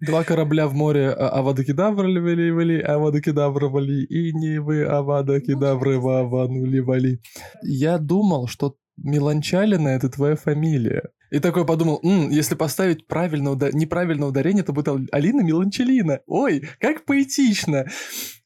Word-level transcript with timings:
Два 0.00 0.24
корабля 0.24 0.68
в 0.68 0.74
море, 0.74 1.10
а 1.10 1.28
Авадокедавра 1.38 2.08
вали 2.08 2.50
вали, 2.50 2.80
Авадокедавра 2.80 3.68
вали, 3.68 4.04
и 4.04 4.32
не 4.32 4.58
вы 4.58 4.84
Авадокедавры 4.84 5.98
ваванули 5.98 6.80
вали. 6.80 7.20
Я 7.62 7.98
думал, 7.98 8.46
что 8.46 8.76
Меланчалина— 8.96 9.88
это 9.96 10.08
твоя 10.08 10.36
фамилия. 10.36 11.10
И 11.30 11.38
такой 11.40 11.66
подумал, 11.66 12.00
М, 12.04 12.30
если 12.30 12.54
поставить 12.54 13.06
правильное 13.06 13.52
уда- 13.52 13.72
неправильное 13.72 14.28
ударение, 14.28 14.62
то 14.62 14.72
будет 14.72 14.88
Ал- 14.88 15.00
Алина 15.12 15.40
Меланчелина. 15.42 16.20
Ой, 16.26 16.68
как 16.80 17.04
поэтично. 17.04 17.86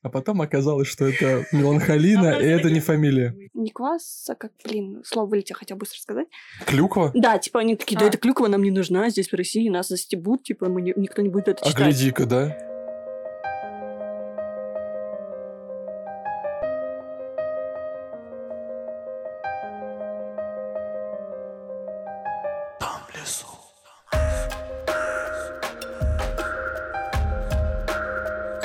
А 0.03 0.09
потом 0.09 0.41
оказалось, 0.41 0.89
что 0.89 1.07
это 1.07 1.45
Меланхолина, 1.53 2.39
и 2.41 2.47
это 2.47 2.71
не 2.71 2.81
фамилия. 2.81 3.35
Не 3.53 3.71
квас, 3.71 4.27
а 4.31 4.35
как, 4.35 4.53
блин, 4.65 5.03
слово 5.05 5.27
вылетело, 5.29 5.59
хотя 5.59 5.75
быстро 5.77 5.99
сказать. 6.01 6.27
Клюква? 6.67 7.11
Да, 7.15 7.37
типа 7.39 7.61
они 7.61 7.77
такие, 7.77 7.99
да 7.99 8.07
А. 8.07 8.09
эта 8.09 8.17
клюква 8.17 8.49
нам 8.49 8.63
не 8.63 8.71
нужна, 8.71 9.11
здесь 9.11 9.29
в 9.29 9.35
России 9.35 9.69
нас 9.69 9.89
застебут, 9.89 10.43
типа 10.45 10.71
мы 10.71 10.81
никто 10.81 11.21
не 11.21 11.29
будет 11.29 11.49
это 11.49 11.63
А 11.65 11.69
читать. 11.69 11.85
гляди-ка, 11.85 12.25
да? 12.25 12.57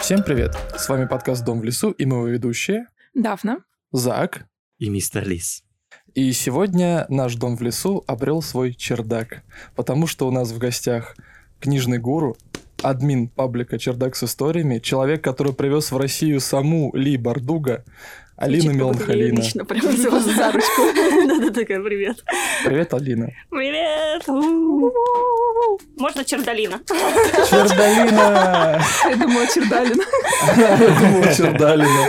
Всем 0.05 0.21
привет! 0.21 0.55
С 0.77 0.87
вами 0.87 1.07
подкаст 1.07 1.43
«Дом 1.43 1.61
в 1.61 1.63
лесу» 1.63 1.89
и 1.89 2.05
мы 2.05 2.17
его 2.17 2.27
ведущие 2.27 2.89
Дафна. 3.15 3.63
Зак. 3.91 4.45
и 4.77 4.87
мистер 4.87 5.27
Лис. 5.27 5.63
И 6.13 6.31
сегодня 6.31 7.07
наш 7.09 7.33
дом 7.33 7.57
в 7.57 7.63
лесу 7.63 8.03
обрел 8.05 8.43
свой 8.43 8.75
чердак, 8.75 9.41
потому 9.75 10.05
что 10.05 10.27
у 10.27 10.31
нас 10.31 10.51
в 10.51 10.59
гостях 10.59 11.15
книжный 11.59 11.97
гуру, 11.97 12.37
админ 12.83 13.29
паблика 13.29 13.79
«Чердак 13.79 14.15
с 14.15 14.21
историями», 14.25 14.77
человек, 14.77 15.23
который 15.23 15.53
привез 15.53 15.91
в 15.91 15.97
Россию 15.97 16.39
саму 16.39 16.95
Ли 16.95 17.17
Бардуга, 17.17 17.84
Алина 18.37 18.73
Меланхолина. 18.73 19.40
Лично 19.40 19.65
прям 19.65 19.87
взяла 19.87 20.19
за 20.19 20.51
ручку. 20.53 20.84
Да-да, 21.27 21.51
такая, 21.51 21.81
привет. 21.81 22.23
Привет, 22.63 22.93
Алина. 22.93 23.31
Привет. 23.49 24.23
Можно 25.98 26.25
чердалина? 26.25 26.79
Чердалина! 27.49 28.81
Я 29.09 29.15
думала, 29.15 29.48
Чердалин. 29.48 30.01
Я 30.57 30.77
думал, 30.77 31.23
Чердалина. 31.34 32.07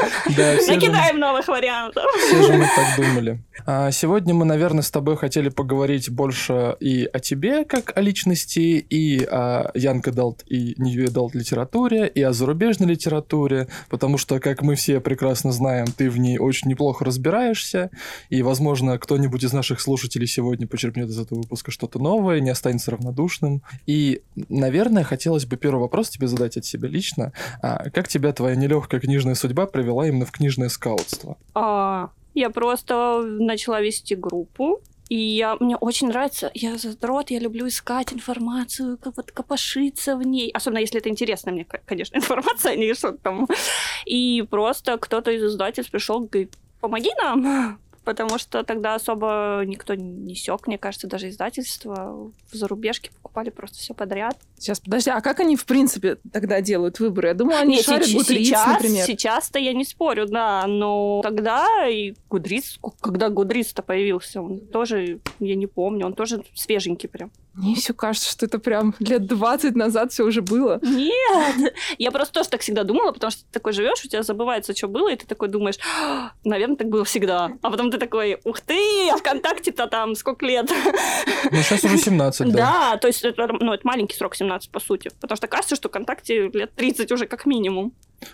Накидаем 0.68 1.18
новых 1.20 1.46
вариантов. 1.48 2.04
Все 2.26 2.42
же 2.42 2.52
мы 2.54 2.64
так 2.64 2.96
думали. 2.96 3.42
А 3.64 3.90
сегодня 3.90 4.34
мы, 4.34 4.44
наверное, 4.44 4.82
с 4.82 4.90
тобой 4.90 5.16
хотели 5.16 5.48
поговорить 5.48 6.10
больше 6.10 6.76
и 6.80 7.08
о 7.12 7.20
тебе, 7.20 7.64
как 7.64 7.96
о 7.96 8.00
личности, 8.00 8.84
и 8.90 9.24
о 9.24 9.70
Янг 9.74 10.08
Adult 10.08 10.44
и 10.46 10.74
New 10.76 11.04
Adult 11.04 11.30
литературе, 11.34 12.08
и 12.08 12.22
о 12.22 12.32
зарубежной 12.32 12.88
литературе, 12.88 13.68
потому 13.88 14.18
что, 14.18 14.40
как 14.40 14.62
мы 14.62 14.74
все 14.74 15.00
прекрасно 15.00 15.52
знаем, 15.52 15.86
ты 15.86 16.10
в 16.10 16.18
ней 16.18 16.38
очень 16.38 16.68
неплохо 16.68 17.04
разбираешься, 17.04 17.90
и, 18.28 18.42
возможно, 18.42 18.98
кто-нибудь 18.98 19.44
из 19.44 19.52
наших 19.52 19.80
слушателей 19.80 20.26
сегодня 20.26 20.66
почерпнет 20.66 21.08
из 21.08 21.18
этого 21.18 21.38
выпуска 21.38 21.70
что-то 21.70 21.98
новое, 21.98 22.40
не 22.40 22.50
останется 22.50 22.90
равнодушным. 22.90 23.35
И, 23.86 24.22
наверное, 24.48 25.04
хотелось 25.04 25.46
бы 25.46 25.56
первый 25.56 25.80
вопрос 25.80 26.08
тебе 26.10 26.26
задать 26.28 26.56
от 26.56 26.64
себя 26.64 26.88
лично. 26.88 27.32
А 27.62 27.90
как 27.90 28.08
тебя 28.08 28.32
твоя 28.32 28.56
нелегкая 28.56 29.00
книжная 29.00 29.34
судьба 29.34 29.66
привела 29.66 30.06
именно 30.06 30.26
в 30.26 30.32
книжное 30.32 30.68
скаутство? 30.68 31.36
А, 31.54 32.10
Я 32.34 32.50
просто 32.50 33.22
начала 33.22 33.80
вести 33.80 34.14
группу. 34.14 34.80
И 35.08 35.16
я, 35.16 35.56
мне 35.60 35.76
очень 35.76 36.08
нравится, 36.08 36.50
я 36.52 36.76
задрот, 36.78 37.30
я 37.30 37.38
люблю 37.38 37.68
искать 37.68 38.12
информацию, 38.12 38.98
как 38.98 39.16
вот 39.16 39.30
копошиться 39.30 40.16
в 40.16 40.22
ней. 40.22 40.50
Особенно 40.50 40.80
если 40.80 40.98
это 40.98 41.08
интересная 41.08 41.54
мне, 41.54 41.64
конечно, 41.64 42.16
информация, 42.18 42.72
а 42.72 42.76
не 42.76 42.92
что-то 42.94 43.18
там. 43.18 43.46
И 44.04 44.44
просто 44.50 44.98
кто-то 44.98 45.30
из 45.30 45.44
издательств 45.44 45.92
пришел, 45.92 46.20
говорит, 46.20 46.54
помоги 46.80 47.10
нам, 47.22 47.78
потому 48.06 48.38
что 48.38 48.62
тогда 48.62 48.94
особо 48.94 49.62
никто 49.66 49.94
не 49.94 50.36
сёк, 50.36 50.68
мне 50.68 50.78
кажется, 50.78 51.08
даже 51.08 51.28
издательства 51.28 52.30
в 52.50 52.54
зарубежке 52.54 53.10
покупали 53.10 53.50
просто 53.50 53.78
все 53.78 53.94
подряд. 53.94 54.38
Сейчас, 54.56 54.78
подожди, 54.78 55.10
а 55.10 55.20
как 55.20 55.40
они, 55.40 55.56
в 55.56 55.66
принципе, 55.66 56.16
тогда 56.32 56.60
делают 56.60 57.00
выборы? 57.00 57.28
Я 57.28 57.34
думала, 57.34 57.58
они 57.58 57.76
Не, 57.76 57.82
шарят 57.82 58.06
сейчас, 58.06 58.66
например. 58.66 59.04
сейчас-то 59.04 59.58
я 59.58 59.72
не 59.74 59.84
спорю, 59.84 60.26
да, 60.26 60.64
но 60.68 61.20
тогда 61.22 61.88
и 61.88 62.14
Гудриц, 62.30 62.78
когда 63.00 63.28
Гудриц-то 63.28 63.82
появился, 63.82 64.40
он 64.40 64.60
тоже, 64.60 65.18
я 65.40 65.56
не 65.56 65.66
помню, 65.66 66.06
он 66.06 66.14
тоже 66.14 66.44
свеженький 66.54 67.08
прям. 67.08 67.32
Мне 67.56 67.74
все 67.74 67.94
кажется, 67.94 68.30
что 68.30 68.46
это 68.46 68.58
прям 68.58 68.94
лет 68.98 69.26
20 69.26 69.74
назад 69.76 70.12
все 70.12 70.24
уже 70.24 70.42
было. 70.42 70.78
Нет, 70.82 71.74
я 71.98 72.10
просто 72.10 72.34
тоже 72.34 72.48
так 72.50 72.60
всегда 72.60 72.84
думала, 72.84 73.12
потому 73.12 73.30
что 73.30 73.42
ты 73.42 73.48
такой 73.52 73.72
живешь, 73.72 74.04
у 74.04 74.08
тебя 74.08 74.22
забывается, 74.22 74.76
что 74.76 74.88
было, 74.88 75.10
и 75.12 75.16
ты 75.16 75.26
такой 75.26 75.48
думаешь, 75.48 75.76
«А, 76.00 76.32
наверное, 76.44 76.76
так 76.76 76.88
было 76.88 77.04
всегда. 77.04 77.52
А 77.62 77.70
потом 77.70 77.90
ты 77.90 77.98
такой, 77.98 78.38
ух 78.44 78.60
ты, 78.60 79.08
а 79.10 79.16
ВКонтакте-то 79.16 79.86
там 79.86 80.14
сколько 80.14 80.44
лет. 80.46 80.70
Ну, 81.50 81.56
сейчас 81.62 81.82
уже 81.84 81.96
17, 81.96 82.52
да. 82.52 82.56
Да, 82.92 82.96
то 82.98 83.06
есть 83.08 83.22
это, 83.24 83.48
ну, 83.60 83.72
это 83.72 83.86
маленький 83.86 84.14
срок 84.16 84.34
17, 84.36 84.70
по 84.70 84.80
сути. 84.80 85.10
Потому 85.20 85.36
что 85.36 85.46
кажется, 85.46 85.76
что 85.76 85.88
ВКонтакте 85.88 86.48
лет 86.48 86.74
30 86.74 87.10
уже 87.12 87.26
как 87.26 87.46
минимум. 87.46 87.92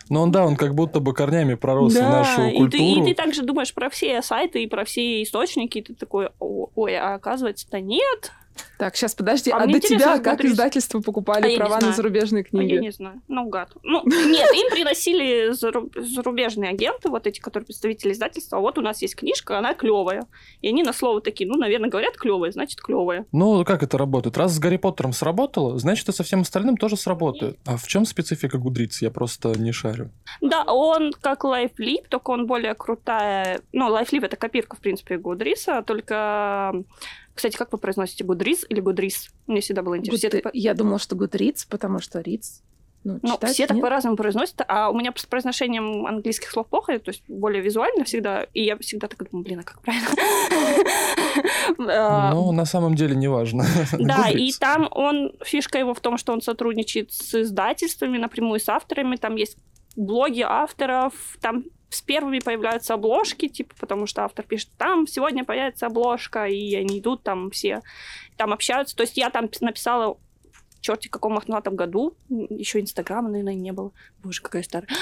Но 0.08 0.22
он, 0.22 0.30
да, 0.32 0.44
он 0.44 0.56
как 0.56 0.74
будто 0.74 1.00
бы 1.00 1.12
корнями 1.12 1.54
пророс 1.54 1.92
в 1.92 1.96
Да, 1.96 2.08
нашу 2.08 2.42
и 2.42 2.52
ты, 2.52 2.56
культуру. 2.58 3.02
и 3.02 3.08
ты 3.10 3.14
также 3.14 3.42
думаешь 3.42 3.74
про 3.74 3.90
все 3.90 4.22
сайты 4.22 4.62
и 4.62 4.66
про 4.66 4.84
все 4.84 5.22
источники, 5.22 5.78
и 5.78 5.82
ты 5.82 5.94
такой, 5.94 6.30
«О- 6.38 6.68
ой, 6.74 6.96
а 6.96 7.14
оказывается-то 7.14 7.80
нет. 7.80 8.32
Так, 8.78 8.96
сейчас, 8.96 9.14
подожди, 9.14 9.50
А 9.50 9.58
а, 9.62 9.66
до 9.66 9.80
тебя 9.80 10.18
как 10.18 10.40
Goodreads. 10.40 10.46
издательство 10.52 11.00
покупали 11.00 11.54
А 11.54 11.56
права 11.56 11.80
на 11.80 11.92
зарубежные 11.92 12.42
А 12.42 12.46
я 12.46 12.50
книги? 12.50 12.74
не 12.80 12.90
знаю, 12.90 13.22
наугад. 13.28 13.70
Ну, 13.82 14.02
нет, 14.04 14.52
им 14.54 14.70
приносили 14.70 15.50
зару- 15.52 15.90
зарубежные 15.94 16.70
агенты, 16.70 17.08
вот 17.08 17.26
эти, 17.26 17.40
которые 17.40 17.66
представители 17.66 18.12
издательства. 18.12 18.58
Вот 18.58 18.78
у 18.78 18.80
нас 18.80 19.00
есть 19.02 19.16
книжка, 19.16 19.58
она 19.58 19.74
клевая. 19.74 20.26
И 20.60 20.68
они 20.68 20.82
на 20.82 20.92
слово 20.92 21.20
такие, 21.20 21.48
ну, 21.48 21.56
наверное, 21.56 21.88
говорят 21.90 22.16
клевая, 22.16 22.50
значит, 22.52 22.80
клевая. 22.80 23.26
Ну, 23.32 23.64
как 23.64 23.82
это 23.82 23.96
работает? 23.98 24.36
Раз 24.36 24.52
с 24.54 24.58
Гарри 24.58 24.76
Поттером 24.76 25.12
сработало, 25.12 25.78
значит, 25.78 26.08
и 26.08 26.12
со 26.12 26.22
всем 26.24 26.40
остальным 26.40 26.76
тоже 26.76 26.96
сработает. 26.96 27.58
А 27.66 27.76
в 27.76 27.86
чем 27.86 28.04
специфика 28.04 28.58
Гудриц? 28.58 29.00
Я 29.02 29.10
просто 29.10 29.50
не 29.58 29.72
шарю. 29.72 30.10
Да, 30.40 30.64
он 30.64 31.12
как 31.20 31.44
LifeLip, 31.44 32.08
только 32.08 32.30
он 32.30 32.46
более 32.46 32.74
крутая. 32.74 33.60
Ну, 33.72 33.88
LifeLip 33.96 34.24
это 34.26 34.36
копирка, 34.36 34.76
в 34.76 34.80
принципе, 34.80 35.18
Гудриса, 35.18 35.82
только... 35.82 36.82
Кстати, 37.34 37.56
как 37.56 37.72
вы 37.72 37.78
произносите, 37.78 38.24
Гудрис 38.24 38.64
или 38.68 38.80
Гудрис? 38.80 39.30
Мне 39.46 39.60
всегда 39.60 39.82
было 39.82 39.96
интересно. 39.98 40.26
Good- 40.38 40.50
Я 40.52 40.74
думала, 40.74 40.98
что 40.98 41.16
Goodreads, 41.16 41.66
потому 41.68 41.98
что 42.00 42.20
Ritz, 42.20 42.60
ну, 43.04 43.18
Ну, 43.22 43.32
читать 43.34 43.52
все 43.54 43.66
так 43.66 43.76
нет. 43.76 43.82
по-разному 43.82 44.16
произносят, 44.16 44.60
а 44.68 44.90
у 44.90 44.94
меня 44.96 45.12
с 45.16 45.26
произношением 45.26 46.06
английских 46.06 46.50
слов 46.50 46.68
плохо, 46.68 46.98
то 47.00 47.10
есть 47.10 47.22
более 47.26 47.60
визуально 47.62 48.04
всегда, 48.04 48.46
и 48.54 48.62
я 48.64 48.76
всегда 48.78 49.08
так 49.08 49.28
думаю, 49.30 49.44
блин, 49.44 49.58
а 49.60 49.62
как 49.64 49.80
правильно? 49.82 50.08
Ну, 51.78 52.52
на 52.52 52.64
самом 52.64 52.94
деле, 52.94 53.14
неважно. 53.16 53.64
Да, 53.98 54.28
и 54.30 54.52
там 54.52 54.88
он, 54.90 55.32
фишка 55.44 55.78
его 55.78 55.94
в 55.94 56.00
том, 56.00 56.18
что 56.18 56.32
он 56.32 56.42
сотрудничает 56.42 57.12
с 57.12 57.34
издательствами 57.42 58.18
напрямую, 58.18 58.60
с 58.60 58.68
авторами, 58.68 59.16
там 59.16 59.36
есть 59.36 59.56
блоги 59.96 60.40
авторов, 60.46 61.12
там 61.40 61.64
с 61.92 62.00
первыми 62.00 62.38
появляются 62.38 62.94
обложки, 62.94 63.48
типа, 63.48 63.74
потому 63.78 64.06
что 64.06 64.24
автор 64.24 64.44
пишет, 64.44 64.70
там 64.78 65.06
сегодня 65.06 65.44
появится 65.44 65.86
обложка, 65.86 66.46
и 66.46 66.74
они 66.74 67.00
идут 67.00 67.22
там 67.22 67.50
все, 67.50 67.80
там 68.36 68.52
общаются. 68.52 68.96
То 68.96 69.02
есть 69.02 69.16
я 69.16 69.30
там 69.30 69.48
написала 69.60 70.18
в 70.82 70.84
черте 70.84 71.08
каком 71.08 71.34
мохнатом 71.34 71.76
году, 71.76 72.14
еще 72.28 72.80
инстаграма, 72.80 73.28
наверное, 73.28 73.54
не 73.54 73.70
было. 73.70 73.92
Боже, 74.24 74.42
какая 74.42 74.64
старая. 74.64 74.88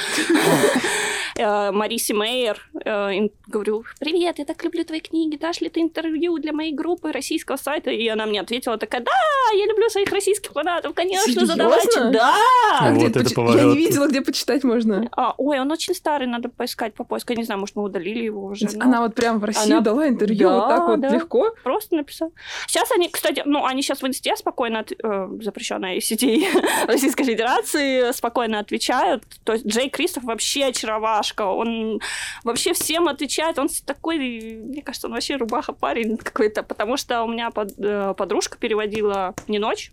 Э, 1.36 1.70
Мариси 1.70 2.12
Мейер, 2.12 2.60
э, 2.84 3.14
им 3.14 3.30
говорю, 3.46 3.84
привет, 3.98 4.38
я 4.38 4.44
так 4.44 4.62
люблю 4.64 4.84
твои 4.84 5.00
книги, 5.00 5.36
дашь 5.36 5.60
ли 5.60 5.68
ты 5.68 5.80
интервью 5.80 6.36
для 6.38 6.52
моей 6.52 6.72
группы 6.72 7.12
российского 7.12 7.56
сайта? 7.56 7.90
И 7.90 8.06
она 8.08 8.26
мне 8.26 8.40
ответила 8.40 8.76
такая, 8.76 9.00
да, 9.00 9.10
я 9.54 9.66
люблю 9.66 9.88
своих 9.88 10.10
российских 10.10 10.50
фанатов, 10.52 10.92
конечно, 10.92 11.46
задавайте. 11.46 12.10
Да! 12.10 12.34
А 12.80 12.92
Я 12.92 13.64
не 13.64 13.76
видела, 13.76 14.08
где 14.08 14.20
почитать 14.20 14.64
можно. 14.64 15.08
А, 15.12 15.34
ой, 15.38 15.60
он 15.60 15.70
очень 15.70 15.94
старый, 15.94 16.26
надо 16.26 16.48
поискать 16.48 16.94
по 16.94 17.04
поиску. 17.04 17.32
Я 17.32 17.38
не 17.38 17.44
знаю, 17.44 17.60
может, 17.60 17.76
мы 17.76 17.84
удалили 17.84 18.24
его 18.24 18.46
уже. 18.46 18.68
Она 18.78 19.00
вот 19.00 19.14
прям 19.14 19.38
в 19.38 19.44
Россию 19.44 19.76
Она- 19.76 19.80
дала 19.80 20.08
интервью 20.08 20.50
вот 20.50 20.68
так 20.68 20.88
вот 20.88 21.12
легко. 21.12 21.54
Просто 21.62 21.96
написала. 21.96 22.32
Сейчас 22.66 22.90
они, 22.92 23.08
кстати, 23.08 23.42
ну, 23.46 23.64
они 23.64 23.82
сейчас 23.82 24.02
в 24.02 24.06
инсте 24.06 24.36
спокойно, 24.36 24.84
э, 25.02 25.28
запрещенной 25.70 26.00
сети 26.00 26.48
Российской 26.86 27.24
Федерации, 27.24 28.12
спокойно 28.12 28.58
отвечают. 28.58 29.24
То 29.44 29.52
есть 29.52 29.66
Джей 29.66 29.88
Кристоф 29.88 30.24
вообще 30.24 30.66
очаровашка. 30.66 31.42
Он 31.42 32.00
вообще 32.44 32.72
всем 32.72 33.08
отвечает. 33.08 33.58
Он 33.58 33.68
такой, 33.84 34.18
мне 34.18 34.82
кажется, 34.82 35.06
он 35.06 35.14
вообще 35.14 35.36
рубаха 35.36 35.72
парень 35.72 36.16
какой-то. 36.16 36.62
Потому 36.62 36.96
что 36.96 37.22
у 37.22 37.28
меня 37.28 37.50
под- 37.50 37.78
э, 37.78 38.14
подружка 38.16 38.58
переводила 38.58 39.34
«Не 39.48 39.58
ночь», 39.58 39.90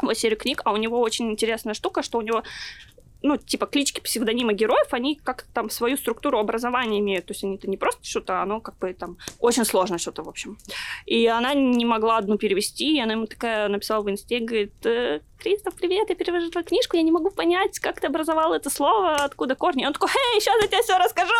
его 0.00 0.14
серию 0.14 0.38
книг, 0.38 0.62
а 0.64 0.72
у 0.72 0.76
него 0.76 1.00
очень 1.00 1.30
интересная 1.30 1.74
штука, 1.74 2.02
что 2.02 2.18
у 2.18 2.22
него 2.22 2.42
ну, 3.22 3.36
типа, 3.36 3.66
клички, 3.66 4.00
псевдонимы 4.00 4.54
героев, 4.54 4.88
они 4.90 5.16
как-то 5.16 5.48
там 5.52 5.70
свою 5.70 5.96
структуру 5.96 6.38
образования 6.38 6.98
имеют. 6.98 7.26
То 7.26 7.32
есть 7.32 7.44
они-то 7.44 7.68
не 7.68 7.76
просто 7.76 8.04
что-то, 8.04 8.42
оно 8.42 8.60
как 8.60 8.78
бы 8.78 8.92
там 8.92 9.16
очень 9.38 9.64
сложное 9.64 9.98
что-то, 9.98 10.22
в 10.22 10.28
общем. 10.28 10.58
И 11.06 11.26
она 11.26 11.54
не 11.54 11.84
могла 11.84 12.18
одну 12.18 12.38
перевести, 12.38 12.96
и 12.96 13.00
она 13.00 13.12
ему 13.12 13.26
такая 13.26 13.68
написала 13.68 14.02
в 14.02 14.10
инсте, 14.10 14.40
говорит, 14.40 14.74
«Э, 14.86 15.20
Кристоф, 15.42 15.74
привет, 15.74 16.08
я 16.08 16.14
перевожу 16.14 16.50
твою 16.50 16.64
книжку, 16.64 16.96
я 16.96 17.02
не 17.02 17.10
могу 17.10 17.30
понять, 17.30 17.80
как 17.80 18.00
ты 18.00 18.06
образовал 18.06 18.54
это 18.54 18.70
слово, 18.70 19.16
откуда 19.16 19.56
корни. 19.56 19.84
Он 19.84 19.92
такой, 19.92 20.08
эй, 20.34 20.40
сейчас 20.40 20.54
я 20.62 20.68
тебе 20.68 20.82
все 20.82 20.96
расскажу! 20.98 21.32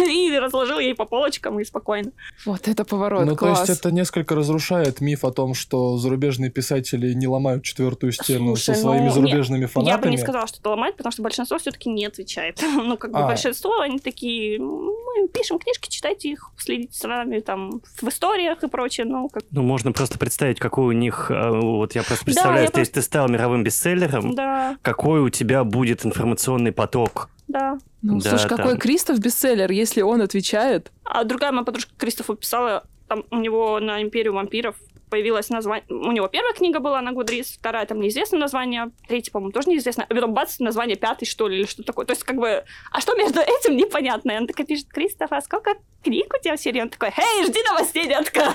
И 0.10 0.36
разложил 0.36 0.80
ей 0.80 0.94
по 0.96 1.04
полочкам 1.04 1.60
и 1.60 1.64
спокойно. 1.64 2.10
Вот 2.44 2.66
это 2.66 2.84
поворот, 2.84 3.24
Ну, 3.24 3.32
то 3.32 3.36
класс. 3.36 3.68
есть 3.68 3.78
это 3.80 3.92
несколько 3.92 4.34
разрушает 4.34 5.00
миф 5.00 5.24
о 5.24 5.30
том, 5.30 5.54
что 5.54 5.96
зарубежные 5.96 6.50
писатели 6.50 7.12
не 7.14 7.28
ломают 7.28 7.62
четвертую 7.62 8.10
стену 8.12 8.56
Слушай, 8.56 8.74
со 8.74 8.80
своими 8.82 9.04
ну, 9.06 9.10
зарубежными 9.12 9.60
Я 9.62 9.68
фанатами. 9.68 10.02
бы 10.02 10.10
не 10.10 10.18
сказала, 10.18 10.46
что 10.48 10.58
это 10.58 10.70
ломает, 10.70 10.96
потому 10.96 11.12
что 11.12 11.22
большинство 11.22 11.58
все-таки 11.58 11.88
не 11.90 12.04
отвечает. 12.04 12.60
ну, 12.62 12.96
как 12.96 13.12
бы 13.12 13.20
А. 13.20 13.26
большинство, 13.28 13.78
они 13.80 14.00
такие, 14.00 14.58
мы 14.58 15.28
пишем 15.28 15.60
книжки, 15.60 15.88
читайте 15.88 16.30
их, 16.30 16.50
следите 16.56 16.98
за 16.98 17.06
нами 17.08 17.38
там 17.40 17.80
в 18.00 18.08
историях 18.08 18.64
и 18.64 18.68
прочее, 18.68 19.06
ну, 19.06 19.28
как 19.28 19.44
Ну, 19.52 19.62
можно 19.62 19.92
просто 19.92 20.18
представить, 20.18 20.58
какой 20.58 20.86
у 20.86 20.92
них... 20.98 21.30
э, 21.30 21.50
Вот 21.60 21.94
я 21.94 22.02
просто 22.02 22.24
представляю, 22.24 22.64
я 22.64 22.70
если 22.88 23.00
ты 23.00 23.02
стал 23.02 23.28
мировым 23.28 23.62
бестселлером, 23.64 24.34
да, 24.34 24.76
какой 24.82 25.20
у 25.20 25.28
тебя 25.28 25.64
будет 25.64 26.04
информационный 26.06 26.72
поток. 26.72 27.28
да. 27.46 27.78
Ну, 28.00 28.20
Да, 28.20 28.30
слушай, 28.30 28.48
какой 28.48 28.70
там. 28.72 28.78
Кристоф 28.78 29.18
бестселлер, 29.18 29.72
если 29.72 30.02
он 30.02 30.22
отвечает? 30.22 30.92
А 31.04 31.24
другая 31.24 31.50
моя 31.50 31.64
подружка 31.64 31.90
Кристофа 31.98 32.36
писала, 32.36 32.84
там 33.08 33.24
у 33.32 33.38
него 33.38 33.80
на 33.80 34.00
Империю 34.02 34.34
вампиров 34.34 34.76
появилось 35.10 35.48
название. 35.50 35.84
У 35.88 36.12
него 36.12 36.28
первая 36.28 36.54
книга 36.54 36.80
была 36.80 37.00
на 37.00 37.12
Гудрис, 37.12 37.56
вторая 37.58 37.86
там 37.86 38.00
неизвестное 38.00 38.40
название, 38.40 38.90
третья, 39.08 39.32
по-моему, 39.32 39.52
тоже 39.52 39.70
неизвестно. 39.70 40.04
А 40.08 40.14
потом 40.14 40.34
бац, 40.34 40.58
название 40.58 40.96
пятый, 40.96 41.26
что 41.26 41.48
ли, 41.48 41.58
или 41.58 41.66
что 41.66 41.82
такое. 41.82 42.06
То 42.06 42.12
есть, 42.12 42.24
как 42.24 42.36
бы, 42.36 42.64
а 42.92 43.00
что 43.00 43.14
между 43.14 43.40
этим 43.40 43.76
непонятно. 43.76 44.32
И 44.32 44.34
она 44.34 44.46
такая 44.46 44.66
пишет, 44.66 44.88
Кристоф, 44.88 45.32
а 45.32 45.40
сколько 45.40 45.74
книг 46.04 46.32
у 46.38 46.42
тебя 46.42 46.56
в 46.56 46.60
серии? 46.60 46.80
Он 46.80 46.88
такой, 46.88 47.08
эй, 47.08 47.44
жди 47.46 47.58
новостей, 47.68 48.06
детка. 48.06 48.52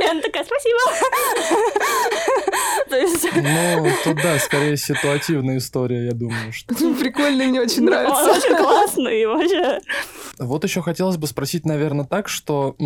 И 0.00 0.04
она 0.04 0.20
такая, 0.20 0.44
спасибо. 0.44 0.78
То 2.88 2.96
есть, 2.96 3.28
Ну, 3.34 3.90
тут 4.04 4.16
да, 4.22 4.38
скорее 4.38 4.76
ситуативная 4.76 5.58
история, 5.58 6.06
я 6.06 6.12
думаю, 6.12 6.52
что. 6.52 6.74
Прикольно, 6.94 7.44
мне 7.44 7.60
очень 7.60 7.80
он 7.80 7.86
нравится. 7.86 8.30
очень 8.30 8.56
классный 8.56 9.26
вообще. 9.26 9.80
Вот 10.38 10.64
еще 10.64 10.82
хотелось 10.82 11.16
бы 11.16 11.26
спросить, 11.26 11.64
наверное, 11.64 12.04
так, 12.04 12.28
что... 12.28 12.76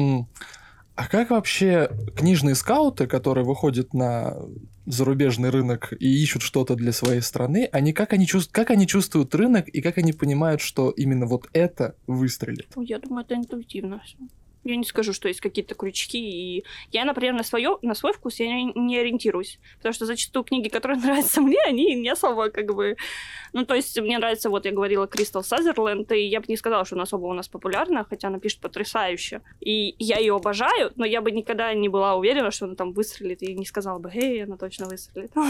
А 1.03 1.09
как 1.09 1.31
вообще 1.31 1.91
книжные 2.15 2.55
скауты, 2.55 3.09
которые 3.09 3.45
выходят 3.45 3.93
на 3.93 4.37
зарубежный 4.87 5.51
рынок 5.51 5.93
и 5.99 6.23
ищут 6.23 6.43
что-то 6.43 6.77
для 6.77 6.93
своей 6.93 7.23
страны, 7.23 7.69
они 7.73 7.93
как 7.93 8.13
они, 8.13 8.25
чувств... 8.25 8.53
как 8.53 8.71
они 8.71 8.87
чувствуют 8.87 9.35
рынок 9.35 9.67
и 9.69 9.81
как 9.81 9.99
они 9.99 10.13
понимают, 10.13 10.61
что 10.61 10.91
именно 10.91 11.27
вот 11.27 11.49
это 11.53 11.97
выстрелит? 12.07 12.69
Я 12.77 13.01
думаю, 13.01 13.25
это 13.25 13.35
интуитивно 13.35 14.01
все. 14.05 14.17
Я 14.65 14.77
не 14.77 14.85
скажу, 14.85 15.13
что 15.13 15.29
есть 15.29 15.41
какие-то 15.41 15.75
крючки. 15.75 16.19
И 16.19 16.65
я, 16.91 17.05
например, 17.05 17.35
на, 17.35 17.43
свое, 17.43 17.79
на 17.83 17.95
свой 17.95 18.13
вкус 18.13 18.41
я 18.41 18.47
не, 18.47 18.73
не 18.75 18.99
ориентируюсь. 18.99 19.59
Потому 19.79 19.93
что 19.93 20.07
зачастую 20.07 20.45
книги, 20.45 20.69
которые 20.69 20.99
нравятся 21.03 21.41
мне, 21.41 21.59
они 21.67 21.95
не 21.95 22.09
особо 22.09 22.51
как 22.51 22.75
бы... 22.75 22.97
Ну, 23.53 23.67
то 23.67 23.75
есть 23.75 23.99
мне 24.01 24.19
нравится, 24.19 24.49
вот 24.51 24.65
я 24.65 24.73
говорила, 24.73 25.07
Кристал 25.07 25.45
Сазерленд, 25.45 26.11
и 26.13 26.27
я 26.27 26.41
бы 26.41 26.47
не 26.49 26.57
сказала, 26.57 26.85
что 26.85 26.97
она 26.97 27.03
особо 27.03 27.27
у 27.27 27.33
нас 27.35 27.49
популярна, 27.49 28.07
хотя 28.09 28.29
она 28.29 28.39
пишет 28.39 28.61
потрясающе. 28.61 29.43
И 29.61 29.95
я 29.99 30.19
ее 30.19 30.35
обожаю, 30.37 30.93
но 30.97 31.05
я 31.05 31.21
бы 31.21 31.31
никогда 31.31 31.75
не 31.75 31.89
была 31.89 32.15
уверена, 32.15 32.51
что 32.51 32.67
она 32.67 32.75
там 32.75 32.93
выстрелит, 32.93 33.43
и 33.43 33.55
не 33.55 33.67
сказала 33.67 33.99
бы, 33.99 34.11
эй, 34.15 34.45
она 34.45 34.57
точно 34.57 34.87
выстрелит. 34.87 35.33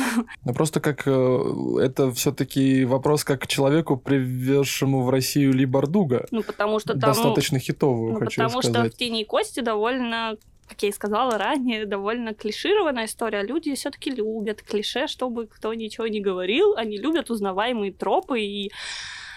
Ну, 0.44 0.54
просто 0.54 0.80
как 0.80 1.06
э, 1.06 1.40
это 1.80 2.10
все-таки 2.12 2.84
вопрос 2.84 3.22
как 3.24 3.42
к 3.42 3.46
человеку, 3.46 3.96
привезшему 3.96 5.02
в 5.02 5.10
Россию 5.10 5.52
Ли 5.52 5.66
Бардуга. 5.66 6.26
Ну, 6.30 6.42
потому 6.42 6.80
что 6.80 6.92
там... 6.98 7.10
Достаточно 7.12 7.58
хитовую, 7.58 8.14
Ну, 8.14 8.18
хочу 8.18 8.42
потому 8.42 8.62
что 8.62 8.70
сказать. 8.70 8.94
в 8.94 8.96
«Тени 9.02 9.22
и 9.22 9.24
кости» 9.24 9.58
довольно, 9.58 10.36
как 10.68 10.80
я 10.84 10.90
и 10.90 10.92
сказала 10.92 11.36
ранее, 11.36 11.86
довольно 11.86 12.34
клишированная 12.34 13.06
история. 13.06 13.42
Люди 13.42 13.74
все 13.74 13.90
таки 13.90 14.10
любят 14.10 14.62
клише, 14.62 15.08
чтобы 15.08 15.48
кто 15.48 15.74
ничего 15.74 16.06
не 16.06 16.20
говорил. 16.20 16.76
Они 16.76 16.98
любят 16.98 17.28
узнаваемые 17.28 17.92
тропы. 17.92 18.42
И 18.42 18.70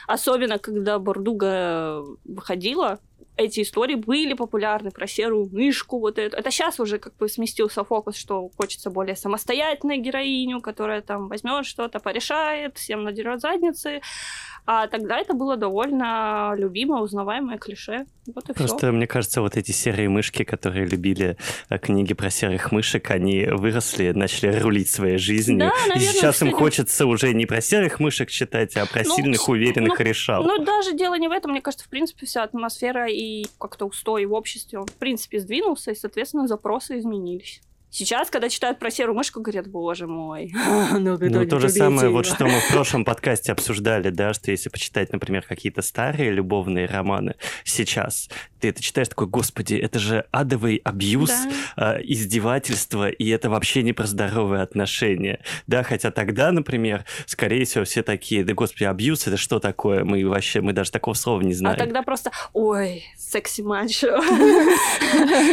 особенно, 0.05 0.59
когда 0.59 0.99
Бордуга 0.99 2.03
выходила, 2.25 2.99
эти 3.37 3.61
истории 3.61 3.95
были 3.95 4.33
популярны 4.33 4.91
про 4.91 5.07
серую 5.07 5.49
мышку, 5.51 5.99
вот 5.99 6.17
это. 6.17 6.37
Это 6.37 6.51
сейчас 6.51 6.79
уже 6.79 6.99
как 6.99 7.15
бы 7.17 7.27
сместился 7.27 7.83
фокус, 7.83 8.15
что 8.15 8.49
хочется 8.57 8.89
более 8.89 9.15
самостоятельной 9.15 9.97
героиню, 9.97 10.61
которая 10.61 11.01
там 11.01 11.27
возьмет 11.27 11.65
что-то, 11.65 11.99
порешает, 11.99 12.77
всем 12.77 13.03
надерет 13.03 13.41
задницы. 13.41 14.01
А 14.67 14.87
тогда 14.87 15.19
это 15.19 15.33
было 15.35 15.57
довольно 15.57 16.55
любимое, 16.57 17.01
узнаваемое 17.01 17.59
клише. 17.59 18.05
Вот 18.33 18.49
и 18.49 18.53
Просто, 18.53 18.77
все. 18.77 18.91
мне 18.91 19.05
кажется, 19.05 19.41
вот 19.41 19.55
эти 19.55 19.71
серые 19.71 20.09
мышки, 20.09 20.43
которые 20.43 20.87
любили 20.87 21.37
э, 21.69 21.77
книги 21.77 22.15
про 22.15 22.31
серых 22.31 22.71
мышек, 22.71 23.11
они 23.11 23.45
выросли, 23.45 24.11
начали 24.11 24.57
рулить 24.57 24.89
своей 24.89 25.19
жизнью. 25.19 25.59
Да, 25.59 25.67
и 25.67 25.89
наверное, 25.89 26.13
сейчас 26.13 26.41
им 26.41 26.51
хочется 26.51 27.05
уже 27.05 27.31
не 27.33 27.45
про 27.45 27.61
серых 27.61 27.99
мышек 27.99 28.31
читать, 28.31 28.75
а 28.75 28.87
про 28.87 29.03
Ну, 29.03 29.15
сильных, 29.15 29.47
уверенных 29.47 29.99
ну, 29.99 30.05
решал. 30.05 30.43
Ну, 30.43 30.65
даже 30.65 30.93
дело 30.93 31.15
не 31.19 31.27
в 31.27 31.31
этом. 31.31 31.51
Мне 31.51 31.61
кажется, 31.61 31.85
в 31.85 31.89
принципе, 31.89 32.25
вся 32.25 32.41
атмосфера 32.41 33.07
и 33.07 33.24
как-то 33.59 33.85
устой 33.85 34.25
в 34.25 34.33
обществе, 34.33 34.79
он, 34.79 34.87
в 34.87 34.93
принципе, 34.93 35.39
сдвинулся, 35.39 35.91
и, 35.91 35.95
соответственно, 35.95 36.47
запросы 36.47 36.97
изменились. 36.99 37.61
Сейчас, 37.97 38.29
когда 38.29 38.49
читают 38.49 38.77
про 38.77 38.91
серую 38.91 39.15
мышку, 39.15 39.39
говорят, 39.39 39.67
боже 39.67 40.05
мой. 40.05 40.53
Ну, 40.99 41.17
то 41.47 41.59
же 41.59 41.69
самое, 41.69 42.09
вот 42.09 42.25
что 42.25 42.43
мы 42.45 42.59
в 42.59 42.69
прошлом 42.69 43.05
подкасте 43.05 43.53
обсуждали, 43.53 44.09
да, 44.09 44.33
что 44.33 44.51
если 44.51 44.67
почитать, 44.69 45.13
например, 45.13 45.45
какие-то 45.47 45.81
старые 45.81 46.31
любовные 46.31 46.87
романы 46.87 47.35
сейчас, 47.63 48.29
ты 48.59 48.69
это 48.69 48.81
читаешь, 48.81 49.07
такой, 49.07 49.27
господи, 49.27 49.75
это 49.75 49.99
же 49.99 50.25
адовый 50.31 50.81
абьюз, 50.83 51.31
Да. 51.77 51.95
э, 51.97 52.01
издевательство, 52.03 53.07
и 53.09 53.29
это 53.29 53.49
вообще 53.49 53.81
не 53.81 53.93
про 53.93 54.07
здоровые 54.07 54.61
отношения, 54.61 55.39
да, 55.67 55.83
хотя 55.83 56.11
тогда, 56.11 56.51
например, 56.51 57.05
скорее 57.27 57.63
всего, 57.65 57.85
все 57.85 58.03
такие, 58.03 58.43
да, 58.43 58.53
господи, 58.53 58.83
абьюз, 58.83 59.27
это 59.27 59.37
что 59.37 59.59
такое, 59.59 60.03
мы 60.03 60.27
вообще, 60.27 60.59
мы 60.59 60.73
даже 60.73 60.91
такого 60.91 61.13
слова 61.13 61.41
не 61.41 61.53
А 61.53 61.55
знаем. 61.55 61.77
тогда 61.77 62.01
просто, 62.01 62.31
ой, 62.53 63.05
секси-мачо. 63.17 64.17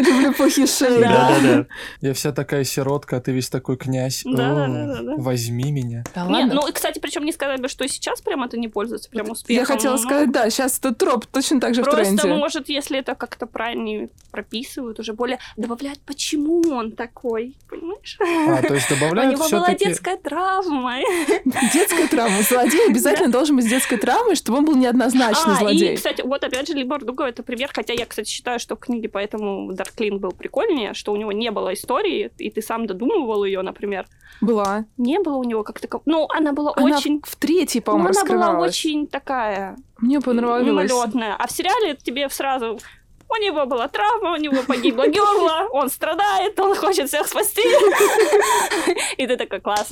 Люблю 0.00 0.32
плохие. 0.34 0.66
Да-да-да. 0.80 1.66
Я 2.00 2.14
вся 2.14 2.31
такая 2.32 2.64
сиротка, 2.64 3.16
а 3.16 3.20
ты 3.20 3.32
весь 3.32 3.48
такой 3.48 3.76
князь. 3.76 4.22
Да, 4.24 4.52
О, 4.52 4.68
да, 4.68 4.86
да, 4.86 5.02
да. 5.02 5.14
Возьми 5.16 5.70
меня. 5.72 6.04
Да 6.14 6.24
ладно? 6.24 6.54
ну, 6.54 6.68
и, 6.68 6.72
кстати, 6.72 6.98
причем 6.98 7.24
не 7.24 7.32
сказать 7.32 7.60
бы, 7.60 7.68
что 7.68 7.86
сейчас 7.88 8.20
прям 8.20 8.42
это 8.44 8.58
не 8.58 8.68
пользуется 8.68 9.08
прям 9.10 9.30
успехом. 9.30 9.60
Я 9.60 9.64
хотела 9.64 9.92
Ну, 9.96 9.98
сказать, 10.02 10.32
да, 10.32 10.48
сейчас 10.50 10.78
этот 10.78 10.98
троп 10.98 11.26
точно 11.26 11.60
так 11.60 11.74
же 11.74 11.82
в 11.82 11.84
Просто, 11.84 12.16
тренде. 12.16 12.34
может, 12.38 12.68
если 12.68 12.98
это 12.98 13.14
как-то 13.14 13.46
правильно 13.46 14.08
прописывают, 14.30 14.98
уже 15.00 15.12
более 15.12 15.38
добавляют, 15.56 16.00
почему 16.00 16.62
он 16.70 16.92
такой, 16.92 17.56
понимаешь? 17.68 18.18
А, 18.20 18.62
то 18.62 18.74
есть 18.74 18.90
У 18.90 18.94
добавляют 18.94 19.34
него 19.34 19.48
была 19.48 19.74
детская 19.74 20.16
травма. 20.16 20.98
Детская 21.72 22.08
травма. 22.08 22.42
Злодей 22.42 22.88
обязательно 22.88 23.30
должен 23.30 23.56
быть 23.56 23.64
с 23.66 23.68
детской 23.68 23.96
травмой, 23.98 24.34
чтобы 24.36 24.58
он 24.58 24.64
был 24.64 24.74
неоднозначно 24.76 25.54
А, 25.54 25.58
злодей. 25.58 25.92
и, 25.92 25.96
кстати, 25.96 26.22
вот 26.22 26.42
опять 26.44 26.66
же, 26.68 26.74
Либор 26.74 27.04
Дуга 27.04 27.28
это 27.28 27.42
пример, 27.42 27.70
хотя 27.72 27.92
я, 27.92 28.06
кстати, 28.06 28.28
считаю, 28.28 28.58
что 28.58 28.76
в 28.76 28.80
книге 28.80 29.08
поэтому 29.08 29.72
Дарклин 29.72 30.18
был 30.18 30.32
прикольнее, 30.32 30.94
что 30.94 31.12
у 31.12 31.16
него 31.16 31.32
не 31.32 31.50
было 31.50 31.72
истории, 31.74 32.21
и 32.38 32.50
ты 32.50 32.62
сам 32.62 32.86
додумывал 32.86 33.44
ее, 33.44 33.62
например. 33.62 34.06
Была. 34.40 34.84
Не 34.96 35.18
было 35.20 35.36
у 35.36 35.44
него 35.44 35.62
как-то... 35.62 35.88
Ну, 36.04 36.26
она 36.30 36.52
была 36.52 36.72
Она 36.76 36.96
очень... 36.96 37.20
в 37.24 37.36
третьей, 37.36 37.80
Ну, 37.80 37.84
по-моему, 37.92 38.08
она 38.20 38.24
была 38.52 38.60
очень 38.60 39.06
такая 39.06 39.76
Мне 39.98 40.20
понравилось. 40.20 40.90
мимолетная. 40.90 41.36
А 41.38 41.46
в 41.46 41.52
сериале 41.52 41.96
тебе 41.96 42.28
сразу 42.28 42.78
у 43.32 43.42
него 43.42 43.66
была 43.66 43.88
травма, 43.88 44.32
у 44.32 44.36
него 44.36 44.62
погибла 44.66 45.06
герла, 45.08 45.68
он 45.72 45.88
страдает, 45.88 46.58
он 46.60 46.74
хочет 46.74 47.08
всех 47.08 47.26
спасти. 47.26 47.62
И 49.16 49.26
ты 49.26 49.36
такой, 49.36 49.60
класс, 49.60 49.88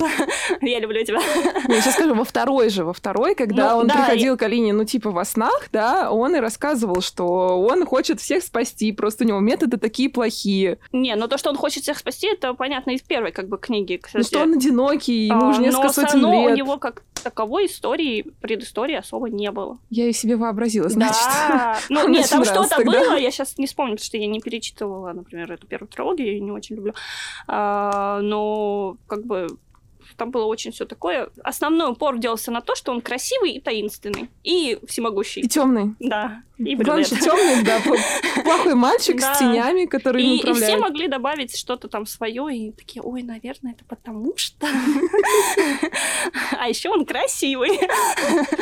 я 0.61 0.79
люблю 0.79 1.03
тебя. 1.03 1.19
Я 1.67 1.81
сейчас 1.81 1.95
скажу, 1.95 2.13
во 2.13 2.23
второй 2.23 2.69
же, 2.69 2.83
во 2.83 2.93
второй, 2.93 3.35
когда 3.35 3.73
Ну, 3.73 3.79
он 3.79 3.89
приходил 3.89 4.37
к 4.37 4.43
Алине, 4.43 4.73
ну, 4.73 4.83
типа, 4.85 5.11
во 5.11 5.25
снах, 5.25 5.67
да, 5.71 6.11
он 6.11 6.35
и 6.35 6.39
рассказывал, 6.39 7.01
что 7.01 7.25
он 7.61 7.85
хочет 7.85 8.19
всех 8.19 8.43
спасти, 8.43 8.91
просто 8.91 9.23
у 9.23 9.27
него 9.27 9.39
методы 9.39 9.77
такие 9.77 10.09
плохие. 10.09 10.77
Не, 10.91 11.15
но 11.15 11.27
то, 11.27 11.37
что 11.37 11.49
он 11.49 11.57
хочет 11.57 11.83
всех 11.83 11.97
спасти, 11.97 12.27
это 12.27 12.53
понятно 12.53 12.91
из 12.91 13.01
первой 13.01 13.31
как 13.31 13.47
бы 13.47 13.57
книги, 13.57 13.99
Ну, 14.13 14.23
что 14.23 14.39
он 14.39 14.53
одинокий, 14.53 15.27
ему 15.27 15.49
уже 15.49 15.59
А, 15.59 15.63
несколько 15.63 15.83
но 15.87 15.91
всё 15.91 16.01
сотен 16.01 16.19
лет. 16.31 16.51
у 16.51 16.55
него 16.55 16.77
как 16.77 17.03
таковой 17.23 17.67
истории, 17.67 18.25
предыстории 18.41 18.95
особо 18.95 19.29
не 19.29 19.51
было. 19.51 19.77
Я 19.89 20.05
ее 20.05 20.13
себе 20.13 20.35
вообразила, 20.35 20.89
значит. 20.89 21.21
Да. 21.47 21.77
Ну, 21.89 22.07
нет, 22.09 22.27
там 22.29 22.43
что-то 22.43 22.83
было, 22.83 23.15
я 23.15 23.30
сейчас 23.31 23.57
не 23.57 23.67
вспомню, 23.67 23.93
потому 23.95 24.05
что 24.05 24.17
я 24.17 24.27
не 24.27 24.39
перечитывала, 24.39 25.13
например, 25.13 25.51
эту 25.51 25.67
первую 25.67 25.87
трилогию, 25.89 26.27
я 26.27 26.33
её 26.33 26.43
не 26.43 26.51
очень 26.51 26.75
люблю. 26.75 26.93
А, 27.47 28.19
но 28.21 28.97
как 29.07 29.25
бы 29.25 29.47
там 30.17 30.29
было 30.29 30.43
очень 30.45 30.71
все 30.73 30.85
такое. 30.85 31.29
Основной 31.41 31.89
упор 31.91 32.17
делался 32.17 32.51
на 32.51 32.59
то, 32.61 32.75
что 32.75 32.91
он 32.91 32.99
красивый 33.01 33.51
и 33.53 33.61
таинственный. 33.61 34.29
И 34.43 34.77
всемогущий. 34.85 35.39
И 35.41 35.47
темный. 35.47 35.95
Да. 35.99 36.41
И 36.57 36.75
Главное, 36.75 37.05
что 37.05 37.15
темный, 37.15 37.63
да, 37.63 37.79
пл- 37.79 38.43
плохой 38.43 38.75
мальчик 38.75 39.19
Да. 39.19 39.33
с 39.33 39.39
тенями, 39.39 39.85
который 39.85 40.21
И, 40.21 40.35
и 40.35 40.39
все 40.41 40.49
управляет. 40.51 40.79
могли 40.81 41.07
добавить 41.07 41.55
что-то 41.57 41.87
там 41.87 42.05
свое, 42.05 42.45
и 42.53 42.71
такие, 42.71 43.01
ой, 43.01 43.23
наверное, 43.23 43.71
это 43.71 43.85
потому 43.85 44.33
что. 44.35 44.67
А 46.59 46.67
еще 46.69 46.89
он 46.89 47.05
красивый. 47.05 47.79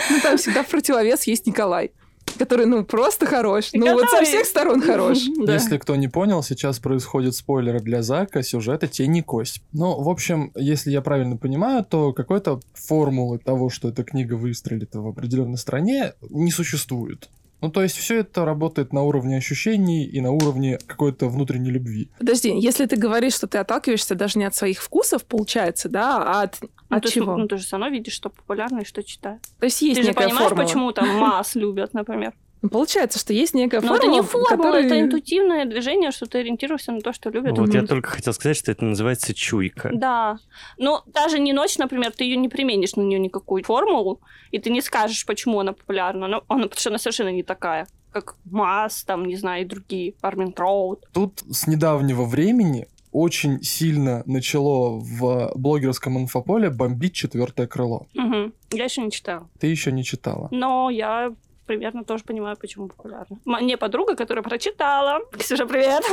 Ну, 0.10 0.20
там 0.22 0.38
всегда 0.38 0.64
в 0.64 0.68
противовес 0.68 1.24
есть 1.28 1.46
Николай. 1.48 1.92
Который, 2.40 2.66
ну, 2.66 2.84
просто 2.84 3.26
хорош. 3.26 3.70
Ну, 3.74 3.94
вот 3.94 4.10
со 4.10 4.24
всех 4.24 4.46
сторон 4.46 4.82
хорош. 4.82 5.18
Если 5.48 5.78
кто 5.78 5.96
не 5.96 6.08
понял, 6.08 6.42
сейчас 6.42 6.80
происходит 6.80 7.36
спойлеры 7.36 7.80
для 7.80 8.02
Зака, 8.02 8.42
сюжета 8.42 8.88
«Тень 8.88 9.18
и 9.18 9.22
кость». 9.22 9.62
Ну, 9.74 10.02
в 10.02 10.10
общем, 10.10 10.52
если 10.56 10.92
я 10.92 11.02
правильно 11.02 11.38
понимаю, 11.38 11.86
то 11.86 12.14
какой-то 12.14 12.62
формулы 12.74 13.40
того, 13.40 13.70
что 13.70 13.90
эта 13.90 14.04
книга 14.04 14.36
выстрелит 14.36 14.96
в 14.96 15.08
определенной 15.08 15.58
стране, 15.58 16.14
не 16.30 16.52
существует. 16.52 17.30
Ну, 17.62 17.70
то 17.70 17.82
есть 17.82 17.98
все 17.98 18.20
это 18.20 18.46
работает 18.46 18.94
на 18.94 19.04
уровне 19.04 19.38
ощущений 19.38 20.06
и 20.06 20.22
на 20.22 20.32
уровне 20.32 20.78
какой-то 20.88 21.28
внутренней 21.28 21.72
любви. 21.72 22.10
Подожди, 22.18 22.58
если 22.58 22.86
ты 22.86 22.96
говоришь, 22.96 23.34
что 23.36 23.48
ты 23.48 23.58
отталкиваешься 23.58 24.16
даже 24.16 24.40
не 24.40 24.46
от 24.46 24.56
своих 24.56 24.82
вкусов, 24.82 25.26
получается, 25.26 25.90
да, 25.90 26.24
а 26.24 26.44
от, 26.44 26.58
ну, 26.62 26.70
от 26.90 27.04
ты, 27.04 27.12
чего? 27.12 27.36
Ну, 27.36 27.48
ты 27.48 27.58
же 27.58 27.64
все 27.64 27.78
равно 27.78 27.90
видишь, 27.96 28.14
что 28.14 28.30
популярно 28.30 28.80
и 28.80 28.86
что 28.86 29.04
читаешь. 29.04 29.42
То 29.60 29.66
есть 29.66 29.82
есть 29.82 30.00
ты 30.00 30.08
некая 30.08 30.24
же 30.24 30.30
понимаешь, 30.30 30.50
формула. 30.50 30.66
почему 30.66 30.92
там 30.94 31.10
масс 31.18 31.56
любят, 31.56 31.94
например? 31.94 32.34
Ну, 32.62 32.70
получается, 32.70 33.20
что 33.20 33.32
есть 33.34 33.54
некая 33.54 33.82
Но 33.82 33.88
формула, 33.88 33.98
это 33.98 34.08
не 34.08 34.22
формула, 34.22 34.50
которой- 34.50 34.86
это 34.86 35.00
интуитивное 35.00 35.66
движение, 35.66 36.12
что 36.12 36.26
ты 36.26 36.40
ориентируешься 36.40 36.92
на 36.92 37.02
то, 37.02 37.14
что 37.14 37.30
любят. 37.30 37.58
Вот 37.58 37.74
я 37.74 37.86
только 37.86 38.10
хотел 38.10 38.34
сказать, 38.34 38.58
что 38.58 38.72
это 38.72 38.84
называется 38.86 39.34
чуйка. 39.34 39.90
Да. 39.94 40.38
Но 40.78 41.04
даже 41.08 41.40
не 41.40 41.54
ночь, 41.54 41.78
например, 41.78 42.12
ты 42.12 42.26
ее 42.26 42.36
не 42.38 42.50
применишь 42.50 42.96
на 42.96 43.02
нее 43.02 43.20
никакую 43.20 43.64
формулу, 43.64 44.20
и 44.52 44.60
ты 44.60 44.70
не 44.70 44.82
скажешь, 44.82 45.26
почему 45.26 45.60
она 45.60 45.74
популярна. 45.74 46.28
Но 46.28 46.44
она, 46.50 46.68
она 46.86 46.98
совершенно 46.98 47.32
не 47.32 47.44
такая, 47.44 47.88
как 48.12 48.36
Масс, 48.46 49.04
там, 49.04 49.26
не 49.26 49.36
знаю, 49.38 49.62
и 49.64 49.66
другие, 49.66 50.14
Армин 50.22 50.54
Роуд. 50.58 51.06
Тут 51.14 51.44
с 51.50 51.68
недавнего 51.68 52.26
времени 52.26 52.88
очень 53.12 53.64
сильно 53.64 54.22
начало 54.28 55.00
в 55.00 55.52
блогерском 55.56 56.18
инфополе 56.20 56.70
бомбить 56.70 57.14
четвертое 57.14 57.66
крыло. 57.68 58.06
Мгм. 58.14 58.54
Я 58.72 58.84
еще 58.84 59.02
не 59.02 59.12
читала. 59.12 59.50
Ты 59.60 59.68
еще 59.68 59.92
не 59.92 60.04
читала. 60.04 60.48
Но 60.52 60.90
я 60.92 61.34
примерно 61.70 62.04
тоже 62.04 62.24
понимаю, 62.24 62.58
почему 62.58 62.88
популярна. 62.88 63.38
Мне 63.46 63.78
подруга, 63.78 64.16
которая 64.16 64.42
прочитала, 64.44 65.20
Ксюша, 65.38 65.68
привет, 65.68 66.04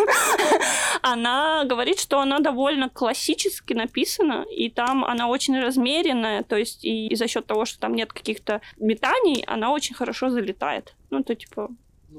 она 1.02 1.64
говорит, 1.64 1.98
что 1.98 2.20
она 2.20 2.40
довольно 2.40 2.90
классически 2.90 3.72
написана, 3.72 4.44
и 4.50 4.68
там 4.68 5.02
она 5.02 5.28
очень 5.28 5.58
размеренная, 5.58 6.42
то 6.42 6.56
есть 6.56 6.84
и, 6.84 7.14
за 7.16 7.26
счет 7.26 7.46
того, 7.46 7.64
что 7.64 7.80
там 7.80 7.94
нет 7.94 8.12
каких-то 8.12 8.60
метаний, 8.76 9.44
она 9.46 9.72
очень 9.72 9.94
хорошо 9.94 10.28
залетает. 10.28 10.94
Ну, 11.10 11.22
то 11.22 11.34
типа... 11.34 11.68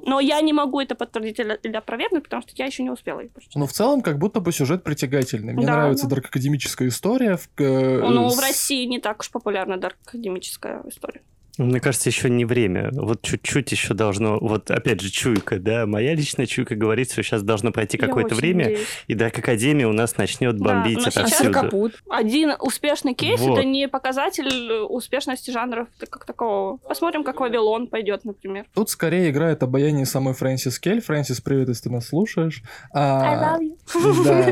Но 0.05 0.19
я 0.19 0.41
не 0.41 0.53
могу 0.53 0.79
это 0.79 0.95
подтвердить 0.95 1.39
или, 1.39 1.59
или 1.63 1.75
опровергнуть, 1.75 2.23
потому 2.23 2.41
что 2.41 2.51
я 2.55 2.65
еще 2.65 2.83
не 2.83 2.89
успела 2.89 3.19
ее 3.21 3.29
прочитать. 3.29 3.55
Но 3.55 3.65
в 3.67 3.71
целом 3.71 4.01
как 4.01 4.17
будто 4.17 4.39
бы 4.39 4.51
сюжет 4.51 4.83
притягательный. 4.83 5.53
Мне 5.53 5.65
Да, 5.65 5.73
нравится 5.73 6.07
да. 6.07 6.15
даркакадемическая 6.15 6.87
история. 6.87 7.37
В, 7.37 7.47
э, 7.57 7.99
Ну, 8.01 8.29
с- 8.29 8.37
в 8.37 8.39
России 8.39 8.85
не 8.85 8.99
так 8.99 9.19
уж 9.21 9.31
популярна 9.31 9.75
академическая 9.75 10.81
история. 10.87 11.21
Мне 11.57 11.79
кажется, 11.79 12.09
еще 12.09 12.29
не 12.29 12.45
время. 12.45 12.89
Вот 12.93 13.21
чуть-чуть 13.21 13.71
еще 13.71 13.93
должно... 13.93 14.37
Вот 14.39 14.69
опять 14.71 15.01
же, 15.01 15.09
чуйка, 15.09 15.59
да? 15.59 15.85
Моя 15.85 16.13
личная 16.13 16.45
чуйка 16.45 16.75
говорит, 16.75 17.11
что 17.11 17.23
сейчас 17.23 17.41
должно 17.43 17.71
пройти 17.71 17.97
какое-то 17.97 18.35
время, 18.35 18.65
надеюсь. 18.65 18.87
и 19.07 19.13
Дарк 19.13 19.39
Академия 19.39 19.87
у 19.87 19.93
нас 19.93 20.17
начнет 20.17 20.57
Да, 20.57 20.63
бомбить 20.63 20.97
но 20.97 21.05
А 21.07 21.11
сейчас 21.11 21.33
отовсюду. 21.33 21.51
капут. 21.53 22.03
Один 22.09 22.53
успешный 22.59 23.13
кейс 23.13 23.39
Вот. 23.41 23.57
это 23.59 23.67
не 23.67 23.87
показатель 23.87 24.71
успешности 24.87 25.51
жанров 25.51 25.87
как 26.09 26.25
такового. 26.25 26.77
Посмотрим, 26.77 27.23
как 27.23 27.39
Вавилон 27.39 27.87
пойдет, 27.87 28.23
например. 28.25 28.65
Тут 28.73 28.89
скорее 28.89 29.29
играет 29.29 29.63
обаяние 29.63 30.05
самой 30.05 30.33
Фрэнсис 30.33 30.79
Кель. 30.79 31.01
Фрэнсис, 31.01 31.41
привет, 31.41 31.69
если 31.69 31.83
ты 31.83 31.89
нас 31.91 32.07
слушаешь. 32.07 32.61
А, 32.93 33.57
you. 33.59 33.75
Да, 34.23 34.51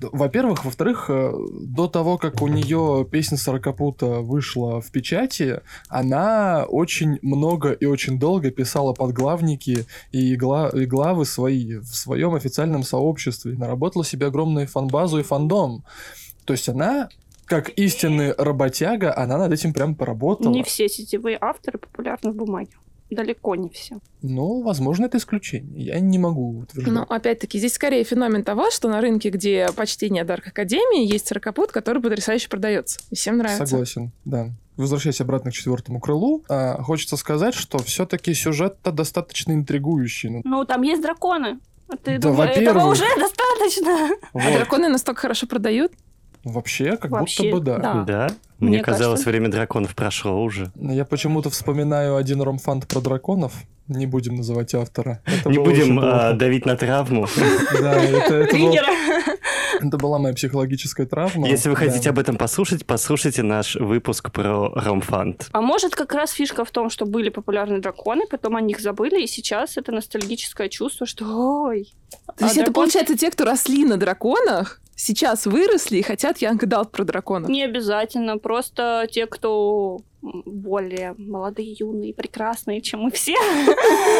да. 0.00 0.08
Во-первых, 0.12 0.64
во-вторых, 0.64 1.06
э, 1.08 1.32
до 1.62 1.88
того, 1.88 2.18
как 2.18 2.40
у 2.42 2.46
нее 2.48 3.06
песня 3.10 3.36
Сорокопута 3.36 4.06
вышла 4.20 4.80
в 4.80 4.90
печати, 4.90 5.60
она 5.98 6.64
очень 6.68 7.18
много 7.22 7.72
и 7.72 7.84
очень 7.86 8.18
долго 8.18 8.50
писала 8.50 8.92
подглавники 8.92 9.86
и, 10.12 10.36
гла- 10.36 10.70
и 10.70 10.86
главы 10.86 11.24
свои 11.24 11.76
в 11.76 11.86
своем 11.94 12.34
официальном 12.34 12.82
сообществе. 12.82 13.54
Наработала 13.54 14.04
себе 14.04 14.26
огромную 14.26 14.66
фанбазу 14.66 15.18
и 15.18 15.22
фандом. 15.22 15.84
То 16.44 16.52
есть 16.54 16.68
она, 16.68 17.08
как 17.44 17.70
истинный 17.70 18.32
работяга, 18.32 19.16
она 19.16 19.38
над 19.38 19.52
этим 19.52 19.72
прям 19.72 19.94
поработала. 19.94 20.52
Не 20.52 20.62
все 20.62 20.88
сетевые 20.88 21.38
авторы 21.40 21.78
популярны 21.78 22.32
в 22.32 22.36
бумаге. 22.36 22.70
Далеко 23.10 23.54
не 23.54 23.70
все. 23.70 23.96
Ну, 24.20 24.60
возможно, 24.62 25.06
это 25.06 25.16
исключение. 25.16 25.82
Я 25.82 25.98
не 25.98 26.18
могу 26.18 26.58
утверждать. 26.58 26.92
Но 26.92 27.02
опять-таки 27.04 27.58
здесь 27.58 27.72
скорее 27.72 28.04
феномен 28.04 28.44
того, 28.44 28.70
что 28.70 28.90
на 28.90 29.00
рынке, 29.00 29.30
где 29.30 29.68
почти 29.74 30.10
нет 30.10 30.26
Дарк 30.26 30.48
Академии, 30.48 31.10
есть 31.10 31.26
сорокопут, 31.26 31.72
который 31.72 32.02
потрясающе 32.02 32.50
продается. 32.50 33.00
И 33.10 33.14
всем 33.14 33.38
нравится. 33.38 33.66
Согласен, 33.66 34.12
да. 34.26 34.50
Возвращаясь 34.78 35.20
обратно 35.20 35.50
к 35.50 35.54
четвертому 35.54 36.00
крылу, 36.00 36.44
а, 36.48 36.80
хочется 36.82 37.16
сказать, 37.18 37.54
что 37.54 37.78
все-таки 37.78 38.32
сюжет-то 38.32 38.92
достаточно 38.92 39.52
интригующий. 39.52 40.30
Ну, 40.30 40.40
Ну, 40.44 40.64
там 40.64 40.82
есть 40.82 41.02
драконы. 41.02 41.58
А 41.88 41.96
Ты 41.96 42.18
Да, 42.18 42.28
думаешь, 42.30 42.50
во-первых. 42.56 42.76
этого 42.76 42.90
уже 42.92 43.04
достаточно? 43.18 44.10
А 44.34 44.38
вот. 44.38 44.52
драконы 44.56 44.88
настолько 44.88 45.22
хорошо 45.22 45.46
продают. 45.46 45.92
Вообще, 46.44 46.96
как 46.96 47.10
Вообще, 47.10 47.50
будто 47.50 47.56
бы 47.56 47.64
да. 47.64 47.78
да. 47.78 48.04
Да? 48.04 48.28
Мне, 48.60 48.70
Мне 48.70 48.82
казалось, 48.82 49.20
кажется. 49.20 49.30
время 49.30 49.50
драконов 49.50 49.94
прошло 49.94 50.42
уже. 50.42 50.70
Я 50.76 51.04
почему-то 51.04 51.50
вспоминаю 51.50 52.16
один 52.16 52.40
ромфант 52.42 52.86
про 52.86 53.00
драконов. 53.00 53.52
Не 53.88 54.06
будем 54.06 54.36
называть 54.36 54.74
автора. 54.74 55.22
Это 55.24 55.48
Не 55.48 55.56
было 55.56 55.64
будем 55.64 55.98
а, 56.00 56.32
давить 56.34 56.66
на 56.66 56.76
травму. 56.76 57.26
Да, 57.80 57.94
это, 57.94 58.34
это 58.34 58.56
был- 58.56 58.70
Триггер. 58.70 58.84
Это 59.82 59.96
была 59.98 60.18
моя 60.18 60.34
психологическая 60.34 61.06
травма. 61.06 61.48
Если 61.48 61.68
вы 61.68 61.74
Да. 61.76 61.80
хотите 61.86 62.10
об 62.10 62.18
этом 62.18 62.36
послушать, 62.36 62.84
послушайте 62.86 63.42
наш 63.42 63.76
выпуск 63.76 64.30
про 64.32 64.68
ромфант. 64.74 65.48
А 65.52 65.60
может, 65.60 65.94
как 65.94 66.12
раз 66.14 66.30
фишка 66.32 66.64
в 66.64 66.70
том, 66.70 66.90
что 66.90 67.06
были 67.06 67.28
популярны 67.28 67.80
драконы, 67.80 68.26
потом 68.30 68.56
о 68.56 68.60
них 68.60 68.80
забыли, 68.80 69.22
и 69.22 69.26
сейчас 69.26 69.76
это 69.76 69.92
ностальгическое 69.92 70.68
чувство, 70.68 71.06
что 71.06 71.24
ой. 71.66 71.92
То 72.36 72.44
есть 72.44 72.56
а 72.56 72.60
это, 72.62 72.70
дракон- 72.70 72.74
получается, 72.74 73.16
те, 73.16 73.30
кто 73.30 73.44
росли 73.44 73.84
на 73.84 73.96
драконах, 73.96 74.80
сейчас 74.96 75.46
выросли 75.46 75.98
и 75.98 76.02
хотят 76.02 76.38
Янг 76.38 76.64
Далт 76.64 76.90
про 76.90 77.04
драконов. 77.04 77.48
Не 77.50 77.62
обязательно, 77.64 78.38
просто 78.38 79.06
те, 79.10 79.26
кто 79.26 79.98
более 80.20 81.14
молодые, 81.16 81.72
юные, 81.78 82.12
прекрасные, 82.12 82.80
чем 82.80 83.02
мы 83.02 83.10
все, 83.12 83.36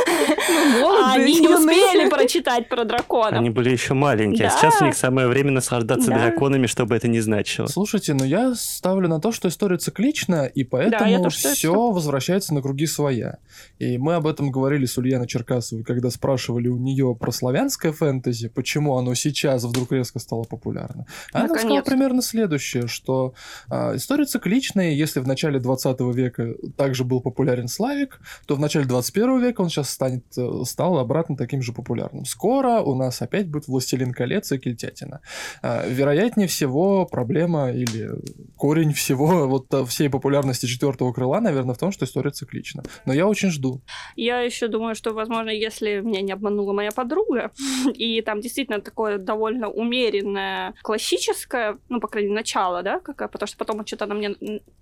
они 1.23 1.41
не 1.41 1.49
успели 1.49 2.09
прочитать 2.09 2.69
про 2.69 2.85
драконов. 2.85 3.35
Они 3.41 3.51
были 3.51 3.71
еще 3.71 3.95
маленькие, 3.95 4.49
а 4.49 4.51
Да. 4.51 4.57
сейчас 4.59 4.81
у 4.81 4.85
них 4.85 4.97
самое 4.97 5.27
время 5.29 5.51
наслаждаться 5.53 6.11
Да. 6.11 6.19
драконами, 6.19 6.67
что 6.67 6.87
бы 6.87 6.95
это 6.97 7.09
ни 7.09 7.19
значило. 7.21 7.67
Слушайте, 7.67 8.15
но 8.15 8.25
я 8.25 8.55
ставлю 8.55 9.09
на 9.09 9.21
то, 9.21 9.33
что 9.33 9.49
история 9.49 9.77
циклична, 9.79 10.47
и 10.47 10.65
поэтому 10.65 11.31
считаю, 11.31 11.55
все 11.55 11.69
что- 11.73 11.91
возвращается 11.93 12.55
на 12.55 12.63
круги 12.63 12.87
своя. 12.87 13.39
И 13.79 13.99
мы 13.99 14.15
об 14.15 14.27
этом 14.27 14.51
говорили 14.51 14.85
с 14.87 14.97
Ульяной 14.99 15.27
Черкасовой, 15.27 15.85
когда 15.85 16.11
спрашивали 16.11 16.69
у 16.69 16.77
нее 16.77 17.17
про 17.19 17.31
славянское 17.33 17.93
фэнтези, 17.93 18.49
почему 18.49 18.97
оно 18.97 19.15
сейчас 19.15 19.65
вдруг 19.65 19.93
резко 19.93 20.19
стало 20.19 20.45
популярно. 20.45 21.07
А 21.33 21.39
Она 21.41 21.49
сказала 21.49 21.65
Наконец-то. 21.69 21.91
примерно 21.91 22.23
следующее, 22.23 22.87
что 22.87 23.35
а, 23.69 23.95
история 23.97 24.25
цикличная, 24.25 24.91
если 24.91 25.21
в 25.21 25.27
начале 25.27 25.59
20 25.59 26.13
века 26.13 26.55
также 26.77 27.05
был 27.05 27.21
популярен 27.21 27.69
славик, 27.69 28.21
то 28.47 28.55
в 28.57 28.61
начале 28.61 28.87
21 28.87 29.41
века 29.41 29.61
он 29.63 29.69
сейчас 29.71 29.91
станет, 29.91 30.25
э, 30.37 30.63
стал 30.65 30.99
обратно 31.09 31.37
таким 31.37 31.63
же 31.63 31.73
популярным. 31.73 32.27
Скоро 32.27 32.81
у 32.81 32.95
нас 32.95 33.23
опять 33.23 33.49
будет 33.49 33.67
«Властелин 33.67 34.13
колец» 34.13 34.53
и 34.53 34.59
«Кельтятина». 34.59 35.21
А, 35.63 35.87
Вероятнее 35.89 36.47
всего, 36.47 37.07
проблема 37.07 37.71
или 37.73 38.11
корень 38.57 38.93
всего 38.93 39.49
вот 39.49 39.73
э, 39.73 39.85
всей 39.87 40.11
популярности 40.11 40.67
четвертого 40.67 41.13
крыла, 41.13 41.41
наверное, 41.41 41.75
в 41.75 41.79
том, 41.79 41.93
что 41.93 42.05
история 42.05 42.31
циклична. 42.31 42.83
Но 43.07 43.15
я 43.15 43.27
очень 43.27 43.51
жду. 43.51 43.81
Я 44.17 44.41
еще 44.41 44.69
думаю, 44.69 44.95
что, 44.95 45.13
возможно, 45.13 45.51
если 45.51 46.01
меня 46.01 46.21
не 46.21 46.33
обманула 46.33 46.73
моя 46.73 46.91
подруга, 46.91 47.51
и 47.95 48.21
там 48.21 48.41
действительно 48.41 48.81
такое 48.81 49.19
довольно 49.19 49.69
умеренное, 49.69 50.75
классическое, 50.83 51.79
ну, 51.89 52.01
по 52.01 52.09
крайней 52.09 52.29
мере, 52.29 52.41
начало, 52.41 52.83
да, 52.83 53.01
какая, 53.01 53.29
потому 53.29 53.49
что 53.49 53.57
потом 53.57 53.87
что-то 53.87 54.05
она 54.05 54.15
мне, 54.15 54.37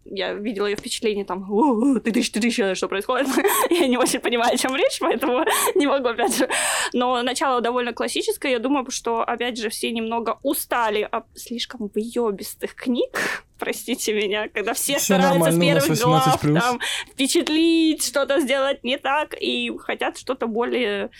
я 0.05 0.33
видела 0.33 0.67
ее 0.67 0.77
впечатление 0.77 1.25
там, 1.25 1.51
«У, 1.51 2.01
ты 2.01 2.11
тысяч, 2.11 2.31
ты 2.33 2.41
тысяч, 2.41 2.77
что 2.77 2.89
происходит, 2.89 3.29
я 3.71 3.87
не 3.87 3.97
очень 3.97 4.21
понимаю, 4.21 4.55
о 4.55 4.57
чем 4.57 4.75
речь, 4.75 4.99
поэтому 5.01 5.45
не 5.75 5.87
могу, 5.87 6.09
опять 6.17 6.37
же. 6.37 6.49
Но 6.93 7.23
начало 7.23 7.61
довольно 7.61 7.93
классическое, 7.93 8.53
я 8.53 8.59
думаю, 8.59 8.91
что, 8.91 9.23
опять 9.23 9.59
же, 9.59 9.69
все 9.69 9.91
немного 9.93 10.39
устали 10.43 11.07
от 11.11 11.27
слишком 11.35 11.91
выебистых 11.95 12.75
книг, 12.75 13.45
простите 13.59 14.15
меня, 14.15 14.49
когда 14.49 14.73
все 14.73 14.97
Всё 14.97 15.17
стараются 15.17 15.53
с 15.53 15.59
первых 15.59 16.01
глав 16.01 16.45
18+. 16.45 16.61
там 16.61 16.81
впечатлить, 17.13 18.05
что-то 18.05 18.41
сделать 18.41 18.85
не 18.85 18.99
так, 18.99 19.35
и 19.39 19.71
хотят 19.79 20.19
что-то 20.19 20.47
более 20.47 21.11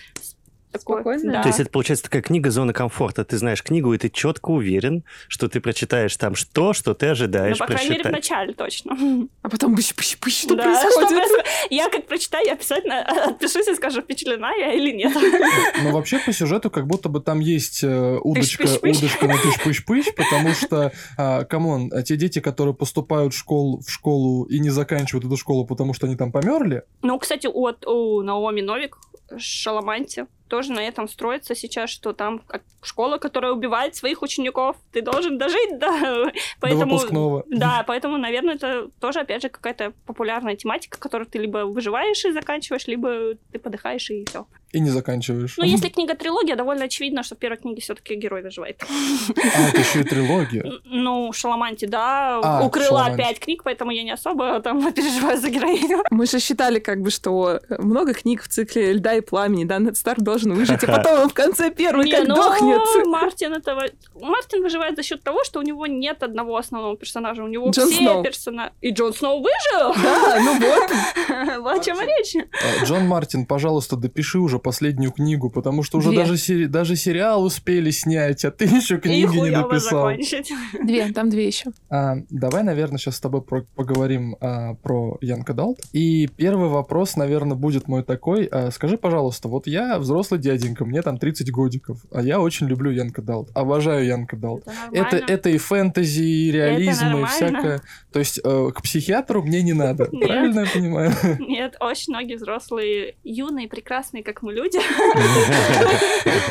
такое. 0.79 1.01
Спокойное. 1.03 1.33
Да. 1.37 1.43
То 1.43 1.49
есть 1.49 1.61
это 1.61 1.71
получается 1.71 2.05
такая 2.05 2.23
книга 2.23 2.51
зоны 2.51 2.73
комфорта. 2.73 3.25
Ты 3.25 3.39
знаешь 3.39 3.63
книгу, 3.63 3.93
и 3.95 3.99
ты 3.99 4.09
четко 4.09 4.51
уверен, 4.51 5.05
что 5.29 5.49
ты 5.49 5.61
прочитаешь 5.61 6.17
там 6.17 6.35
что, 6.35 6.73
что 6.73 6.95
ты 6.95 7.07
Ну, 7.07 7.13
ожидаешь 7.13 7.59
по 7.59 7.67
крайней 7.67 7.91
мере, 7.91 8.01
в 8.01 8.03
прочитать. 8.05 8.31
начале 8.31 8.53
точно. 8.55 8.97
А 9.43 9.49
потом 9.49 9.75
пыщ-пыщ-пыщ, 9.77 10.43
что 10.43 10.57
Да, 10.57 10.63
происходит? 10.65 11.09
происходит? 11.11 11.47
Я 11.71 11.89
как 11.89 12.07
прочитаю, 12.07 12.47
я 12.47 12.53
обязательно 12.55 13.01
отпишусь 13.29 13.69
и 13.69 13.75
скажу, 13.75 14.03
впечатлена 14.03 14.53
я 14.55 14.73
или 14.73 14.91
нет. 14.93 15.13
Но 15.83 15.93
вообще 15.93 16.19
по 16.19 16.33
сюжету 16.33 16.71
как 16.71 16.87
будто 16.87 17.09
бы 17.09 17.21
там 17.21 17.41
есть 17.41 17.83
э, 17.85 18.19
удочка, 18.23 18.67
удочка 18.83 19.27
на 19.27 19.35
тыщ-пыщ-пыщ, 19.35 20.13
потому 20.17 20.51
что, 20.55 20.93
а, 21.17 21.45
come 21.45 21.71
on, 21.71 21.91
а 21.95 22.03
те 22.03 22.17
дети, 22.17 22.41
которые 22.41 22.75
поступают 22.75 23.35
в 23.35 23.37
школу, 23.37 23.81
в 23.81 23.91
школу 23.91 24.45
и 24.45 24.59
не 24.59 24.71
заканчивают 24.71 25.25
эту 25.25 25.37
школу, 25.37 25.65
потому 25.67 25.95
что 25.95 26.07
они 26.07 26.17
там 26.17 26.33
померли, 26.33 26.83
Ну, 27.03 27.19
кстати, 27.19 27.47
вот 27.47 27.87
у 27.87 28.23
Наоми 28.23 28.61
Новик 28.63 28.99
Шоломанча 29.37 30.27
тоже 30.49 30.73
на 30.73 30.81
этом 30.81 31.09
строится 31.09 31.55
сейчас, 31.55 31.91
что 31.91 32.13
там 32.13 32.43
школа, 32.83 33.19
которая 33.19 33.53
убивает 33.53 33.97
своих 33.97 34.23
учеников, 34.23 34.77
ты 34.93 35.03
должен 35.03 35.39
дожить 35.39 35.79
до... 35.79 35.89
до 35.89 36.33
Поэтому, 36.61 36.97
выпускного. 36.97 37.45
да, 37.49 37.85
поэтому, 37.87 38.17
наверное, 38.17 38.55
это 38.55 38.89
тоже, 39.01 39.21
опять 39.21 39.43
же, 39.43 39.49
какая-то 39.49 39.93
популярная 40.07 40.57
тематика, 40.57 40.99
которую 40.99 41.29
ты 41.29 41.39
либо 41.39 41.59
выживаешь 41.59 42.25
и 42.25 42.33
заканчиваешь, 42.33 42.87
либо 42.87 43.35
ты 43.53 43.59
подыхаешь 43.59 44.11
и 44.11 44.25
все. 44.25 44.47
И 44.77 44.81
не 44.81 44.91
заканчиваешь. 44.91 45.55
Ну, 45.57 45.65
если 45.65 45.89
книга 45.89 46.15
трилогия, 46.15 46.55
довольно 46.55 46.85
очевидно, 46.85 47.23
что 47.23 47.35
в 47.35 47.39
первой 47.39 47.57
книге 47.57 47.81
все-таки 47.81 48.15
герой 48.15 48.43
выживает. 48.43 48.85
А, 48.85 49.69
это 49.69 49.81
еще 49.81 50.01
и 50.01 50.05
трилогия. 50.05 50.71
Ну, 50.85 51.33
Шаламанти, 51.33 51.87
да, 51.87 52.41
А, 52.43 52.63
укрыла 52.63 52.89
Шаламанти. 52.89 53.17
пять 53.17 53.41
книг, 53.41 53.63
поэтому 53.65 53.91
я 53.91 54.03
не 54.03 54.11
особо 54.11 54.61
там 54.61 54.93
переживаю 54.93 55.39
за 55.41 55.49
героиню. 55.49 56.05
Мы 56.11 56.27
же 56.27 56.41
считали, 56.41 56.79
как 56.79 57.01
бы, 57.01 57.11
что 57.11 57.61
много 57.79 58.13
книг 58.13 58.43
в 58.43 58.49
цикле 58.49 58.93
«Льда 58.93 59.15
и 59.15 59.23
пламени», 59.23 59.65
да, 59.65 59.79
Нед 59.79 59.97
Старк 59.97 60.21
должен 60.21 60.53
выжить, 60.53 60.85
а 60.85 60.87
потом 60.99 61.23
он 61.23 61.29
в 61.31 61.35
конце 61.35 61.71
первый 61.71 62.11
как 62.11 62.29
ну, 62.29 62.35
дохнет. 62.35 62.83
Мартин 63.07 63.55
этого... 63.55 63.85
Мартин 64.21 64.63
выживает 64.63 64.97
за 64.97 65.03
счет 65.03 65.23
того, 65.23 65.43
что 65.45 65.61
у 65.61 65.63
него 65.63 65.87
нет 65.87 66.23
одного 66.23 66.59
основного 66.59 66.99
персонажа. 66.99 67.43
У 67.43 67.49
него 67.49 67.71
Джон 67.71 67.89
все 67.89 67.99
Сноу. 67.99 68.23
персонажи... 68.23 68.73
И 68.83 68.91
Джон 68.91 69.15
Сноу 69.15 69.39
выжил? 69.41 69.95
Да, 70.03 70.39
ну 70.41 70.61
вот. 70.61 71.61
Вот 71.61 71.77
о 71.81 71.83
чем 71.83 71.99
речь. 72.01 72.37
А, 72.37 72.85
Джон 72.85 73.07
Мартин, 73.07 73.47
пожалуйста, 73.47 73.97
допиши 73.97 74.39
уже 74.39 74.59
последнюю 74.67 75.13
книгу, 75.13 75.49
потому 75.49 75.83
что 75.83 75.99
уже 75.99 76.09
Две. 76.11 76.19
даже, 76.19 76.37
сери- 76.37 76.67
даже 76.67 76.97
сериал 76.97 77.45
успели 77.45 77.91
снять, 77.91 78.45
а 78.45 78.51
ты 78.51 78.65
еще 78.65 78.99
книги 78.99 79.37
не 79.39 79.51
написал. 79.51 80.09
закончить. 80.11 80.53
Две, 80.85 81.13
там 81.13 81.31
две 81.31 81.47
еще. 81.47 81.71
А, 81.89 82.17
давай, 82.31 82.63
наверное, 82.65 82.99
сейчас 82.99 83.17
с 83.17 83.21
тобой 83.21 83.43
про- 83.43 83.65
поговорим 83.77 84.37
а, 84.41 84.75
про 84.75 85.19
Young 85.21 85.55
Adult. 85.55 85.79
И 85.93 86.27
первый 86.37 86.69
вопрос, 86.69 87.17
наверное, 87.17 87.57
будет 87.57 87.87
мой 87.89 88.03
такой. 88.03 88.47
А, 88.47 88.71
скажи, 88.71 88.99
пожалуйста, 88.99 89.49
вот 89.49 89.67
я 89.67 89.99
взрослый 89.99 90.41
дяденька, 90.41 90.85
мне 90.85 91.03
там 91.03 91.19
30 91.19 91.51
годиков, 91.53 92.01
а 92.13 92.23
я 92.23 92.41
очень 92.41 92.67
люблю 92.67 92.91
Young 92.91 93.23
Adult, 93.23 93.51
обожаю 93.55 94.05
Young 94.05 94.37
Adult. 94.37 94.63
Это, 94.93 95.03
нормально. 95.05 95.25
это 95.29 95.51
и 95.51 95.59
фэнтези, 95.59 96.23
и 96.23 96.51
реализм, 96.51 97.01
и 97.01 97.09
нормально. 97.11 97.29
всякое. 97.29 97.83
То 98.13 98.19
есть 98.19 98.41
э, 98.43 98.71
к 98.75 98.83
психиатру 98.83 99.43
мне 99.43 99.63
не 99.63 99.73
надо. 99.75 100.09
Нет. 100.11 100.27
Правильно 100.27 100.61
я 100.61 100.67
понимаю? 100.67 101.13
Нет, 101.39 101.77
очень 101.81 102.13
многие 102.15 102.37
взрослые, 102.37 103.15
юные, 103.25 103.69
прекрасные, 103.69 104.23
как 104.25 104.43
мы 104.47 104.53
люди, 104.53 104.79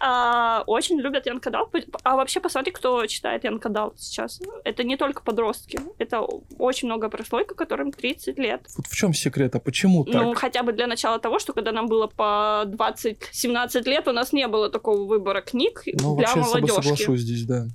а, 0.00 0.62
очень 0.66 1.00
любят 1.00 1.26
Янка 1.26 1.50
Далт. 1.50 1.74
А 2.02 2.16
вообще, 2.16 2.40
посмотри, 2.40 2.72
кто 2.72 3.06
читает 3.06 3.44
Янка 3.44 3.68
Далт 3.68 3.98
сейчас. 3.98 4.40
Это 4.64 4.84
не 4.84 4.96
только 4.96 5.22
подростки. 5.22 5.80
Это 5.98 6.20
очень 6.58 6.88
много 6.88 7.08
прослойка, 7.08 7.54
которым 7.54 7.92
30 7.92 8.38
лет. 8.38 8.66
Вот 8.76 8.86
в 8.86 8.94
чем 8.94 9.14
секрет, 9.14 9.54
а 9.54 9.60
почему 9.60 10.04
так? 10.04 10.14
Ну, 10.14 10.34
хотя 10.34 10.62
бы 10.62 10.72
для 10.72 10.86
начала 10.86 11.18
того, 11.18 11.38
что 11.38 11.52
когда 11.52 11.72
нам 11.72 11.86
было 11.86 12.06
по 12.06 12.64
20-17 12.66 13.88
лет, 13.88 14.08
у 14.08 14.12
нас 14.12 14.32
не 14.32 14.46
было 14.48 14.68
такого 14.68 15.04
выбора 15.04 15.40
книг 15.40 15.82
Ну, 15.86 16.16
для 16.16 16.26
вообще 16.26 16.40
я 16.40 16.44
молодежки. 16.44 16.82
соглашусь 16.82 17.20
здесь, 17.20 17.44
да. 17.44 17.66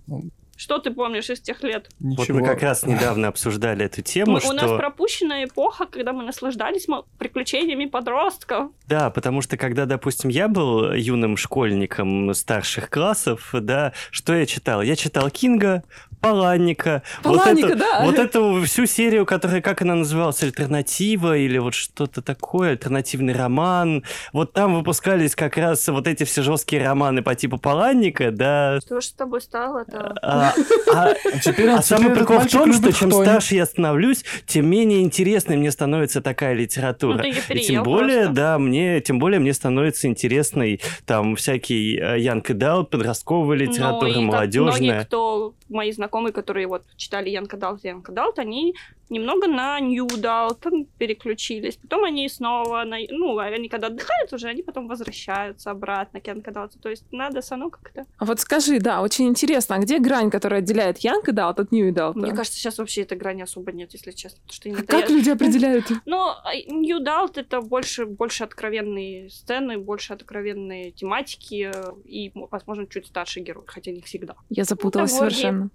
Что 0.56 0.78
ты 0.80 0.92
помнишь 0.92 1.30
из 1.30 1.42
тех 1.42 1.62
лет? 1.64 1.90
Вот 2.00 2.20
Ничего. 2.20 2.40
мы 2.40 2.46
как 2.46 2.62
раз 2.62 2.86
недавно 2.86 3.28
обсуждали 3.28 3.86
эту 3.86 4.02
тему, 4.02 4.34
Мы- 4.34 4.40
что... 4.40 4.50
У 4.50 4.54
нас 4.54 4.72
пропущенная 4.72 5.46
эпоха, 5.46 5.86
когда 5.86 6.14
мы 6.14 6.24
наслаждались 6.24 6.88
приключениями 7.18 7.86
подростков. 7.86 8.72
Да, 8.88 9.10
потому 9.10 9.42
что 9.42 9.58
когда, 9.58 9.86
допустим, 9.86 10.30
я 10.30 10.48
был 10.48 10.94
юным 10.94 11.36
школьником 11.36 12.34
старших 12.34 12.90
классов, 12.90 13.50
да, 13.54 13.92
что 14.12 14.34
я 14.34 14.46
читал? 14.46 14.82
Я 14.82 14.96
читал 14.96 15.30
Кинга, 15.30 15.84
Паланника, 16.22 17.04
Паланника, 17.24 17.68
вот, 17.68 17.72
эту, 17.72 17.78
да. 17.80 18.02
вот 18.06 18.20
эту 18.20 18.62
всю 18.66 18.86
серию, 18.86 19.26
которая, 19.26 19.62
как 19.62 19.82
она 19.82 19.96
называлась, 19.96 20.42
альтернатива 20.44 21.38
или 21.38 21.58
вот 21.58 21.74
что-то 21.74 22.22
такое, 22.22 22.72
альтернативный 22.72 23.34
роман. 23.34 24.04
Вот 24.34 24.54
там 24.54 24.76
выпускались 24.76 25.36
как 25.36 25.58
раз 25.58 25.88
вот 25.88 26.08
эти 26.08 26.24
все 26.24 26.42
жесткие 26.42 26.84
романы 26.84 27.22
по 27.22 27.36
типу 27.36 27.58
Паланника, 27.58 28.32
да. 28.32 28.80
Что 28.84 29.02
ж 29.02 29.06
с 29.06 29.12
тобой 29.14 29.42
стало-то? 29.42 30.16
А, 30.22 30.54
а- 30.94 31.10
А 31.12 31.14
теперь, 31.40 31.70
а 31.70 31.78
теперь 31.78 31.82
самый 31.84 32.06
этот 32.12 32.18
прикол 32.20 32.40
в 32.40 32.48
том, 32.52 32.74
что 32.74 32.92
чем 32.94 33.12
старше 33.12 33.56
я 33.56 33.66
становлюсь, 33.66 34.24
тем 34.48 34.68
менее 34.68 35.02
интересной 35.04 35.58
мне 35.58 35.72
становится 35.72 36.22
такая 36.22 36.54
Ну, 36.56 36.62
литература. 36.62 37.18
ты 37.20 37.28
её 37.28 37.42
И 37.50 37.60
тем 37.60 37.84
более, 37.84 38.18
просто. 38.25 38.34
да, 38.34 38.60
мне, 38.60 39.00
тем 39.01 39.20
более 39.20 39.40
мне 39.40 39.54
становится 39.54 40.08
интересной 40.08 40.82
там 41.06 41.36
всякий 41.36 41.98
э, 42.00 42.20
Young 42.20 42.50
Adult, 42.51 42.90
подростковая 42.90 43.58
Ну, 43.58 43.64
литература, 43.64 44.10
и 44.10 44.14
как 44.14 44.22
Многие, 44.22 44.25
молодежная. 44.36 45.04
кто, 45.06 45.54
мои 45.70 45.92
знакомые, 45.92 46.04
которые 46.31 46.68
вот 46.68 46.83
читали 46.98 47.29
Young 47.29 47.58
Adult, 47.58 47.84
Young 47.84 48.12
Adult, 48.12 48.40
они 48.39 48.75
немного 49.09 49.48
на 49.48 49.79
New 49.79 50.08
Adult 50.18 50.64
переключились. 50.98 51.75
Потом 51.75 52.03
они 52.03 52.27
снова, 52.29 52.83
на, 52.83 52.98
ну, 53.09 53.37
они 53.37 53.70
когда 53.70 53.87
отдыхают 53.87 54.33
уже, 54.33 54.48
они 54.48 54.61
потом 54.63 54.87
возвращаются 54.87 55.72
обратно 55.72 56.20
к 56.20 56.27
Young 56.27 56.51
Adult 56.51 56.72
у. 56.72 56.79
То 56.79 56.89
есть 56.89 57.05
надо 57.11 57.41
все 57.41 57.51
равно 57.51 57.70
как-то... 57.70 58.05
А 58.18 58.25
вот 58.25 58.39
скажи, 58.39 58.79
да, 58.79 59.01
очень 59.01 59.27
интересно, 59.27 59.75
а 59.75 59.79
где 59.79 60.00
грань, 60.00 60.29
которая 60.31 60.61
отделяет 60.61 61.00
Young 61.00 61.25
Adult 61.31 61.60
от 61.59 61.72
New 61.72 61.94
Adult 61.94 62.12
а? 62.12 62.20
Мне 62.20 62.31
кажется, 62.33 62.57
сейчас 62.57 62.77
вообще 62.77 63.01
этой 63.01 63.18
грани 63.18 63.41
особо 63.44 63.72
нет, 63.72 63.94
если 63.94 64.11
честно. 64.11 64.39
Потому 64.41 64.53
что 64.55 64.70
А 64.70 64.72
иногда 64.72 65.00
как 65.01 65.09
я- 65.09 65.15
люди 65.15 65.29
определяют? 65.29 65.85
Ну, 66.05 66.31
New 66.68 67.00
Adult 67.00 67.38
это 67.37 67.61
больше, 67.61 68.05
больше 68.05 68.44
откровенные 68.44 69.29
сцены, 69.29 69.77
больше 69.77 70.13
откровенные 70.13 70.91
тематики 70.91 71.72
и, 72.05 72.31
возможно, 72.51 72.87
чуть 72.87 73.07
старший 73.07 73.44
герой, 73.44 73.63
хотя 73.68 73.91
не 73.91 74.01
всегда. 74.01 74.35
Я 74.50 74.63
запуталась 74.63 75.11
Ну, 75.13 75.18
совершенно. 75.20 75.70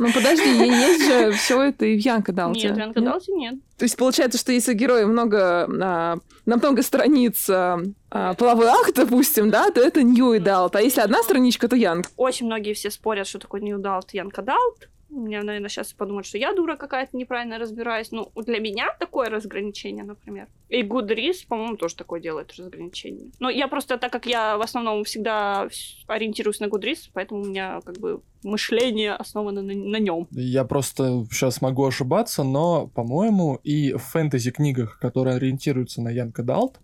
Ну 0.00 0.12
подожди, 0.12 0.44
есть 0.48 1.04
же 1.06 1.32
все 1.32 1.62
это 1.62 1.84
и 1.86 2.00
в 2.00 2.04
Young 2.04 2.30
Adult 2.30 2.49
е. 2.49 2.57
Нет, 2.64 2.76
в 2.76 2.78
Young 2.78 3.00
Adult 3.00 3.27
е 3.27 3.32
нет. 3.32 3.54
То 3.76 3.84
есть 3.84 3.96
получается, 3.96 4.38
что 4.38 4.52
если 4.52 4.72
у 4.72 4.76
героя 4.76 5.06
много, 5.06 5.64
а, 5.64 6.18
на 6.46 6.56
много 6.56 6.82
страниц 6.82 7.48
а, 7.48 7.80
а, 8.10 8.34
половой 8.34 8.66
акт, 8.66 8.92
допустим, 8.96 9.50
да, 9.50 9.70
то 9.70 9.80
это 9.80 10.02
New 10.02 10.40
Adult. 10.40 10.76
А 10.76 10.80
если 10.80 11.00
одна 11.00 11.22
страничка, 11.22 11.68
то 11.68 11.76
Янг. 11.76 12.06
Очень 12.16 12.46
многие 12.46 12.74
все 12.74 12.90
спорят, 12.90 13.26
что 13.26 13.38
такое 13.38 13.60
New 13.60 13.78
Adult, 13.78 14.12
Young 14.12 14.42
Adult. 14.42 14.88
Мне, 15.10 15.42
наверное, 15.42 15.68
сейчас 15.70 15.92
подумают, 15.92 16.26
что 16.26 16.38
я 16.38 16.52
дура 16.52 16.76
какая-то 16.76 17.16
неправильно 17.16 17.58
разбираюсь. 17.58 18.10
Ну, 18.12 18.30
для 18.36 18.58
меня 18.58 18.88
такое 19.00 19.30
разграничение, 19.30 20.04
например. 20.04 20.48
И 20.68 20.82
Goodreads, 20.82 21.46
по-моему, 21.48 21.76
тоже 21.76 21.96
такое 21.96 22.20
делает 22.20 22.54
разграничение. 22.56 23.30
Но 23.40 23.48
я 23.48 23.68
просто, 23.68 23.96
так 23.96 24.12
как 24.12 24.26
я 24.26 24.58
в 24.58 24.60
основном 24.60 25.04
всегда 25.04 25.66
вс- 25.66 26.04
ориентируюсь 26.06 26.60
на 26.60 26.66
Goodreads, 26.66 27.10
поэтому 27.14 27.40
у 27.42 27.44
меня 27.46 27.80
как 27.84 27.98
бы 27.98 28.20
мышление 28.42 29.14
основано 29.14 29.62
на, 29.62 29.74
на 29.74 29.96
нем. 29.96 30.28
Я 30.30 30.64
просто 30.64 31.26
сейчас 31.30 31.62
могу 31.62 31.86
ошибаться, 31.86 32.44
но, 32.44 32.86
по-моему, 32.88 33.58
и 33.64 33.94
в 33.94 34.02
фэнтези-книгах, 34.02 34.98
которые 34.98 35.36
ориентируются 35.36 36.02
на 36.02 36.10
Young 36.10 36.42
Adult, 36.42 36.78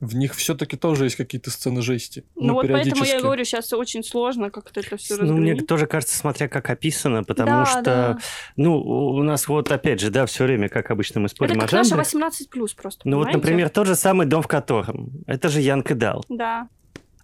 в 0.00 0.16
них 0.16 0.34
все-таки 0.34 0.76
тоже 0.76 1.04
есть 1.04 1.16
какие-то 1.16 1.50
сцены 1.50 1.80
жести. 1.80 2.24
Ну, 2.34 2.54
вот 2.54 2.66
поэтому 2.68 3.04
я 3.04 3.20
говорю, 3.20 3.44
сейчас 3.44 3.72
очень 3.72 4.02
сложно 4.04 4.50
как-то 4.50 4.80
это 4.80 4.96
все 4.96 5.16
Ну, 5.16 5.36
мне 5.36 5.56
тоже 5.56 5.86
кажется, 5.86 6.16
смотря 6.16 6.48
как 6.48 6.68
описано, 6.68 7.24
потому 7.24 7.50
Да, 7.50 7.66
что, 7.66 7.82
да. 7.82 8.18
ну, 8.56 8.76
у 8.80 9.22
нас 9.22 9.48
вот 9.48 9.70
опять 9.70 10.00
же, 10.00 10.10
да, 10.10 10.26
все 10.26 10.44
время, 10.44 10.68
как 10.68 10.90
обычно, 10.90 11.20
мы 11.20 11.28
спорим 11.28 11.56
Это 11.60 11.64
о 11.80 11.84
жанре. 11.84 11.96
18 11.96 12.50
плюс 12.50 12.74
просто. 12.74 13.08
Ну 13.08 13.16
вот, 13.18 13.26
понимаете? 13.26 13.38
например, 13.38 13.68
тот 13.70 13.86
же 13.86 13.94
самый 13.94 14.26
дом 14.26 14.42
в 14.42 14.48
котором. 14.48 15.12
Это 15.26 15.48
же 15.48 15.60
Янг 15.60 15.90
Эдал. 15.90 16.24
Да. 16.28 16.68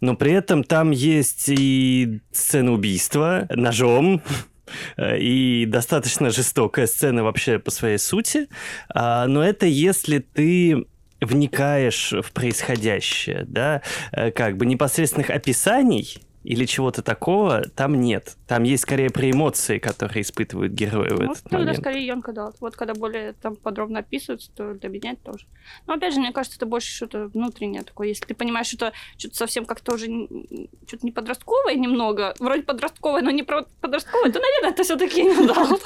Но 0.00 0.16
при 0.16 0.33
этом 0.33 0.64
там 0.64 0.92
есть 0.92 1.48
и 1.48 2.20
сцена 2.33 2.72
убийства 2.72 3.46
ножом, 3.50 4.22
и 5.18 5.66
достаточно 5.66 6.30
жестокая 6.30 6.87
сцена 6.87 7.24
вообще 7.24 7.59
по 7.59 7.70
своей 7.70 7.98
сути. 7.98 8.48
А, 8.88 9.26
Но 9.26 9.44
это 9.44 9.66
если 9.66 10.18
ты 10.20 10.87
вникаешь 11.20 12.12
в 12.12 12.33
происходящее, 12.33 13.44
да, 13.46 13.83
э, 14.12 14.30
как 14.30 14.56
бы 14.56 14.66
непосредственных 14.66 15.30
описаний 15.30 16.18
или 16.42 16.64
чего-то 16.64 17.03
такого 17.03 17.62
там 17.76 18.00
нет. 18.00 18.37
Там 18.46 18.62
есть 18.62 18.85
скорее 18.85 19.11
про 19.11 19.31
эмоции, 19.31 19.79
которые 19.79 20.22
испытывают 20.22 20.72
герои 20.72 21.11
в 21.11 21.20
Ну, 21.20 21.33
этот 21.33 21.42
тогда 21.44 21.59
момент. 21.59 21.79
скорее 21.79 22.07
Янка 22.07 22.33
Далт. 22.33 22.57
Вот 22.61 22.76
когда 22.76 22.94
более 22.94 23.35
там 23.35 23.57
подробно 23.57 23.98
описывается, 23.98 24.50
то 24.53 24.72
для 24.74 24.88
меня 24.88 25.12
это 25.12 25.22
тоже. 25.33 25.46
Но 25.87 25.94
опять 25.94 26.14
же, 26.14 26.20
мне 26.20 26.33
кажется, 26.33 26.57
это 26.57 26.64
больше 26.66 26.90
что-то 26.94 27.29
внутреннее 27.29 27.83
такое. 27.83 28.09
Если 28.09 28.24
ты 28.24 28.35
понимаешь, 28.35 28.68
что 28.68 28.87
это 28.87 28.96
что-то 29.18 29.37
совсем 29.37 29.66
как-то 29.66 29.94
уже 29.94 30.07
что-то 30.07 31.05
не 31.05 31.12
подростковое 31.12 31.74
немного, 31.74 32.35
вроде 32.38 32.62
подростковое, 32.62 33.20
но 33.22 33.31
не 33.31 33.42
про- 33.42 33.66
подростковое, 33.83 34.33
то, 34.33 34.40
наверное, 34.40 34.70
это 34.70 34.83
все-таки 34.83 35.22
не 35.22 35.46
Далт. 35.46 35.83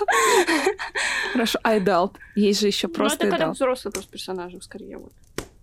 Хорошо, 1.32 1.58
adult. 1.64 2.16
Есть 2.36 2.60
же 2.60 2.68
еще 2.68 2.86
Ну, 2.88 2.94
просто 2.94 3.16
это 3.16 3.30
когда 3.30 3.36
adult. 3.46 3.56
взрослые 3.56 3.92
просто 3.92 4.10
персонажи, 4.12 4.60
скорее, 4.62 4.98
вот. 4.98 5.12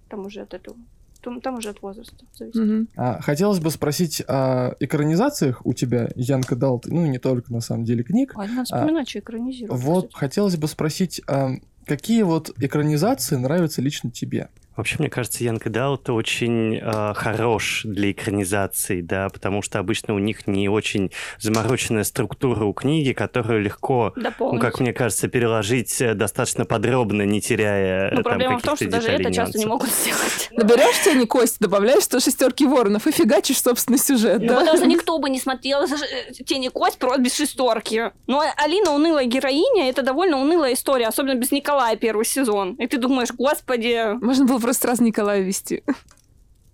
Там 0.09 0.25
уже 0.25 0.41
от 0.41 0.53
этого. 0.53 0.75
Там, 1.21 1.41
там 1.41 1.55
уже 1.55 1.69
от 1.69 1.81
возраста 1.81 2.25
зависит. 2.33 2.59
Мгм. 2.59 2.87
А, 2.95 3.21
хотелось 3.21 3.59
бы 3.59 3.69
спросить 3.71 4.21
о 4.27 4.75
экранизациях 4.79 5.65
у 5.65 5.73
тебя, 5.73 6.09
Young 6.15 6.55
Adult, 6.55 6.85
ну 6.87 7.05
не 7.05 7.19
только 7.19 7.51
на 7.53 7.61
самом 7.61 7.85
деле 7.85 8.03
книг. 8.03 8.33
Ладно, 8.35 8.55
надо 8.55 8.65
вспоминать, 8.65 9.09
что 9.09 9.19
экранизировать. 9.19 9.81
Вот 9.81 10.05
кстати. 10.07 10.19
хотелось 10.19 10.57
бы 10.57 10.67
спросить, 10.67 11.21
а, 11.27 11.51
какие 11.85 12.23
вот 12.23 12.51
экранизации 12.57 13.35
нравятся 13.35 13.81
лично 13.81 14.11
тебе? 14.11 14.49
Вообще, 14.81 14.95
мне 14.97 15.11
кажется, 15.11 15.43
Young 15.43 15.69
Adult 15.69 16.09
очень 16.09 16.77
э, 16.81 17.13
хорош 17.13 17.81
для 17.83 18.11
экранизации, 18.11 19.01
да, 19.01 19.29
потому 19.29 19.61
что 19.61 19.77
обычно 19.77 20.15
у 20.15 20.17
них 20.17 20.47
не 20.47 20.69
очень 20.69 21.11
замороченная 21.37 22.03
структура 22.03 22.63
у 22.65 22.73
книги, 22.73 23.13
которую 23.13 23.61
легко, 23.61 24.11
ну, 24.39 24.57
как 24.57 24.79
мне 24.79 24.91
кажется, 24.91 25.27
переложить 25.27 26.01
э, 26.01 26.15
достаточно 26.15 26.65
подробно, 26.65 27.21
не 27.21 27.41
теряя 27.41 28.09
Но 28.09 28.21
э, 28.21 28.23
там 28.23 28.23
проблема 28.23 28.57
в 28.57 28.63
том, 28.63 28.75
что 28.75 28.89
даже 28.89 29.09
это 29.09 29.31
часто 29.31 29.59
не 29.59 29.65
нюансов. 29.65 29.69
могут 29.69 29.89
сделать. 29.89 30.49
Наберешь 30.51 31.03
тени 31.03 31.25
кость, 31.25 31.59
добавляешь 31.59 32.03
100 32.05 32.19
шестерки 32.19 32.65
воронов 32.65 33.05
и 33.05 33.11
фигачишь 33.11 33.61
собственный 33.61 33.99
сюжет, 33.99 34.41
Ну, 34.41 34.47
да? 34.47 34.59
потому 34.61 34.77
что 34.77 34.87
никто 34.87 35.19
бы 35.19 35.29
не 35.29 35.39
смотрел 35.39 35.83
э, 35.83 36.33
«Тени 36.43 36.69
кость» 36.69 36.97
просто 36.97 37.21
без 37.21 37.35
шестерки. 37.35 38.05
Но 38.25 38.43
Алина 38.57 38.93
унылая 38.93 39.25
героиня, 39.25 39.91
это 39.91 40.01
довольно 40.01 40.37
унылая 40.39 40.73
история, 40.73 41.05
особенно 41.07 41.35
без 41.35 41.51
Николая 41.51 41.97
первый 41.97 42.25
сезон. 42.25 42.73
И 42.79 42.87
ты 42.87 42.97
думаешь, 42.97 43.29
господи, 43.31 44.15
Можно 44.19 44.45
было 44.45 44.57
просто 44.71 44.87
раз 44.87 45.01
Николая 45.01 45.41
вести. 45.41 45.83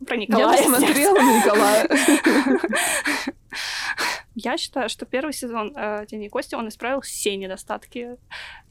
про 0.05 0.15
Я 0.15 0.21
Николая. 0.21 0.57
посмотрела 0.63 1.15
на 1.15 1.37
Николая. 1.39 1.87
Я 4.35 4.55
считаю, 4.57 4.87
что 4.87 5.07
первый 5.07 5.33
сезон 5.33 5.73
э, 5.75 6.05
«Тени 6.07 6.27
кости» 6.27 6.53
он 6.53 6.67
исправил 6.67 7.01
все 7.01 7.35
недостатки 7.37 8.17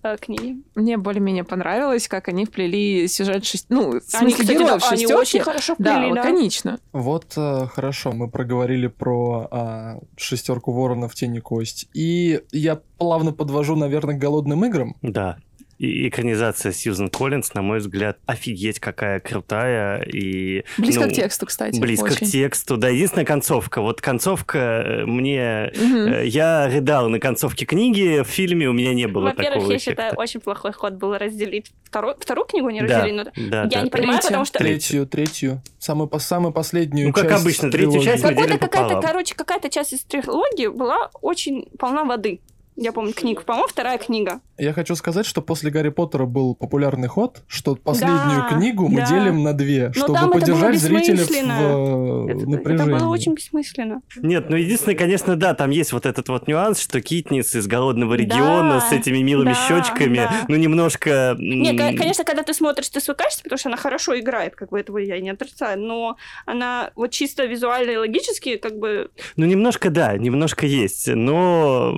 э, 0.05 0.17
книги. 0.21 0.62
Мне 0.77 0.97
более-менее 0.97 1.43
понравилось, 1.43 2.07
как 2.07 2.29
они 2.29 2.45
вплели 2.45 3.09
сюжет 3.09 3.45
шесть... 3.45 3.67
Ну, 3.69 3.91
Они, 3.91 4.01
смысле, 4.01 4.31
кстати, 4.31 4.53
героев 4.53 4.81
да, 4.81 4.89
они 4.91 5.01
шестерки. 5.01 5.15
очень 5.21 5.41
хорошо 5.41 5.75
Да, 5.81 5.95
вплели, 5.97 6.15
да. 6.15 6.21
лаконично. 6.21 6.79
Вот 6.93 7.33
э, 7.37 7.67
хорошо, 7.67 8.12
мы 8.12 8.31
проговорили 8.31 8.87
про 8.87 9.49
а, 9.51 9.99
шестерку 10.17 10.71
воронов 10.73 11.17
тени 11.17 11.41
кость. 11.41 11.89
И 11.95 12.43
я 12.53 12.81
плавно 12.99 13.33
подвожу, 13.33 13.75
наверное, 13.75 14.15
к 14.15 14.19
голодным 14.19 14.65
играм. 14.67 14.95
Да. 15.03 15.39
И 15.79 16.09
экранизация 16.09 16.73
Сьюзен 16.73 17.09
Коллинз, 17.11 17.53
на 17.55 17.61
мой 17.62 17.79
взгляд, 17.81 18.19
офигеть 18.25 18.81
какая 18.81 19.21
крутая 19.21 20.01
и... 20.03 20.65
Близко 20.79 21.05
ну, 21.05 21.11
к 21.11 21.12
тексту, 21.12 21.45
кстати. 21.47 21.79
Близко 21.79 22.05
очень. 22.07 22.27
к 22.27 22.31
тексту, 22.31 22.77
да. 22.79 22.89
Единственная 22.89 23.27
концовка. 23.27 23.81
Вот 23.83 24.01
концовка 24.01 24.59
э, 24.59 25.05
мне... 25.05 25.71
Э, 25.75 26.23
Я 26.27 26.69
рыдал 26.69 27.09
на 27.11 27.19
концовке 27.21 27.67
книги, 27.67 28.23
в 28.23 28.27
фильме 28.27 28.69
у 28.69 28.73
меня 28.73 28.95
не 28.95 29.07
было 29.07 29.25
Во-первых, 29.27 29.53
такого 29.55 29.71
я 29.73 29.77
эффекта. 29.77 29.91
считаю, 29.91 30.15
очень 30.17 30.41
плохой 30.41 30.73
ход 30.73 30.95
был 30.95 31.15
разделить 31.17 31.71
вторую, 31.85 32.17
вторую 32.19 32.47
книгу, 32.47 32.71
не 32.71 32.81
Да, 32.83 32.99
разделили. 33.03 33.17
но 33.37 33.51
да, 33.51 33.62
я 33.65 33.69
да. 33.69 33.81
не 33.83 33.91
понимаю, 33.91 34.12
Третью. 34.19 34.29
потому 34.29 34.45
что... 34.47 34.59
Третью, 34.59 35.07
третью, 35.07 35.62
самую, 35.79 36.09
по- 36.09 36.19
самую 36.19 36.53
последнюю 36.53 37.09
Ну, 37.09 37.12
как 37.12 37.29
часть 37.29 37.43
обычно, 37.43 37.71
третью 37.71 37.91
трилогии. 37.91 38.09
часть 38.11 38.25
мы 38.25 38.31
Какой-то 38.31 38.59
какая-то, 38.59 38.89
пополам. 38.95 39.03
короче, 39.03 39.35
какая-то 39.35 39.69
часть 39.69 39.93
из 39.93 40.01
трилогии 40.05 40.69
была 40.69 41.11
очень 41.21 41.69
полна 41.79 42.05
воды. 42.05 42.41
Я 42.77 42.93
помню 42.93 43.12
книгу. 43.15 43.43
По-моему, 43.43 43.69
вторая 43.69 43.97
книга. 43.97 44.41
Я 44.59 44.73
хочу 44.75 44.95
сказать, 44.97 45.25
что 45.25 45.41
после 45.41 45.71
Гарри 45.71 45.89
Поттера 45.89 46.27
был 46.27 46.55
популярный 46.55 47.09
ход, 47.09 47.43
что 47.47 47.75
последнюю 47.75 48.43
Да, 48.43 48.49
книгу 48.57 48.89
мы 48.89 49.01
да. 49.01 49.07
делим 49.07 49.43
на 49.43 49.55
две, 49.55 49.87
Но 49.89 49.93
чтобы 49.95 50.15
там 50.15 50.17
это 50.17 50.27
было 50.31 50.41
поддержать 50.41 50.79
зрителя 50.81 51.17
в 51.25 51.31
э, 51.31 52.33
Это, 52.33 52.39
это 52.41 52.51
напряжении. 52.51 52.93
было 52.99 53.09
очень 53.09 53.33
бессмысленно. 53.35 54.03
Нет, 54.23 54.51
ну 54.51 54.57
единственное, 54.57 54.95
конечно, 54.97 55.37
да, 55.37 55.55
там 55.55 55.71
есть 55.71 55.93
вот 55.93 56.05
этот 56.05 56.29
вот 56.29 56.49
нюанс, 56.49 56.79
что 56.81 57.01
Китниц 57.01 57.55
из 57.55 57.67
голодного 57.67 58.12
региона 58.15 58.75
Да, 58.75 58.81
с 58.81 58.93
этими 58.93 59.19
милыми 59.19 59.55
да, 59.55 59.55
щечками, 59.69 60.17
да. 60.17 60.45
ну 60.49 60.57
немножко... 60.57 61.35
м, 61.39 61.39
Не, 61.39 61.77
ко- 61.77 61.97
конечно, 61.97 62.25
когда 62.25 62.43
ты 62.43 62.53
смотришь, 62.53 62.89
ты 62.91 63.01
свыкаешься, 63.01 63.43
потому 63.43 63.59
что 63.59 63.71
она 63.71 63.79
хорошо 63.79 64.19
играет, 64.19 64.55
как 64.55 64.69
бы 64.71 64.79
этого 64.81 64.99
я 64.99 65.19
не 65.21 65.31
отрицаю, 65.31 65.81
но 65.81 66.17
она 66.45 66.91
вот 66.95 67.11
чисто 67.11 67.47
визуально 67.47 67.93
и 67.93 67.97
логически, 67.97 68.57
как 68.57 68.79
бы... 68.79 69.11
Ну 69.37 69.47
немножко 69.47 69.89
да, 69.91 70.17
немножко 70.19 70.67
есть, 70.67 71.09
но... 71.09 71.95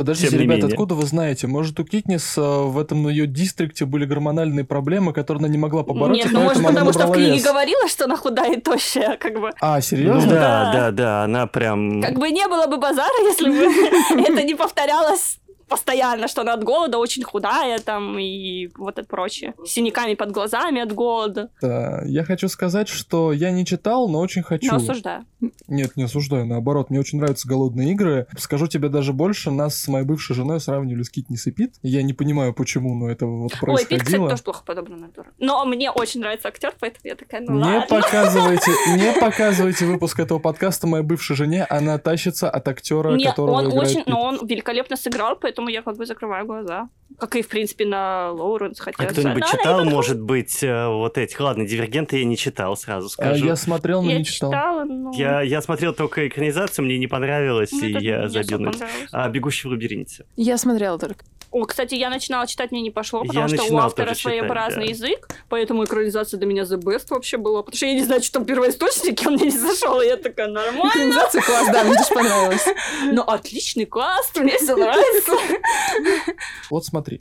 Подождите, 0.00 0.38
ребята, 0.38 0.62
менее. 0.62 0.68
откуда 0.72 0.94
вы 0.94 1.04
знаете? 1.04 1.46
Может, 1.46 1.78
у 1.78 1.84
Китнис 1.84 2.38
э, 2.38 2.40
в 2.40 2.78
этом 2.78 3.06
ее 3.06 3.26
дистрикте 3.26 3.84
были 3.84 4.06
гормональные 4.06 4.64
проблемы, 4.64 5.12
которые 5.12 5.40
она 5.40 5.48
не 5.48 5.58
могла 5.58 5.82
побороть, 5.82 6.16
Нет, 6.16 6.28
ну 6.30 6.40
может 6.40 6.64
потому 6.64 6.90
что 6.94 7.06
в 7.06 7.12
книге 7.12 7.34
вес? 7.34 7.44
говорила, 7.44 7.86
что 7.86 8.06
она 8.06 8.16
худая 8.16 8.54
и 8.54 8.60
тощая, 8.62 9.18
как 9.18 9.38
бы. 9.38 9.50
А, 9.60 9.76
Ну 9.76 9.82
серьезно? 9.82 10.30
да, 10.30 10.38
Да. 10.40 10.72
да, 10.72 10.90
да, 10.90 11.24
она 11.24 11.46
прям... 11.46 12.00
Как 12.00 12.18
бы 12.18 12.30
не 12.30 12.48
было 12.48 12.66
бы 12.66 12.78
базара, 12.78 13.12
если 13.24 13.50
бы 13.50 14.22
это 14.22 14.42
не 14.42 14.54
повторялось 14.54 15.38
постоянно, 15.68 16.28
что 16.28 16.40
она 16.40 16.54
от 16.54 16.64
голода 16.64 16.96
очень 16.98 17.22
худая 17.22 17.78
там 17.78 18.18
и 18.18 18.70
вот 18.76 18.98
это 18.98 19.06
прочее. 19.06 19.54
С 19.64 19.70
синяками 19.70 20.14
под 20.14 20.32
глазами 20.32 20.80
от 20.80 20.92
голода. 20.92 21.50
Да, 21.60 22.02
Я 22.06 22.24
хочу 22.24 22.48
сказать, 22.48 22.88
что 22.88 23.32
я 23.32 23.50
не 23.50 23.64
читал, 23.66 24.08
но 24.08 24.18
очень 24.20 24.42
хочу. 24.42 24.66
Но 24.70 24.76
осуждаю. 24.78 25.26
Нет, 25.68 25.96
не 25.96 26.04
осуждаю, 26.04 26.46
наоборот, 26.46 26.90
мне 26.90 27.00
очень 27.00 27.18
нравятся 27.18 27.48
голодные 27.48 27.92
игры. 27.92 28.26
Скажу 28.38 28.66
тебе 28.66 28.88
даже 28.88 29.12
больше, 29.12 29.50
нас 29.50 29.76
с 29.76 29.88
моей 29.88 30.04
бывшей 30.04 30.34
женой 30.36 30.60
сравнивали 30.60 31.02
с 31.02 31.10
Китнис 31.10 31.46
и 31.46 31.50
Пит. 31.50 31.74
Я 31.82 32.02
не 32.02 32.12
понимаю, 32.12 32.52
почему, 32.52 32.94
но 32.94 33.10
это 33.10 33.26
вот 33.26 33.52
Ой, 33.62 33.78
Пит, 33.78 33.80
кстати, 33.80 33.88
происходило. 33.88 34.30
тоже 34.30 34.42
плохо 34.42 34.62
подобрана 34.64 35.06
натура. 35.06 35.28
Но 35.38 35.64
мне 35.64 35.90
очень 35.90 36.20
нравится 36.20 36.48
актер, 36.48 36.74
поэтому 36.78 37.00
я 37.04 37.14
такая, 37.16 37.40
ну 37.40 37.54
не 37.54 37.62
ладно. 37.62 37.86
показывайте, 37.88 38.70
не 38.96 39.20
показывайте 39.20 39.86
выпуск 39.86 40.20
этого 40.20 40.38
подкаста 40.38 40.86
моей 40.86 41.04
бывшей 41.04 41.36
жене. 41.36 41.64
Она 41.70 41.98
тащится 41.98 42.50
от 42.50 42.66
актера, 42.68 43.14
Нет, 43.14 43.30
которого 43.30 43.56
он 43.56 43.66
играет 43.70 43.82
очень, 43.88 43.98
Пит. 44.00 44.06
но 44.08 44.22
он 44.22 44.46
великолепно 44.46 44.96
сыграл, 44.96 45.36
поэтому 45.40 45.68
я 45.68 45.82
как 45.82 45.96
бы 45.96 46.06
закрываю 46.06 46.46
глаза. 46.46 46.88
Как 47.18 47.34
и, 47.36 47.42
в 47.42 47.48
принципе, 47.48 47.86
на 47.86 48.30
Лоуренс, 48.30 48.78
хотя... 48.78 49.02
А 49.02 49.06
кто-нибудь 49.06 49.44
читал, 49.46 49.84
не 49.84 49.90
может 49.90 50.20
быть, 50.20 50.62
э, 50.62 50.86
вот 50.88 51.18
эти... 51.18 51.40
Ладно, 51.40 51.66
«Дивергенты» 51.66 52.18
я 52.18 52.24
не 52.24 52.36
читал, 52.36 52.76
сразу 52.76 53.06
А, 53.06 53.10
скажу. 53.10 53.44
Я 53.44 53.56
смотрел, 53.56 54.02
но 54.02 54.10
Я 54.10 54.18
не 54.18 54.24
читал. 54.24 54.50
читала, 54.50 54.84
но... 54.84 55.10
Я, 55.14 55.29
я 55.42 55.62
смотрел 55.62 55.94
только 55.94 56.28
экранизацию, 56.28 56.84
мне 56.84 56.98
не 56.98 57.06
понравилось, 57.06 57.72
Ну, 57.72 57.84
и 57.84 57.92
я 57.92 58.18
мне 58.18 58.28
забил 58.28 58.58
на. 58.58 58.72
А 59.12 59.28
«Бегущий 59.28 59.68
в 59.68 59.70
лабиринте». 59.70 60.24
Я 60.36 60.58
смотрела 60.58 60.98
только. 60.98 61.24
О, 61.50 61.64
кстати, 61.64 61.96
я 61.96 62.10
начинала 62.10 62.46
читать, 62.46 62.70
мне 62.70 62.80
не 62.80 62.90
пошло, 62.90 63.22
Я 63.24 63.28
потому 63.28 63.48
что 63.48 63.74
у 63.74 63.76
автора 63.78 64.14
читать, 64.14 64.18
своеобразный 64.18 64.86
да. 64.86 64.90
язык, 64.90 65.28
поэтому 65.48 65.84
экранизация 65.84 66.38
для 66.38 66.46
меня 66.46 66.62
the 66.62 66.80
best 66.80 67.06
вообще 67.10 67.38
была, 67.38 67.62
потому 67.62 67.76
что 67.76 67.86
я 67.86 67.94
не 67.94 68.04
знаю, 68.04 68.22
что 68.22 68.34
там 68.34 68.44
первоисточники, 68.44 69.26
он 69.26 69.34
мне 69.34 69.46
не 69.46 69.58
зашел, 69.58 70.00
и 70.00 70.06
я 70.06 70.16
такая, 70.16 70.46
нормально. 70.46 70.90
Экранизация 70.90 71.42
класс, 71.42 71.68
да, 71.72 71.82
мне 71.82 71.96
тоже 71.96 72.14
понравилось. 72.14 72.66
Ну, 73.12 73.22
отличный 73.22 73.86
каст, 73.86 74.38
мне 74.38 74.56
все 74.58 74.76
нравится. 74.76 75.32
Вот 76.70 76.84
смотри, 76.84 77.20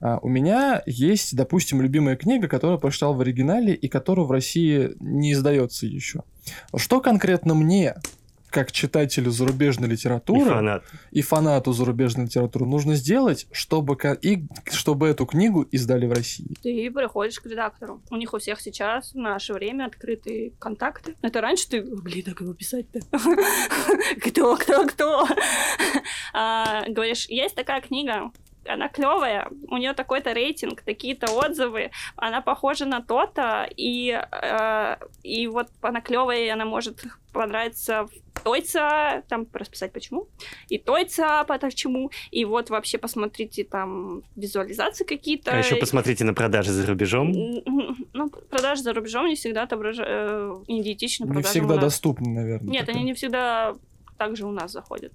а, 0.00 0.18
у 0.22 0.28
меня 0.28 0.82
есть, 0.86 1.36
допустим, 1.36 1.82
любимая 1.82 2.16
книга, 2.16 2.48
которую 2.48 2.76
я 2.76 2.80
прочитал 2.80 3.12
в 3.12 3.20
оригинале 3.20 3.74
и 3.74 3.88
которая 3.88 4.24
в 4.24 4.30
России 4.30 4.92
не 5.00 5.32
издается 5.32 5.86
еще. 5.86 6.22
Что 6.76 7.00
конкретно 7.00 7.54
мне, 7.54 7.94
как 8.50 8.72
читателю 8.72 9.30
зарубежной 9.30 9.88
И 9.88 9.90
литературы 9.92 10.48
фанат. 10.50 10.84
и 11.10 11.20
фанату 11.20 11.72
зарубежной 11.72 12.24
литературы 12.26 12.64
нужно 12.64 12.94
сделать, 12.94 13.46
чтобы, 13.52 13.98
и, 14.22 14.44
чтобы 14.70 15.08
эту 15.08 15.26
книгу 15.26 15.62
издали 15.62 16.06
в 16.06 16.12
России? 16.12 16.54
Ты 16.62 16.90
приходишь 16.90 17.38
к 17.40 17.46
редактору. 17.46 18.00
У 18.10 18.16
них 18.16 18.32
у 18.32 18.38
всех 18.38 18.60
сейчас 18.60 19.12
в 19.12 19.16
наше 19.16 19.52
время 19.52 19.84
открытые 19.86 20.52
контакты. 20.58 21.16
Это 21.20 21.40
раньше 21.42 21.68
ты, 21.68 21.82
блин, 21.82 22.22
как 22.24 22.40
его 22.40 22.54
писать-то? 22.54 23.00
Кто, 24.22 24.56
кто, 24.56 24.86
кто? 24.86 25.26
А, 26.32 26.84
Говоришь, 26.88 27.26
есть 27.28 27.54
такая 27.54 27.80
книга, 27.80 28.30
она 28.68 28.88
клевая, 28.88 29.48
у 29.68 29.76
нее 29.76 29.92
такой-то 29.92 30.32
рейтинг, 30.32 30.82
такие-то 30.82 31.32
отзывы, 31.32 31.90
она 32.16 32.40
похожа 32.40 32.86
на 32.86 33.00
то-то, 33.00 33.68
и, 33.76 34.10
э, 34.10 34.96
и 35.22 35.46
вот 35.46 35.68
она 35.80 36.00
клевая, 36.00 36.44
и 36.44 36.48
она 36.48 36.64
может 36.64 37.04
понравиться 37.32 38.06
тойца, 38.42 39.22
там 39.28 39.46
расписать 39.52 39.92
почему, 39.92 40.28
и 40.68 40.78
тойца 40.78 41.44
почему, 41.44 42.10
и 42.30 42.44
вот 42.44 42.70
вообще 42.70 42.98
посмотрите 42.98 43.64
там 43.64 44.22
визуализации 44.36 45.04
какие-то. 45.04 45.52
А 45.52 45.58
еще 45.58 45.76
посмотрите 45.76 46.24
на 46.24 46.34
продажи 46.34 46.72
за 46.72 46.86
рубежом. 46.86 47.32
Ну, 47.32 48.30
продажи 48.50 48.82
за 48.82 48.92
рубежом 48.92 49.26
не 49.26 49.34
всегда 49.34 49.64
отображают 49.64 50.64
идентично 50.68 51.24
Не 51.24 51.32
продажам 51.32 51.50
всегда 51.50 51.74
у 51.74 51.76
нас. 51.76 51.84
доступны, 51.84 52.30
наверное. 52.30 52.70
Нет, 52.70 52.88
они 52.88 53.02
не 53.02 53.14
всегда 53.14 53.74
также 54.16 54.46
у 54.46 54.50
нас 54.52 54.72
заходят. 54.72 55.12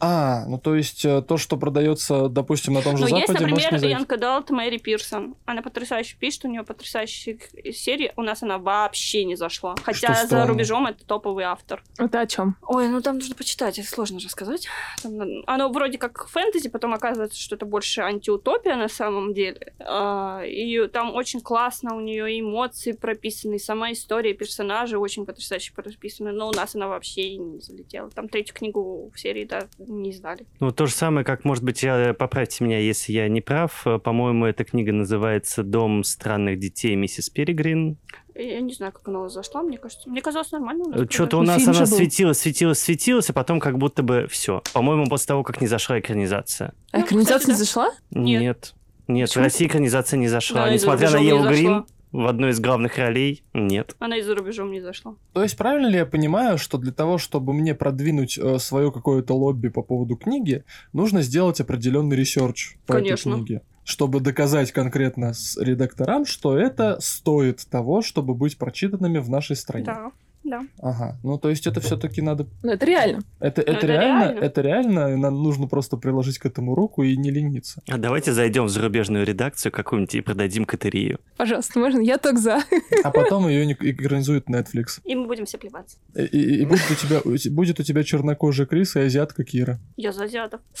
А, 0.00 0.44
ну 0.46 0.58
то 0.58 0.74
есть 0.74 1.04
э, 1.04 1.22
то, 1.22 1.36
что 1.36 1.56
продается, 1.56 2.28
допустим, 2.28 2.74
на 2.74 2.82
том 2.82 2.96
же 2.96 3.04
Ну, 3.04 3.16
есть, 3.16 3.26
Западе, 3.26 3.46
может 3.46 3.58
не 3.58 3.64
например, 3.64 3.80
зайти. 3.80 3.94
Янка 3.94 4.16
Далт, 4.16 4.50
Мэри 4.50 4.78
Пирсон. 4.78 5.34
Она 5.44 5.62
потрясающе 5.62 6.16
пишет, 6.16 6.44
у 6.44 6.48
нее 6.48 6.62
потрясающие 6.62 7.38
серии. 7.72 8.12
У 8.16 8.22
нас 8.22 8.42
она 8.42 8.58
вообще 8.58 9.24
не 9.24 9.36
зашла. 9.36 9.74
Хотя 9.82 10.14
за 10.14 10.26
странно. 10.26 10.46
рубежом 10.46 10.86
это 10.86 11.04
топовый 11.04 11.44
автор. 11.44 11.82
Это 11.98 12.20
о 12.20 12.26
чем? 12.26 12.56
Ой, 12.62 12.88
ну 12.88 13.00
там 13.00 13.16
нужно 13.16 13.34
почитать, 13.34 13.78
это 13.78 13.88
сложно 13.88 14.20
рассказать. 14.20 14.68
Там, 15.02 15.12
оно 15.46 15.68
вроде 15.68 15.98
как 15.98 16.28
фэнтези, 16.28 16.68
потом 16.68 16.94
оказывается, 16.94 17.38
что 17.40 17.56
это 17.56 17.66
больше 17.66 18.00
антиутопия 18.02 18.76
на 18.76 18.88
самом 18.88 19.34
деле. 19.34 19.72
А, 19.80 20.42
И 20.44 20.86
там 20.88 21.14
очень 21.14 21.40
классно, 21.40 21.96
у 21.96 22.00
нее 22.00 22.40
эмоции 22.40 22.92
прописаны, 22.92 23.56
и 23.56 23.58
сама 23.58 23.92
история, 23.92 24.34
персонажи 24.34 24.98
очень 24.98 25.26
потрясающе 25.26 25.72
прописаны. 25.74 26.32
Но 26.32 26.48
у 26.48 26.52
нас 26.52 26.74
она 26.74 26.88
вообще 26.88 27.36
не 27.36 27.60
залетела. 27.60 28.10
Там 28.10 28.28
третью 28.28 28.54
книгу 28.54 29.10
в 29.14 29.18
серии 29.18 29.44
да, 29.44 29.68
не 29.88 30.10
издали. 30.10 30.46
Ну, 30.60 30.70
то 30.70 30.86
же 30.86 30.92
самое, 30.92 31.24
как, 31.24 31.44
может 31.44 31.64
быть, 31.64 31.82
я, 31.82 32.14
поправьте 32.14 32.64
меня, 32.64 32.78
если 32.78 33.12
я 33.12 33.28
не 33.28 33.40
прав. 33.40 33.86
Э, 33.86 33.98
По-моему, 33.98 34.46
эта 34.46 34.64
книга 34.64 34.92
называется 34.92 35.62
«Дом 35.62 36.04
странных 36.04 36.58
детей 36.58 36.94
миссис 36.96 37.30
Перегрин». 37.30 37.96
Я 38.34 38.60
не 38.60 38.72
знаю, 38.72 38.92
как 38.92 39.08
она 39.08 39.28
зашла, 39.28 39.62
мне 39.62 39.78
кажется. 39.78 40.08
Мне 40.08 40.22
казалось 40.22 40.52
нормально. 40.52 40.84
у 40.84 40.88
нас 40.90 41.08
Что-то 41.10 41.38
у 41.38 41.40
Ну, 41.40 41.46
нас 41.48 41.58
фильм 41.62 41.70
она 41.76 41.86
светилась, 41.86 42.38
светилась, 42.38 42.78
светилась, 42.78 43.28
а 43.30 43.32
потом 43.32 43.58
как 43.58 43.78
будто 43.78 44.02
бы 44.04 44.28
все. 44.30 44.62
По-моему, 44.72 45.06
после 45.08 45.26
того, 45.26 45.42
как 45.42 45.60
не 45.60 45.66
зашла 45.66 45.98
экранизация. 45.98 46.72
А 46.92 46.98
Ну, 46.98 47.04
экранизация 47.04 47.38
кстати, 47.38 47.50
не 47.50 47.52
да. 47.54 47.58
зашла? 47.58 47.90
Нет. 48.12 48.40
Нет. 48.42 48.74
Нет, 49.08 49.28
в 49.30 49.32
Почему? 49.32 49.44
России 49.44 49.66
экранизация 49.66 50.18
не 50.18 50.28
зашла. 50.28 50.66
Да, 50.66 50.72
Несмотря 50.72 51.10
на 51.10 51.16
не 51.18 51.26
Еву 51.28 51.42
Грин 51.48 51.66
зашла. 51.66 51.86
В 52.12 52.26
одной 52.26 52.50
из 52.50 52.60
главных 52.60 52.98
ролей, 52.98 53.42
нет. 53.54 53.96
Она 53.98 54.16
и 54.16 54.22
за 54.22 54.34
рубежом 54.34 54.70
не 54.70 54.80
зашла. 54.80 55.14
То 55.32 55.42
есть 55.42 55.56
правильно 55.56 55.86
ли 55.86 55.96
я 55.96 56.06
понимаю, 56.06 56.58
что 56.58 56.78
для 56.78 56.92
того, 56.92 57.18
чтобы 57.18 57.52
мне 57.52 57.74
продвинуть 57.74 58.38
э, 58.38 58.58
свое 58.58 58.90
какое-то 58.92 59.34
лобби 59.34 59.68
по 59.68 59.82
поводу 59.82 60.16
книги, 60.16 60.64
нужно 60.92 61.22
сделать 61.22 61.60
определенный 61.60 62.16
research 62.16 62.76
по 62.86 62.94
Конечно. 62.94 63.30
этой 63.30 63.44
книге? 63.44 63.62
Чтобы 63.84 64.20
доказать 64.20 64.72
конкретно 64.72 65.32
с 65.32 65.56
редакторам, 65.56 66.26
что 66.26 66.58
это 66.58 66.98
стоит 67.00 67.66
того, 67.70 68.02
чтобы 68.02 68.34
быть 68.34 68.58
прочитанными 68.58 69.18
в 69.18 69.30
нашей 69.30 69.56
стране. 69.56 69.86
Да, 69.86 70.12
да. 70.48 70.62
Ага. 70.80 71.16
Ну, 71.22 71.38
то 71.38 71.48
есть 71.50 71.66
это 71.66 71.80
все-таки 71.80 72.22
надо... 72.22 72.46
Ну, 72.62 72.72
это 72.72 72.84
реально. 72.86 73.20
Это, 73.40 73.60
это, 73.62 73.72
это 73.72 73.86
реально, 73.86 74.22
реально. 74.24 74.40
это 74.44 74.60
реально, 74.60 75.12
и 75.12 75.16
нам 75.16 75.42
нужно 75.42 75.66
просто 75.66 75.96
приложить 75.96 76.38
к 76.38 76.46
этому 76.46 76.74
руку 76.74 77.02
и 77.02 77.16
не 77.16 77.30
лениться. 77.30 77.82
А 77.88 77.98
давайте 77.98 78.32
зайдем 78.32 78.64
в 78.64 78.68
зарубежную 78.68 79.24
редакцию 79.26 79.70
какую-нибудь 79.72 80.14
и 80.14 80.20
продадим 80.20 80.64
катерию. 80.64 81.20
Пожалуйста, 81.36 81.78
можно? 81.78 82.00
Я 82.00 82.18
так 82.18 82.38
за. 82.38 82.58
А 83.04 83.10
потом 83.10 83.48
ее 83.48 83.72
экранизует 83.72 84.48
Netflix. 84.48 85.00
И 85.04 85.14
мы 85.14 85.26
будем 85.26 85.46
все 85.46 85.58
плеваться. 85.58 85.96
И, 86.14 86.22
и- 86.24 86.62
и 86.62 86.64
будет, 86.64 86.90
у 86.90 86.94
тебя, 86.94 87.20
будет 87.52 87.80
у 87.80 87.82
тебя 87.82 88.02
чернокожий 88.02 88.66
Крис 88.66 88.96
и 88.96 89.00
азиатка 89.00 89.44
Кира. 89.44 89.78
Я 89.96 90.12
за 90.12 90.24
азиатов. 90.24 90.60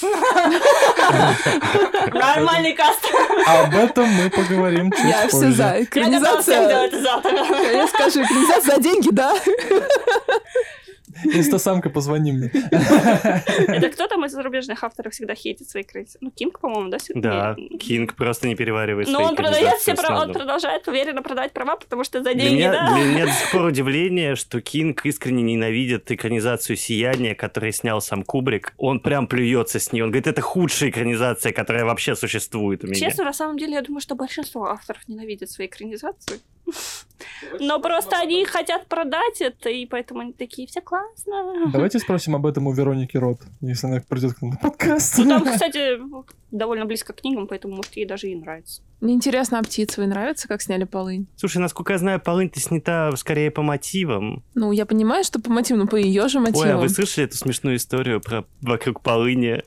Нормальный 2.12 2.72
каст. 2.74 3.00
Об 3.46 3.74
этом 3.74 4.08
мы 4.08 4.30
поговорим 4.30 4.90
чуть 4.92 5.04
Я 5.04 5.28
все 5.28 5.38
позже. 5.40 5.52
за. 5.52 5.82
Экранизация. 5.82 6.90
Я 7.72 7.86
скажу, 7.88 8.22
экранизация 8.22 8.76
за 8.76 8.82
деньги, 8.82 9.08
да? 9.12 9.34
Инстасамка, 11.24 11.90
позвони 11.90 12.32
мне. 12.32 12.50
Это 12.52 13.88
кто 13.90 14.06
там 14.06 14.24
из 14.24 14.32
зарубежных 14.32 14.84
авторов 14.84 15.12
всегда 15.12 15.34
хейтит 15.34 15.68
свои 15.68 15.82
крысы? 15.82 16.18
Ну, 16.20 16.30
Кинг, 16.30 16.60
по-моему, 16.60 16.90
да? 16.90 16.98
Да. 17.14 17.56
Кинг 17.78 18.14
просто 18.14 18.46
не 18.48 18.54
переваривает 18.54 19.08
Но 19.08 19.14
свои 19.14 19.26
он 19.26 19.36
продает 19.36 19.74
все 19.78 19.94
с 19.94 20.00
права, 20.00 20.24
он 20.24 20.32
продолжает 20.32 20.86
уверенно 20.88 21.22
продавать 21.22 21.52
права, 21.52 21.76
потому 21.76 22.04
что 22.04 22.22
за 22.22 22.34
деньги, 22.34 22.62
да? 22.62 22.94
для 22.94 23.04
меня 23.04 23.26
до 23.26 23.32
сих 23.32 23.50
пор 23.52 23.66
удивление, 23.66 24.36
что 24.36 24.60
Кинг 24.60 25.04
искренне 25.06 25.42
ненавидит 25.42 26.10
экранизацию 26.10 26.76
«Сияния», 26.76 27.34
который 27.34 27.72
снял 27.72 28.00
сам 28.00 28.22
Кубрик. 28.22 28.74
Он 28.76 29.00
прям 29.00 29.26
плюется 29.26 29.80
с 29.80 29.92
ней. 29.92 30.02
Он 30.02 30.10
говорит, 30.10 30.26
это 30.26 30.40
худшая 30.40 30.90
экранизация, 30.90 31.52
которая 31.52 31.84
вообще 31.84 32.14
существует 32.14 32.84
у 32.84 32.86
меня. 32.86 32.98
Честно, 32.98 33.24
на 33.24 33.32
самом 33.32 33.58
деле, 33.58 33.74
я 33.74 33.82
думаю, 33.82 34.00
что 34.00 34.14
большинство 34.14 34.66
авторов 34.66 35.02
ненавидят 35.08 35.50
свои 35.50 35.66
экранизации. 35.66 36.40
Но 37.60 37.80
просто 37.80 38.18
они 38.18 38.44
хотят 38.44 38.86
продать 38.86 39.40
это, 39.40 39.68
и 39.70 39.86
поэтому 39.86 40.20
они 40.20 40.32
такие, 40.32 40.66
все 40.68 40.80
классно. 40.80 41.70
Давайте 41.72 41.98
спросим 41.98 42.34
об 42.36 42.46
этом 42.46 42.66
у 42.66 42.72
Вероники 42.72 43.16
Рот, 43.16 43.40
если 43.60 43.86
она 43.86 44.02
придет 44.06 44.34
к 44.34 44.42
нам 44.42 44.52
на 44.52 44.56
подкаст. 44.56 45.18
Ну, 45.18 45.28
там, 45.28 45.44
кстати, 45.52 45.98
довольно 46.50 46.84
близко 46.84 47.12
к 47.12 47.20
книгам, 47.20 47.46
поэтому, 47.46 47.76
может, 47.76 47.96
ей 47.96 48.06
даже 48.06 48.28
и 48.28 48.36
нравится. 48.36 48.82
Мне 49.00 49.14
интересно, 49.14 49.58
а 49.58 49.62
птицы 49.62 50.04
нравится, 50.06 50.48
как 50.48 50.62
сняли 50.62 50.84
полынь? 50.84 51.28
Слушай, 51.36 51.58
насколько 51.58 51.92
я 51.92 51.98
знаю, 51.98 52.20
полынь-то 52.20 52.60
снята 52.60 53.10
скорее 53.16 53.50
по 53.50 53.62
мотивам. 53.62 54.42
Ну, 54.54 54.72
я 54.72 54.86
понимаю, 54.86 55.24
что 55.24 55.40
по 55.40 55.50
мотивам, 55.50 55.82
но 55.82 55.86
по 55.86 55.96
ее 55.96 56.28
же 56.28 56.38
Ой, 56.38 56.44
а 56.44 56.50
мотивам. 56.50 56.80
вы 56.80 56.88
слышали 56.88 57.26
эту 57.26 57.36
смешную 57.36 57.76
историю 57.76 58.20
про 58.20 58.44
вокруг 58.60 59.02
полыни? 59.02 59.62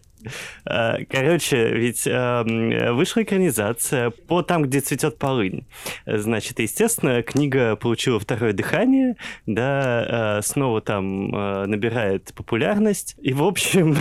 А, 0.66 0.98
Короче, 1.10 1.70
ведь 1.70 2.04
эм, 2.06 2.96
вышла 2.96 3.24
экранизация 3.24 4.10
по 4.10 4.42
там, 4.42 4.64
где 4.64 4.80
цветет 4.80 5.18
полынь. 5.18 5.66
Значит, 6.06 6.60
естественно, 6.60 7.24
книга 7.24 7.76
получила 7.76 8.20
второе 8.20 8.54
дыхание, 8.54 9.16
да, 9.46 10.38
э, 10.40 10.42
снова 10.44 10.82
там 10.82 11.34
э, 11.36 11.66
набирает 11.66 12.34
популярность. 12.36 13.16
И, 13.22 13.34
в 13.34 13.44
общем, 13.44 13.98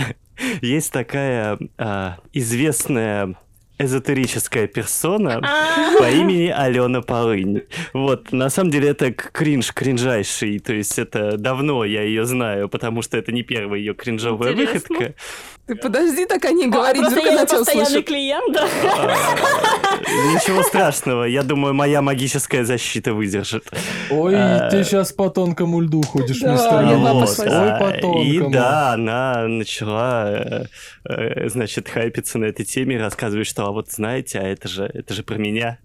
есть 0.60 0.92
такая 0.92 1.58
э, 1.78 2.10
известная 2.32 3.34
эзотерическая 3.78 4.66
персона, 4.66 5.40
А, 5.42 5.98
по 5.98 6.08
имени 6.08 6.48
Алена 6.48 7.02
Полынь. 7.02 7.62
Вот, 7.92 8.30
на 8.32 8.48
самом 8.48 8.70
деле 8.70 8.90
это 8.90 9.12
кринж 9.12 9.72
кринжайший, 9.72 10.60
то 10.60 10.72
есть 10.72 10.98
это 10.98 11.36
давно 11.36 11.84
я 11.84 12.02
ее 12.02 12.24
знаю, 12.24 12.68
потому 12.68 13.02
что 13.02 13.16
это 13.16 13.32
не 13.32 13.42
первая 13.42 13.80
ее 13.80 13.94
кринжовая 13.94 14.52
Интересно. 14.52 14.80
выходка. 14.88 15.14
Ты 15.66 15.76
подожди 15.76 16.26
так 16.26 16.44
о 16.44 16.52
ней 16.52 16.66
а, 16.66 16.70
говорить, 16.70 17.00
Просто 17.00 17.20
вдруг 17.20 17.32
я 17.32 17.38
она 17.38 17.46
тебя 17.46 17.58
постоянный 17.58 18.02
клиент, 18.02 18.52
да? 18.54 18.68
А, 18.84 20.34
Ничего 20.34 20.62
страшного, 20.62 21.24
я 21.24 21.42
думаю, 21.42 21.72
моя 21.72 22.02
магическая 22.02 22.64
защита 22.64 23.14
выдержит. 23.14 23.64
Ой, 24.10 24.34
А. 24.36 24.68
ты 24.70 24.84
сейчас 24.84 25.12
по 25.12 25.30
тонкому 25.30 25.80
льду 25.80 26.02
ходишь, 26.02 26.42
мистер. 26.42 26.84
Ой, 26.84 26.94
а, 27.46 27.78
по 27.78 27.96
И 27.96 28.00
тонкому. 28.00 28.50
да, 28.50 28.92
она 28.92 29.48
начала, 29.48 30.30
э, 30.30 30.64
э, 31.08 31.48
значит, 31.48 31.88
хайпиться 31.88 32.38
на 32.38 32.44
этой 32.44 32.66
теме, 32.66 32.98
рассказывать, 32.98 33.46
что, 33.46 33.64
а 33.66 33.70
вот 33.72 33.90
знаете, 33.90 34.40
а 34.40 34.42
это 34.42 34.68
же, 34.68 34.84
это 34.84 35.14
же 35.14 35.22
про 35.22 35.36
меня. 35.36 35.78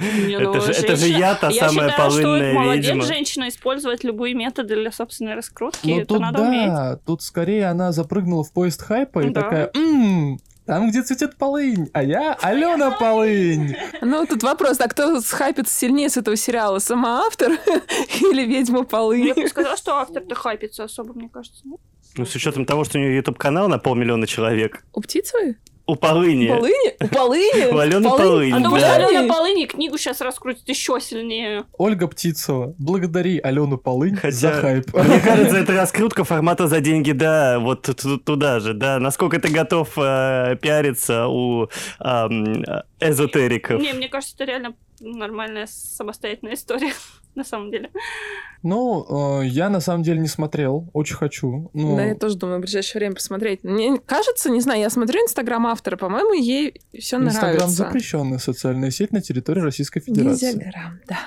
Не, 0.00 0.38
ну, 0.38 0.50
Это 0.54 0.60
же, 0.60 0.72
это 0.72 0.96
же 0.96 1.06
я 1.08 1.34
та 1.34 1.50
Я 1.50 1.68
самая 1.68 1.90
считаю, 1.90 2.10
что 2.10 2.22
полынная 2.22 2.52
молодец 2.54 2.86
ведьма. 2.86 3.02
женщина 3.04 3.48
использовать 3.48 4.02
любые 4.04 4.34
методы 4.34 4.74
для 4.76 4.90
собственной 4.90 5.34
раскрутки. 5.34 5.86
Ну 5.88 5.98
это 5.98 6.06
тут 6.06 6.20
надо 6.20 6.42
уметь. 6.42 6.66
да, 6.66 6.98
тут 7.06 7.22
скорее 7.22 7.66
она 7.66 7.92
запрыгнула 7.92 8.42
в 8.44 8.52
поезд 8.52 8.82
хайпа 8.82 9.20
и 9.20 9.30
Да. 9.30 9.42
такая, 9.42 9.70
«М, 9.74 10.38
там, 10.66 10.88
где 10.88 11.02
цветет 11.02 11.36
полынь, 11.36 11.90
а 11.92 12.02
я 12.02 12.32
Алена 12.40 12.90
Полынь. 12.92 13.76
Ну, 14.00 14.24
тут 14.26 14.42
вопрос, 14.42 14.80
а 14.80 14.88
кто 14.88 15.20
схайпится 15.20 15.72
сильнее 15.76 16.08
с 16.08 16.16
этого 16.16 16.36
сериала? 16.36 16.78
Сама 16.78 17.26
автор 17.26 17.52
или 18.20 18.46
ведьма 18.46 18.78
Я 18.78 18.84
полынь? 18.84 19.34
бы 19.34 19.42
не 19.42 19.48
сказала, 19.48 19.76
что 19.76 19.96
автор-то 19.96 20.34
хайпится 20.34 20.84
особо, 20.84 21.12
мне 21.12 21.28
кажется. 21.28 21.60
Ну, 21.64 21.78
Ну, 22.16 22.24
с 22.24 22.34
учетом 22.34 22.64
того, 22.64 22.84
что 22.84 22.96
у 22.98 23.00
нее 23.02 23.14
YouTube-канал 23.16 23.68
на 23.68 23.78
полмиллиона 23.78 24.26
человек. 24.26 24.84
У 24.94 25.00
птицы? 25.02 25.58
У 25.86 25.96
Полыни. 25.96 26.48
Полыни? 26.48 26.96
У 26.98 27.08
полыни? 27.08 27.66
У 27.74 27.78
Алены 27.78 28.06
А 28.06 28.60
думаю, 28.60 28.80
да. 28.80 28.94
что 28.94 29.06
Алена 29.06 29.32
Полыни 29.34 29.66
книгу 29.66 29.98
сейчас 29.98 30.22
раскрутит 30.22 30.66
еще 30.68 30.98
сильнее. 30.98 31.64
Ольга 31.76 32.08
Птицова, 32.08 32.74
благодари 32.78 33.38
Алену 33.38 33.76
Полынь 33.76 34.18
за 34.22 34.52
хайп. 34.52 34.86
Мне 34.94 35.20
кажется, 35.20 35.56
это 35.58 35.74
раскрутка 35.74 36.24
формата 36.24 36.68
за 36.68 36.80
деньги, 36.80 37.12
да, 37.12 37.58
вот 37.58 37.82
ту- 37.82 37.94
ту- 37.94 38.18
туда 38.18 38.60
же, 38.60 38.72
да. 38.72 38.98
Насколько 38.98 39.38
ты 39.38 39.48
готов 39.48 39.90
э, 39.98 40.56
пиариться 40.62 41.26
у 41.28 41.68
эзотериков? 43.00 43.80
Не, 43.80 43.92
мне 43.92 44.08
кажется, 44.08 44.34
это 44.36 44.44
реально 44.44 44.74
нормальная 45.00 45.66
самостоятельная 45.66 46.54
история, 46.54 46.92
на 47.34 47.44
самом 47.44 47.70
деле. 47.70 47.90
Ну, 48.64 49.42
э, 49.42 49.46
я 49.46 49.68
на 49.68 49.80
самом 49.80 50.02
деле 50.02 50.20
не 50.20 50.26
смотрел, 50.26 50.88
очень 50.94 51.16
хочу. 51.16 51.70
Ну, 51.74 51.96
Да, 51.96 52.04
я 52.04 52.14
тоже 52.14 52.36
думаю, 52.36 52.58
в 52.58 52.62
ближайшее 52.62 53.00
время 53.00 53.14
посмотреть. 53.14 53.62
Мне 53.62 53.98
кажется, 53.98 54.48
не 54.48 54.60
знаю, 54.60 54.80
я 54.80 54.88
смотрю 54.88 55.20
инстаграм 55.20 55.66
автора, 55.66 55.96
по-моему, 55.96 56.32
ей 56.32 56.80
все 56.98 57.18
Инстаграм 57.18 57.56
нравится. 57.56 57.68
запрещенная 57.68 58.38
социальная 58.38 58.90
сеть 58.90 59.12
на 59.12 59.20
территории 59.20 59.60
Российской 59.60 60.00
Федерации. 60.00 60.52
Нельзя 60.54 60.98
да. 61.06 61.18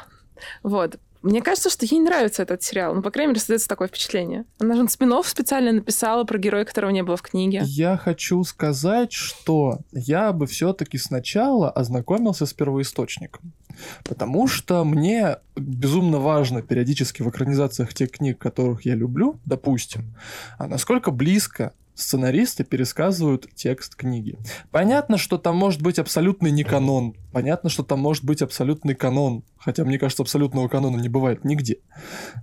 Вот. 0.64 0.98
Мне 1.22 1.42
кажется, 1.42 1.70
что 1.70 1.86
ей 1.86 2.00
нравится 2.00 2.44
этот 2.44 2.64
сериал. 2.64 2.96
Ну, 2.96 3.02
по 3.02 3.12
крайней 3.12 3.30
мере, 3.30 3.40
создается 3.40 3.68
такое 3.68 3.88
впечатление. 3.88 4.46
Она 4.60 4.76
же 4.76 4.88
спин 4.88 5.14
специально 5.24 5.72
написала 5.72 6.24
про 6.24 6.38
героя, 6.38 6.66
которого 6.66 6.90
не 6.90 7.04
было 7.04 7.18
в 7.18 7.22
книге. 7.22 7.62
Я 7.66 7.98
хочу 7.98 8.44
сказать, 8.44 9.12
что 9.12 9.80
я 9.92 10.32
бы 10.32 10.48
все-таки 10.48 10.98
сначала 10.98 11.70
ознакомился 11.70 12.46
с 12.46 12.54
первоисточником. 12.54 13.54
Потому 14.04 14.48
что 14.48 14.84
мне 14.84 15.38
безумно 15.56 16.20
важно 16.20 16.62
периодически 16.62 17.22
в 17.22 17.30
экранизациях 17.30 17.94
тех 17.94 18.12
книг, 18.12 18.38
которых 18.38 18.86
я 18.86 18.96
люблю, 18.96 19.40
допустим, 19.46 20.16
а 20.58 20.68
насколько 20.68 21.12
близко 21.12 21.74
сценаристы 21.98 22.64
пересказывают 22.64 23.48
текст 23.56 23.96
книги. 23.96 24.38
Понятно, 24.72 25.18
что 25.18 25.38
там 25.38 25.58
может 25.58 25.82
быть 25.82 25.98
абсолютный 25.98 26.52
не 26.52 26.64
канон. 26.64 27.16
Понятно, 27.32 27.70
что 27.70 27.84
там 27.84 28.00
может 28.00 28.24
быть 28.24 28.42
абсолютный 28.42 28.94
канон. 28.94 29.44
Хотя, 29.58 29.84
мне 29.84 29.98
кажется, 29.98 30.22
абсолютного 30.22 30.68
канона 30.68 30.98
не 30.98 31.10
бывает 31.10 31.44
нигде. 31.44 31.80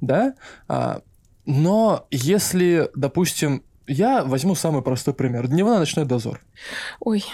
Да? 0.00 0.34
А, 0.66 1.02
но 1.46 2.06
если, 2.10 2.90
допустим, 2.96 3.62
я 3.86 4.24
возьму 4.24 4.54
самый 4.54 4.82
простой 4.82 5.14
пример. 5.14 5.46
Дневной 5.46 5.78
ночной 5.78 6.04
дозор. 6.04 6.40
Ой, 7.00 7.24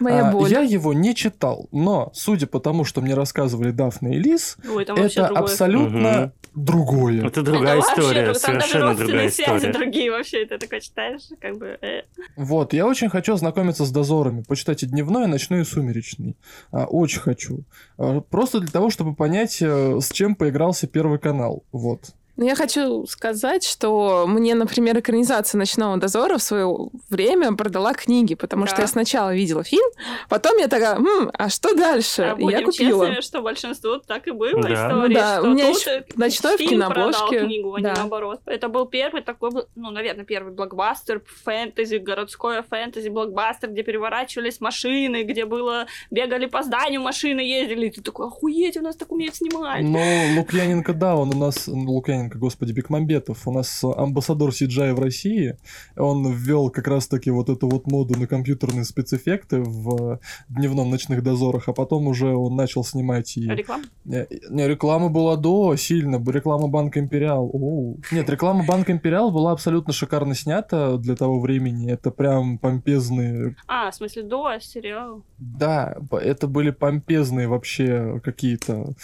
моя 0.00 0.28
А, 0.28 0.32
боль. 0.32 0.50
Я 0.50 0.60
его 0.60 0.92
не 0.92 1.14
читал, 1.14 1.68
но 1.72 2.10
судя 2.14 2.46
по 2.46 2.60
тому, 2.60 2.84
что 2.84 3.00
мне 3.00 3.14
рассказывали 3.14 3.70
Дафна 3.70 4.08
и 4.08 4.18
Лис, 4.18 4.56
Ой, 4.68 4.84
вообще 4.84 5.04
это 5.06 5.26
другое. 5.26 5.42
абсолютно 5.42 6.32
другое. 6.54 7.26
Это 7.26 7.42
другая 7.42 7.78
Это 7.78 7.86
вообще 7.86 8.00
история, 8.00 8.26
даже 8.26 8.38
совершенно 8.40 8.94
другая 8.94 9.30
связи 9.30 9.56
история. 9.56 9.72
другие 9.72 10.10
вообще, 10.10 10.44
ты 10.46 10.58
такой 10.58 10.80
читаешь, 10.80 11.22
как 11.40 11.56
бы... 11.58 11.78
э. 11.80 12.02
Вот, 12.36 12.72
я 12.72 12.86
очень 12.86 13.08
хочу 13.08 13.34
ознакомиться 13.34 13.84
с 13.84 13.90
дозорами. 13.90 14.42
Почитать 14.42 14.82
и 14.82 14.86
дневной, 14.86 15.24
и 15.24 15.26
ночной, 15.28 15.60
и 15.62 15.64
сумеречный. 15.64 16.36
А, 16.72 16.86
очень 16.86 17.20
хочу. 17.20 17.60
А, 17.96 18.20
просто 18.20 18.60
для 18.60 18.70
того, 18.70 18.90
чтобы 18.90 19.14
понять, 19.14 19.58
э, 19.60 19.98
с 20.00 20.10
чем 20.10 20.34
поигрался 20.34 20.86
Первый 20.86 21.18
канал. 21.18 21.62
Вот. 21.70 22.12
Ну, 22.38 22.44
я 22.46 22.54
хочу 22.54 23.04
сказать, 23.06 23.64
что 23.66 24.24
мне, 24.28 24.54
например, 24.54 24.96
экранизация 25.00 25.58
«Ночного 25.58 25.96
дозора» 25.96 26.38
в 26.38 26.42
свое 26.42 26.88
время 27.10 27.52
продала 27.56 27.94
книги, 27.94 28.34
потому 28.36 28.62
Да. 28.64 28.68
что 28.70 28.80
я 28.82 28.86
сначала 28.86 29.34
видела 29.34 29.64
фильм, 29.64 29.84
потом 30.28 30.56
я 30.58 30.68
такая, 30.68 30.94
«М, 30.98 31.32
а 31.36 31.48
что 31.48 31.74
дальше? 31.74 32.22
А 32.22 32.26
И 32.26 32.28
я 32.28 32.34
будем 32.36 32.64
купила. 32.66 33.06
честными, 33.06 33.20
что 33.22 33.42
большинству 33.42 33.98
так 33.98 34.28
и 34.28 34.30
было 34.30 34.52
Да. 34.62 34.68
история, 34.68 34.94
Ну 34.94 35.08
да, 35.14 35.38
что 35.38 35.42
у 35.48 35.50
меня 35.50 35.64
тут 35.66 35.74
есть 35.74 35.86
э, 35.88 36.04
«Ночной» 36.14 36.54
в 36.54 36.58
кинообложке. 36.60 37.40
книгу, 37.40 37.74
а 37.74 37.78
не 37.80 37.82
Да. 37.84 37.94
наоборот. 37.96 38.40
Это 38.46 38.68
был 38.68 38.86
первый 38.86 39.22
такой, 39.22 39.50
ну, 39.74 39.90
наверное, 39.90 40.24
первый 40.24 40.52
блокбастер, 40.52 41.20
фэнтези, 41.44 41.96
городское 41.96 42.62
фэнтези, 42.62 43.08
блокбастер, 43.08 43.68
где 43.70 43.82
переворачивались 43.82 44.60
машины, 44.60 45.24
где 45.24 45.44
было, 45.44 45.86
бегали 46.12 46.46
по 46.46 46.62
зданию, 46.62 47.00
машины 47.00 47.40
ездили, 47.40 47.86
и 47.86 47.90
ты 47.90 48.00
такой, 48.00 48.28
охуеть, 48.28 48.76
у 48.76 48.82
нас 48.82 48.94
так 48.94 49.10
умеют 49.10 49.34
снимать. 49.34 49.82
Но 49.82 49.98
Лукьяненко, 50.36 50.92
да, 50.92 51.16
он 51.16 51.34
у 51.34 51.38
нас, 51.38 51.66
ну, 51.66 51.94
Лукьяненко, 52.28 52.38
господи, 52.38 52.72
Бекмамбетов, 52.72 53.46
у 53.46 53.52
нас 53.52 53.82
амбассадор 53.84 54.50
CGI 54.50 54.94
в 54.94 55.00
России, 55.00 55.56
он 55.96 56.30
ввел 56.32 56.70
как 56.70 56.88
раз-таки 56.88 57.30
вот 57.30 57.48
эту 57.48 57.68
вот 57.68 57.86
моду 57.86 58.18
на 58.18 58.26
компьютерные 58.26 58.84
спецэффекты 58.84 59.60
в 59.60 60.20
дневном 60.48 60.90
ночных 60.90 61.22
дозорах, 61.22 61.68
а 61.68 61.72
потом 61.72 62.06
уже 62.06 62.34
он 62.34 62.56
начал 62.56 62.84
снимать 62.84 63.36
и... 63.36 63.48
Реклама? 63.48 63.84
Не, 64.04 64.26
не, 64.50 64.68
реклама 64.68 65.08
была 65.08 65.36
до, 65.36 65.76
сильно. 65.76 66.22
Реклама 66.28 66.68
Банка 66.68 67.00
Империал. 67.00 67.50
Оу. 67.52 67.98
Нет, 68.12 68.28
реклама 68.30 68.64
Банка 68.64 68.92
Империал 68.92 69.30
была 69.30 69.52
абсолютно 69.52 69.92
шикарно 69.92 70.34
снята 70.34 70.96
для 70.96 71.16
того 71.16 71.40
времени. 71.40 71.90
Это 71.90 72.10
прям 72.10 72.58
помпезные... 72.58 73.56
А, 73.66 73.90
в 73.90 73.94
смысле, 73.94 74.22
до 74.22 74.58
сериала. 74.60 75.22
Да, 75.38 75.96
это 76.10 76.46
были 76.46 76.70
помпезные 76.70 77.48
вообще 77.48 78.20
какие-то 78.22 78.94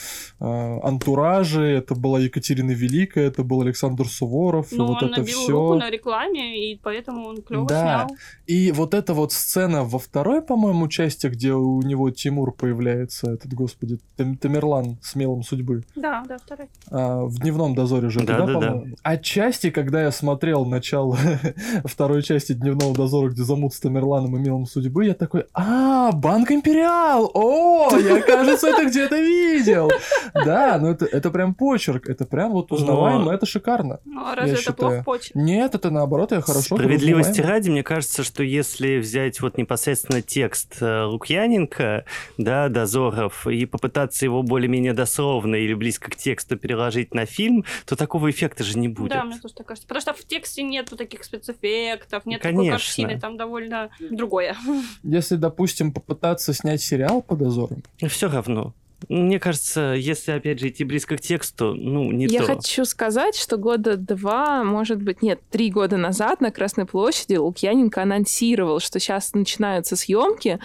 а, 0.41 0.81
антуражи. 0.83 1.63
Это 1.63 1.95
была 1.95 2.19
Екатерина 2.21 2.73
Великая, 2.73 3.14
это 3.21 3.43
был 3.45 3.63
Александр 3.63 4.07
Суворов. 4.09 4.73
и 4.73 4.77
Ну, 4.77 4.87
вот 4.87 5.03
он 5.03 5.11
это 5.11 5.21
набил 5.21 5.39
все. 5.39 5.53
руку 5.53 5.75
на 5.75 5.91
рекламе, 5.91 6.71
и 6.73 6.79
поэтому 6.83 7.27
он 7.29 7.43
клево 7.43 7.67
Да. 7.67 8.07
снял. 8.07 8.17
И 8.47 8.73
вот 8.73 8.95
эта 8.95 9.15
вот 9.15 9.33
сцена 9.33 9.85
во 9.85 9.99
второй, 9.99 10.43
по-моему, 10.43 10.89
части, 10.89 11.27
где 11.29 11.53
у 11.53 11.81
него 11.83 12.11
Тимур 12.11 12.53
появляется, 12.53 13.31
этот, 13.33 13.53
господи, 13.55 13.99
Там- 14.17 14.37
Тамерлан 14.37 14.99
с 15.03 15.15
мелом 15.15 15.43
судьбы. 15.43 15.83
Да, 15.97 16.25
да, 16.29 16.37
второй. 16.39 16.69
А, 16.91 17.25
в 17.25 17.39
дневном 17.41 17.75
дозоре 17.75 18.09
же, 18.11 18.21
Да, 18.25 18.39
да, 18.47 18.47
да, 18.47 18.61
да. 18.61 18.83
Отчасти, 19.03 19.71
когда 19.71 20.03
я 20.03 20.11
смотрел 20.11 20.65
начало 20.65 21.17
второй 21.85 22.23
части 22.23 22.53
дневного 22.53 22.95
дозора, 22.95 23.31
где 23.31 23.43
замут 23.43 23.75
с 23.75 23.81
Тамерланом 23.81 24.37
и 24.37 24.41
мелом 24.41 24.67
судьбы, 24.67 25.07
я 25.07 25.15
такой, 25.15 25.45
а, 25.55 26.13
Банк 26.13 26.51
Империал! 26.51 27.31
О, 27.35 27.89
я, 27.97 28.21
кажется, 28.23 28.69
это 28.69 28.87
где-то 28.87 29.17
видел! 29.21 29.91
Да, 30.45 30.79
ну 30.81 30.89
это, 30.89 31.05
это 31.07 31.31
прям 31.31 31.55
почерк, 31.55 32.09
это 32.09 32.25
прям 32.27 32.53
вот 32.53 32.71
узнаваемо, 32.73 33.04
Но- 33.11 33.33
это 33.33 33.47
шикарно. 33.47 34.01
Ну, 34.05 34.25
а 34.27 34.35
разве 34.35 34.55
это 34.55 34.73
плохо 34.73 34.93
считаю. 34.93 35.05
почерк? 35.05 35.35
Нет, 35.35 35.75
это 35.75 35.91
наоборот, 35.91 36.33
я 36.33 36.41
хорошо 36.41 36.77
Справедливости 36.77 37.41
ради, 37.41 37.71
мне 37.71 37.83
кажется, 37.83 38.23
что 38.25 38.43
если 38.43 38.99
взять 38.99 39.41
вот 39.41 39.59
непосредственно 39.59 40.23
текст 40.23 40.77
э, 40.81 41.05
Лукьяненко, 41.05 42.05
да, 42.39 42.69
Дозоров, 42.69 43.47
и 43.47 43.67
попытаться 43.67 44.25
его 44.25 44.43
более-менее 44.43 44.93
дословно 44.93 45.57
или 45.57 45.75
близко 45.75 46.11
к 46.11 46.17
тексту 46.17 46.57
переложить 46.57 47.15
на 47.15 47.27
фильм, 47.27 47.65
то 47.87 47.97
такого 47.97 48.31
эффекта 48.31 48.65
же 48.65 48.79
не 48.79 48.89
будет. 48.89 49.13
Да, 49.13 49.25
мне 49.25 49.39
тоже 49.39 49.55
так 49.55 49.67
кажется. 49.67 49.87
Потому 49.87 50.01
что 50.01 50.15
в 50.15 50.25
тексте 50.27 50.63
нету 50.63 50.97
таких 50.97 51.25
спецэффектов, 51.25 52.27
нет 52.27 52.41
Конечно. 52.43 52.79
такой 52.79 52.87
картины, 52.87 53.21
там 53.21 53.37
довольно 53.37 53.91
другое. 54.11 54.57
Если, 55.03 55.37
допустим, 55.37 55.93
попытаться 55.93 56.53
снять 56.55 56.83
сериал 56.83 57.23
по 57.23 57.37
дозорам, 57.37 57.83
Все 58.09 58.29
равно. 58.29 58.75
Мне 59.09 59.39
кажется, 59.41 59.95
если, 59.97 60.33
опять 60.33 60.61
же, 60.61 60.69
идти 60.69 60.85
близко 60.85 61.17
к 61.17 61.21
тексту, 61.21 61.75
ну, 61.75 62.11
не 62.13 62.27
Я 62.27 62.41
то. 62.41 62.47
хочу 62.47 62.85
сказать, 62.85 63.37
что 63.37 63.57
года 63.57 63.97
два, 63.97 64.65
может 64.65 65.03
быть, 65.03 65.23
нет, 65.23 65.41
три 65.51 65.71
года 65.71 65.97
назад 65.97 66.41
на 66.41 66.51
Красной 66.51 66.87
площади 66.87 67.35
Лукьяненко 67.37 68.03
анонсировал, 68.03 68.81
что 68.81 68.99
сейчас 69.01 69.33
начинаются 69.35 69.97
съемки 69.97 70.59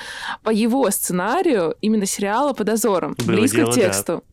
по 0.43 0.49
его 0.49 0.89
сценарию 0.91 1.75
именно 1.81 2.05
сериала 2.05 2.53
по 2.53 2.63
дозорам, 2.63 3.15
Было 3.25 3.35
близко 3.37 3.57
дело, 3.57 3.71
к 3.71 3.75
да. 3.75 3.81
тексту. 3.81 4.23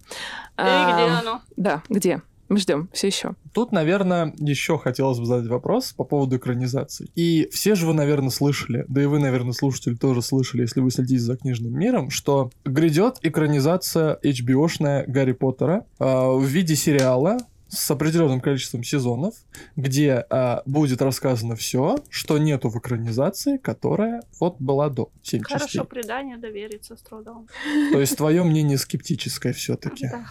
И 0.59 0.63
где 0.63 0.71
А, 0.71 1.21
оно? 1.21 1.41
Да, 1.57 1.83
где? 1.89 2.23
Мы 2.49 2.59
ждем, 2.59 2.89
все 2.93 3.09
еще. 3.09 3.35
Тут, 3.53 3.73
наверное, 3.73 4.33
еще 4.39 4.79
хотелось 4.79 5.19
бы 5.19 5.27
задать 5.27 5.49
вопрос 5.49 5.93
по 5.93 6.05
поводу 6.05 6.37
экранизации. 6.37 7.09
И 7.15 7.49
все 7.53 7.75
же 7.75 7.87
вы, 7.87 7.95
наверное, 7.95 8.31
слышали, 8.31 8.85
да 8.89 9.03
и 9.03 9.07
вы, 9.07 9.19
наверное, 9.19 9.53
слушатели 9.53 9.95
тоже 9.95 10.23
слышали, 10.23 10.63
если 10.63 10.81
вы 10.81 10.91
следите 10.91 11.21
за 11.21 11.37
книжным 11.37 11.77
миром, 11.77 12.11
что 12.11 12.51
грядет 12.65 13.19
экранизация 13.23 14.19
HBO-шная 14.23 15.05
Гарри 15.07 15.33
Поттера 15.33 15.87
а, 15.99 16.33
в 16.33 16.45
виде 16.45 16.77
сериала 16.77 17.39
с 17.69 17.91
определенным 17.91 18.41
количеством 18.41 18.85
сезонов, 18.85 19.35
где 19.75 20.25
а, 20.31 20.63
будет 20.67 21.03
рассказано 21.03 21.57
все, 21.57 21.99
что 22.11 22.39
нету 22.39 22.69
в 22.69 22.79
экранизации, 22.79 23.57
которая 23.57 24.23
вот 24.39 24.57
была 24.61 24.89
до 24.89 25.11
7 25.23 25.41
частей. 25.41 25.59
Хорошо, 25.59 25.85
предание 25.85 26.37
довериться 26.37 26.97
с 26.97 27.03
трудом. 27.03 27.49
То 27.93 28.01
есть 28.01 28.17
твое 28.17 28.45
мнение 28.45 28.79
скептическое 28.79 29.53
все-таки. 29.53 30.09
Да. 30.09 30.27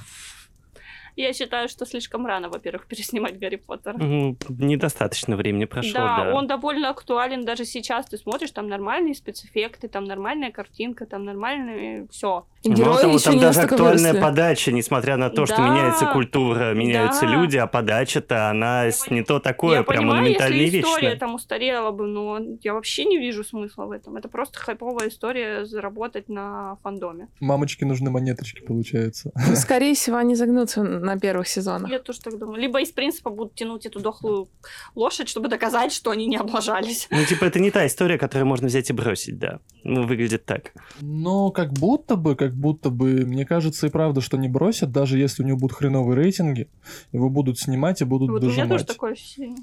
Я 1.16 1.34
считаю, 1.34 1.70
что 1.70 1.86
слишком 1.86 2.26
рано, 2.26 2.50
во-первых, 2.50 2.86
переснимать 2.90 3.40
Гарри 3.40 3.56
Поттера. 3.58 3.98
Ну, 3.98 4.38
недостаточно 4.50 5.36
времени 5.36 5.66
прошло, 5.66 5.94
да, 5.94 6.26
да. 6.26 6.34
он 6.34 6.48
довольно 6.48 6.90
актуален 6.90 7.46
даже 7.46 7.66
сейчас. 7.66 8.06
Ты 8.08 8.18
смотришь, 8.18 8.52
там 8.52 8.68
нормальные 8.68 9.16
спецэффекты, 9.16 9.88
там 9.88 10.06
нормальная 10.06 10.52
картинка, 10.52 11.06
там 11.06 11.26
нормальные 11.26 12.08
все. 12.12 12.46
И 12.66 12.70
Мало 12.70 12.78
герои 12.82 13.02
того, 13.02 13.14
еще 13.14 13.24
там 13.26 13.36
не 13.36 13.42
даже 13.42 13.62
актуальная 13.62 14.12
выросли. 14.14 14.20
подача, 14.22 14.72
несмотря 14.72 15.18
на 15.18 15.30
то, 15.30 15.46
что 15.46 15.58
Да. 15.58 15.70
меняется 15.70 16.06
культура, 16.08 16.74
меняются 16.74 17.22
Да. 17.22 17.28
люди, 17.28 17.58
а 17.58 17.68
подача-то, 17.68 18.50
она 18.50 18.86
с- 18.88 19.08
не 19.12 19.24
то 19.24 19.40
такое, 19.40 19.78
я 19.78 19.84
прям 19.84 20.00
понимаю, 20.00 20.22
монументально 20.24 20.56
если 20.56 20.80
история 20.82 21.02
вечная. 21.02 21.20
там 21.20 21.36
устарела 21.36 21.92
бы, 21.92 22.08
но 22.08 22.40
я 22.64 22.74
вообще 22.74 23.06
не 23.06 23.20
вижу 23.20 23.44
смысла 23.44 23.86
в 23.86 23.92
этом. 23.92 24.18
Это 24.18 24.30
просто 24.30 24.58
хайповая 24.58 25.10
история 25.10 25.66
заработать 25.66 26.28
на 26.28 26.78
фандоме. 26.82 27.28
Мамочке 27.40 27.86
нужны 27.86 28.10
монеточки, 28.10 28.62
получается. 28.62 29.32
Ну, 29.36 29.36
скорее 29.56 29.94
всего, 29.94 30.18
они 30.18 30.34
загнутся 30.34 30.82
на 30.82 31.20
первых 31.20 31.48
сезонах. 31.48 31.92
Я 31.92 32.00
тоже 32.00 32.20
так 32.22 32.40
думаю. 32.40 32.60
Либо 32.60 32.82
из 32.82 32.90
принципа 32.92 33.30
будут 33.30 33.54
тянуть 33.54 33.86
эту 33.86 34.00
дохлую 34.00 34.50
лошадь, 34.96 35.30
чтобы 35.30 35.50
доказать, 35.50 35.94
что 35.94 36.10
они 36.10 36.26
не 36.26 36.38
облажались. 36.38 37.08
Ну, 37.12 37.24
типа, 37.26 37.46
это 37.46 37.60
не 37.60 37.70
та 37.70 37.86
история, 37.86 38.18
которую 38.18 38.48
можно 38.48 38.68
взять 38.68 38.90
и 38.90 38.94
бросить, 38.94 39.38
да. 39.38 39.60
Ну, 39.84 40.08
выглядит 40.08 40.46
так. 40.46 40.72
Но 41.02 41.52
как 41.52 41.72
будто 41.74 42.16
бы, 42.16 42.36
как 42.36 42.55
будто 42.56 42.90
бы, 42.90 43.26
мне 43.26 43.46
кажется 43.46 43.88
и 43.88 43.90
правда, 43.90 44.22
что 44.22 44.38
не 44.38 44.48
бросят, 44.48 44.92
даже 44.92 45.18
если 45.20 45.44
у 45.44 45.46
него 45.46 45.58
будут 45.58 45.78
хреновые 45.78 46.16
рейтинги, 46.16 46.68
его 47.12 47.30
будут 47.30 47.60
снимать 47.60 48.02
и 48.02 48.06
будут 48.06 48.30
Вот 48.32 48.44
у 48.44 48.48
меня 48.48 48.56
тоже 48.56 48.70
дожимать. 48.70 48.88
такое 48.88 49.12
ощущение. 49.14 49.58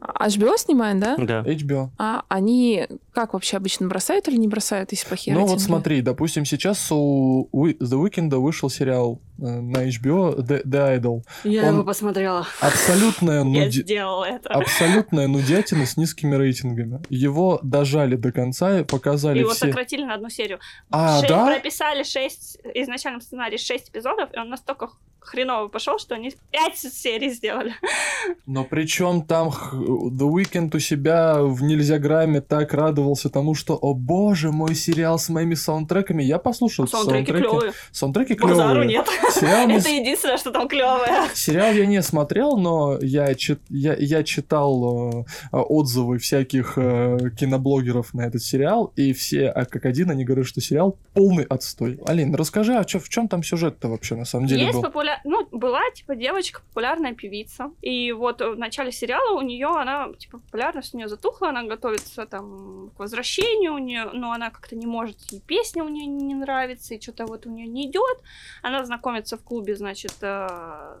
А 0.00 0.26
HBO 0.26 0.56
снимает, 0.58 0.98
да? 0.98 1.16
Да. 1.16 1.42
HBO. 1.42 1.90
А 1.98 2.24
они 2.28 2.88
как 3.12 3.32
вообще 3.34 3.58
обычно 3.58 3.86
бросают 3.86 4.26
или 4.26 4.36
не 4.36 4.48
бросают, 4.48 4.90
если 4.90 5.06
плохие 5.06 5.34
Ну 5.34 5.42
вот 5.42 5.50
рейтинги? 5.50 5.66
смотри, 5.66 6.02
допустим, 6.02 6.44
сейчас 6.44 6.88
у 6.90 7.48
The 7.52 7.76
Weeknd 7.80 8.34
вышел 8.38 8.68
сериал 8.68 9.20
на 9.38 9.86
HBO 9.88 10.36
The, 10.38 10.62
The 10.64 11.00
Idol. 11.00 11.22
Я 11.44 11.64
Он- 11.68 11.74
его 11.74 11.84
посмотрела. 11.84 12.46
Абсолютная, 12.60 13.38
Я 13.44 13.44
нуди- 13.44 13.82
сделала 13.82 14.24
это. 14.24 14.48
абсолютная 14.50 15.26
нудятина 15.28 15.86
с 15.86 15.96
низкими 15.96 16.34
рейтингами. 16.36 17.00
Его 17.08 17.58
дожали 17.62 18.16
до 18.16 18.32
конца 18.32 18.80
и 18.80 18.84
показали 18.84 19.40
Его 19.40 19.50
все... 19.50 19.66
сократили 19.66 20.04
на 20.04 20.14
одну 20.14 20.28
серию. 20.30 20.58
А, 20.90 21.18
Шесть- 21.20 21.28
да? 21.28 21.46
Прописали 21.46 22.02
шесть, 22.04 22.58
изначально 22.74 23.20
в 23.20 23.22
сценарии 23.24 23.56
шесть 23.56 23.88
эпизодов, 23.90 24.30
и 24.32 24.38
он 24.38 24.48
настолько 24.50 24.88
хреново 25.20 25.68
пошел, 25.68 25.98
что 25.98 26.14
они 26.14 26.34
пять 26.50 26.76
серий 26.76 27.30
сделали. 27.30 27.74
Но 28.46 28.62
причем 28.64 29.22
там 29.22 29.48
The 29.48 30.18
Weeknd 30.30 30.76
у 30.76 30.78
себя 30.78 31.38
в 31.42 31.62
Нельзя 31.62 31.98
Грамме 31.98 32.42
так 32.42 32.74
радовался 32.74 33.30
тому, 33.30 33.54
что, 33.54 33.74
о 33.74 33.94
боже, 33.94 34.52
мой 34.52 34.74
сериал 34.74 35.18
с 35.18 35.30
моими 35.30 35.54
саундтреками. 35.54 36.22
Я 36.22 36.38
послушал 36.38 36.86
Саундтреки 36.86 37.32
саундтреки. 37.32 37.48
клевые. 37.54 37.72
Саундтреки 37.90 38.34
Базару 38.34 38.80
клевые. 38.82 38.88
нет. 38.98 39.08
Сериал, 39.34 39.66
не 39.66 39.76
Это 39.76 39.88
единственное, 39.88 40.36
что 40.36 40.50
там 40.50 40.68
клевое. 40.68 41.28
Сериал 41.34 41.72
я 41.72 41.86
не 41.86 42.02
смотрел, 42.02 42.56
но 42.56 42.98
я, 43.00 43.34
чит- 43.34 43.62
я, 43.68 43.94
я 43.94 44.22
читал 44.22 45.24
э, 45.52 45.56
отзывы 45.56 46.18
всяких 46.18 46.74
э, 46.76 47.30
киноблогеров 47.38 48.14
на 48.14 48.22
этот 48.22 48.42
сериал, 48.42 48.92
и 48.96 49.12
все, 49.12 49.48
а 49.48 49.64
как 49.64 49.86
один, 49.86 50.10
они 50.10 50.24
говорят, 50.24 50.46
что 50.46 50.60
сериал 50.60 50.98
полный 51.14 51.44
отстой. 51.44 51.98
Алин, 52.06 52.34
расскажи, 52.34 52.74
а 52.74 52.84
чё, 52.84 52.98
в 52.98 53.08
чем 53.08 53.28
там 53.28 53.42
сюжет-то 53.42 53.88
вообще 53.88 54.14
на 54.14 54.24
самом 54.24 54.46
деле 54.46 54.62
Есть 54.62 54.74
был? 54.74 54.82
популя... 54.82 55.20
ну, 55.24 55.46
была, 55.50 55.80
типа, 55.94 56.14
девочка, 56.14 56.60
популярная 56.68 57.14
певица. 57.14 57.70
И 57.82 58.12
вот 58.12 58.40
в 58.40 58.56
начале 58.56 58.92
сериала 58.92 59.38
у 59.38 59.42
нее, 59.42 59.68
она, 59.68 60.08
типа, 60.18 60.38
популярность 60.38 60.94
у 60.94 60.96
нее 60.98 61.08
затухла, 61.08 61.48
она 61.48 61.64
готовится 61.64 62.26
там 62.26 62.90
к 62.96 62.98
возвращению, 62.98 63.74
у 63.74 63.78
нее, 63.78 64.10
но 64.12 64.32
она 64.32 64.50
как-то 64.50 64.76
не 64.76 64.86
может, 64.86 65.16
и 65.32 65.40
песня 65.40 65.82
у 65.84 65.88
нее 65.88 66.06
не 66.06 66.34
нравится, 66.34 66.94
и 66.94 67.00
что-то 67.00 67.26
вот 67.26 67.46
у 67.46 67.50
нее 67.50 67.66
не 67.66 67.86
идет. 67.86 68.18
Она 68.62 68.84
знакомится 68.84 69.13
знакомится 69.14 69.36
в 69.36 69.42
клубе, 69.42 69.76
значит, 69.76 70.14
э, 70.22 70.98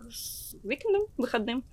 Уикендом, 0.62 1.06
выходным, 1.16 1.64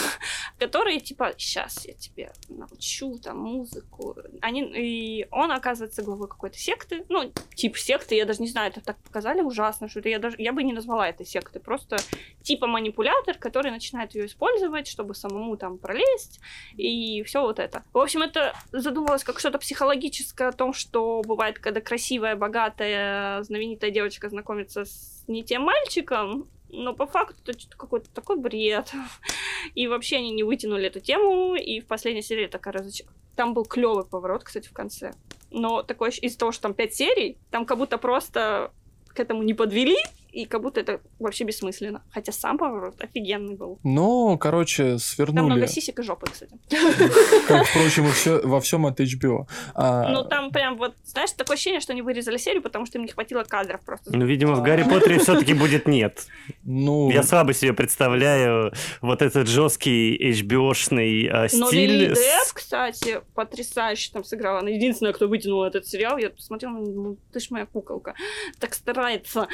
который, 0.58 1.00
типа, 1.00 1.32
сейчас 1.36 1.86
я 1.86 1.94
тебе 1.94 2.32
научу 2.48 3.18
там 3.18 3.38
музыку. 3.38 4.16
Они, 4.40 4.62
и 4.62 5.26
он 5.30 5.50
оказывается 5.50 6.02
главой 6.02 6.28
какой-то 6.28 6.58
секты, 6.58 7.04
ну, 7.08 7.32
тип 7.54 7.76
секты, 7.76 8.14
я 8.14 8.24
даже 8.24 8.42
не 8.42 8.48
знаю, 8.48 8.70
это 8.70 8.80
так 8.80 8.96
показали 8.98 9.40
ужасно, 9.40 9.88
что 9.88 10.00
это 10.00 10.08
я 10.08 10.18
даже, 10.18 10.36
я 10.38 10.52
бы 10.52 10.62
не 10.62 10.72
назвала 10.72 11.08
это 11.08 11.24
сектой, 11.24 11.60
просто 11.60 11.96
типа 12.42 12.66
манипулятор, 12.66 13.36
который 13.38 13.70
начинает 13.70 14.14
ее 14.14 14.26
использовать, 14.26 14.86
чтобы 14.86 15.14
самому 15.14 15.56
там 15.56 15.78
пролезть, 15.78 16.40
и 16.76 17.22
все 17.24 17.42
вот 17.42 17.58
это. 17.58 17.84
В 17.92 17.98
общем, 17.98 18.22
это 18.22 18.54
задумалось 18.72 19.24
как 19.24 19.38
что-то 19.38 19.58
психологическое 19.58 20.48
о 20.48 20.52
том, 20.52 20.72
что 20.72 21.22
бывает, 21.22 21.58
когда 21.58 21.80
красивая, 21.80 22.36
богатая, 22.36 23.42
знаменитая 23.42 23.90
девочка 23.90 24.28
знакомится 24.28 24.84
с 24.84 25.24
не 25.26 25.44
тем 25.44 25.62
мальчиком, 25.62 26.48
но 26.72 26.94
по 26.94 27.06
факту 27.06 27.36
это 27.46 27.58
какой-то 27.76 28.10
такой 28.10 28.36
бред. 28.36 28.90
И 29.74 29.86
вообще 29.86 30.16
они 30.16 30.30
не 30.32 30.42
вытянули 30.42 30.86
эту 30.86 31.00
тему, 31.00 31.54
и 31.54 31.80
в 31.80 31.86
последней 31.86 32.22
серии 32.22 32.46
такая 32.46 32.74
разоч... 32.74 33.02
Там 33.36 33.54
был 33.54 33.64
клевый 33.64 34.04
поворот, 34.04 34.44
кстати, 34.44 34.68
в 34.68 34.72
конце. 34.72 35.14
Но 35.50 35.82
такое 35.82 36.10
из-за 36.10 36.38
того, 36.38 36.52
что 36.52 36.62
там 36.62 36.74
пять 36.74 36.94
серий, 36.94 37.38
там 37.50 37.64
как 37.64 37.78
будто 37.78 37.96
просто 37.96 38.72
к 39.08 39.20
этому 39.20 39.42
не 39.42 39.54
подвели, 39.54 39.96
и 40.32 40.44
как 40.46 40.62
будто 40.62 40.80
это 40.80 41.00
вообще 41.18 41.44
бессмысленно. 41.44 42.02
Хотя 42.10 42.32
сам 42.32 42.58
поворот 42.58 43.00
офигенный 43.00 43.54
был. 43.54 43.78
Ну, 43.84 44.38
короче, 44.38 44.90
Там 44.90 44.98
свернули. 44.98 45.44
много 45.44 45.66
сисек 45.66 45.98
и 45.98 46.02
жопы, 46.02 46.26
кстати. 46.30 46.52
Как, 47.48 47.66
впрочем, 47.66 48.06
во 48.48 48.60
всем 48.60 48.86
от 48.86 48.98
HBO. 49.00 49.46
А, 49.74 50.08
Ну, 50.08 50.24
там 50.24 50.50
прям 50.50 50.76
вот, 50.78 50.94
знаешь, 51.04 51.32
такое 51.32 51.54
ощущение, 51.56 51.80
что 51.80 51.92
они 51.92 52.02
вырезали 52.02 52.38
серию, 52.38 52.62
потому 52.62 52.86
что 52.86 52.98
им 52.98 53.04
не 53.04 53.12
хватило 53.12 53.44
кадров 53.44 53.80
просто. 53.84 54.10
Ну, 54.16 54.24
видимо, 54.24 54.54
в 54.54 54.62
Гарри 54.62 54.84
Поттере 54.84 55.18
все-таки 55.18 55.54
будет 55.54 55.86
нет. 55.86 56.26
ну, 56.64 57.10
Я 57.10 57.22
слабо 57.22 57.52
себе 57.52 57.72
представляю 57.72 58.72
вот 59.00 59.20
этот 59.22 59.48
жесткий 59.48 60.16
HBO-шный 60.32 61.28
а, 61.28 61.46
Но 61.52 61.70
Лили 61.70 62.04
стиль. 62.06 62.16
с- 62.16 62.18
Депп, 62.18 62.52
кстати, 62.54 63.20
потрясающе 63.34 64.10
там 64.12 64.24
сыграла. 64.24 64.60
Она 64.60 64.70
единственная, 64.70 65.12
кто 65.12 65.28
вытянул 65.28 65.62
этот 65.64 65.86
сериал. 65.86 66.16
Я 66.18 66.30
посмотрела, 66.30 66.72
ну, 66.72 67.16
ты 67.32 67.40
ж 67.40 67.50
моя 67.50 67.66
куколка. 67.66 68.14
Так 68.58 68.74
старается. 68.74 69.46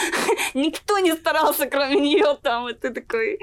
Никто 0.54 0.98
не 0.98 1.14
старался, 1.14 1.66
кроме 1.66 2.00
нее 2.00 2.36
там. 2.42 2.68
И 2.68 2.74
ты 2.74 2.90
такой... 2.90 3.38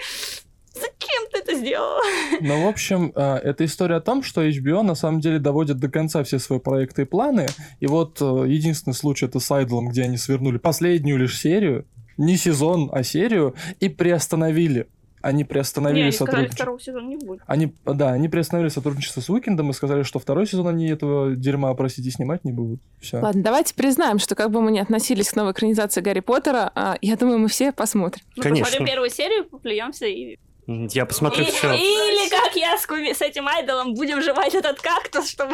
Зачем 0.74 1.30
ты 1.32 1.40
это 1.40 1.56
сделала? 1.56 2.02
Ну, 2.42 2.66
в 2.66 2.68
общем, 2.68 3.14
э, 3.16 3.36
это 3.44 3.64
история 3.64 3.96
о 3.96 4.02
том, 4.02 4.24
что 4.24 4.46
HBO 4.46 4.82
на 4.82 4.96
самом 4.96 5.22
деле 5.22 5.40
доводит 5.40 5.78
до 5.78 5.90
конца 5.90 6.24
все 6.24 6.38
свои 6.38 6.60
проекты 6.60 7.04
и 7.04 7.06
планы. 7.06 7.48
И 7.80 7.88
вот 7.88 8.22
э, 8.22 8.26
единственный 8.48 8.94
случай 8.94 9.26
это 9.26 9.40
с 9.40 9.50
Айдлом, 9.52 9.88
где 9.88 10.04
они 10.04 10.18
свернули 10.18 10.58
последнюю 10.58 11.18
лишь 11.18 11.40
серию, 11.40 11.86
не 12.18 12.36
сезон, 12.36 12.90
а 12.92 13.04
серию, 13.04 13.56
и 13.80 13.88
приостановили. 13.88 14.88
Они 15.26 15.40
Не, 15.40 15.44
приостановили 15.44 16.12
сотрудничество. 16.12 16.56
второго 16.56 16.80
сезона 16.80 17.08
не 17.08 17.18
будет. 17.18 17.42
Они, 17.48 17.74
да, 17.84 18.12
они 18.12 18.30
приостановили 18.30 18.70
сотрудничество 18.70 19.22
с 19.22 19.30
Уикендом 19.32 19.72
и 19.72 19.74
сказали, 19.74 20.04
что 20.04 20.20
второй 20.20 20.46
сезон 20.46 20.68
они 20.68 20.88
этого 20.88 21.36
дерьма, 21.36 21.74
простите, 21.74 22.12
снимать 22.12 22.46
не 22.46 22.52
будут. 22.52 22.80
Все. 23.02 23.18
Ладно, 23.18 23.42
давайте 23.42 23.74
признаем, 23.74 24.20
что 24.20 24.36
как 24.36 24.52
бы 24.52 24.62
мы 24.62 24.72
ни 24.72 24.78
относились 24.78 25.30
к 25.32 25.36
новой 25.36 25.54
экранизации 25.54 26.02
Гарри 26.02 26.20
Поттера, 26.20 26.72
а, 26.76 26.98
я 27.02 27.16
думаю, 27.16 27.40
мы 27.40 27.48
все 27.48 27.72
посмотрим. 27.72 28.24
Мы 28.36 28.44
Конечно. 28.44 28.66
посмотрим 28.66 28.88
первую 28.88 29.10
серию, 29.10 29.46
поплюемся 29.46 30.06
и... 30.06 30.38
Я 30.68 31.06
посмотрю 31.06 31.44
И- 31.44 31.52
все. 31.52 31.74
Или 31.74 32.30
как 32.30 32.56
я 32.56 32.78
с, 32.78 32.88
Куми- 32.88 33.14
с 33.14 33.22
этим 33.22 33.48
айдолом 33.48 33.94
будем 33.94 34.22
жевать 34.22 34.56
этот 34.56 34.82
кактус, 34.82 35.30
чтобы 35.30 35.54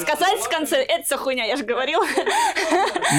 сказать 0.00 0.38
в 0.40 0.48
конце, 0.48 0.76
это 0.82 1.02
все 1.04 1.16
хуйня, 1.18 1.44
я 1.44 1.56
же 1.56 1.64
говорил. 1.64 2.00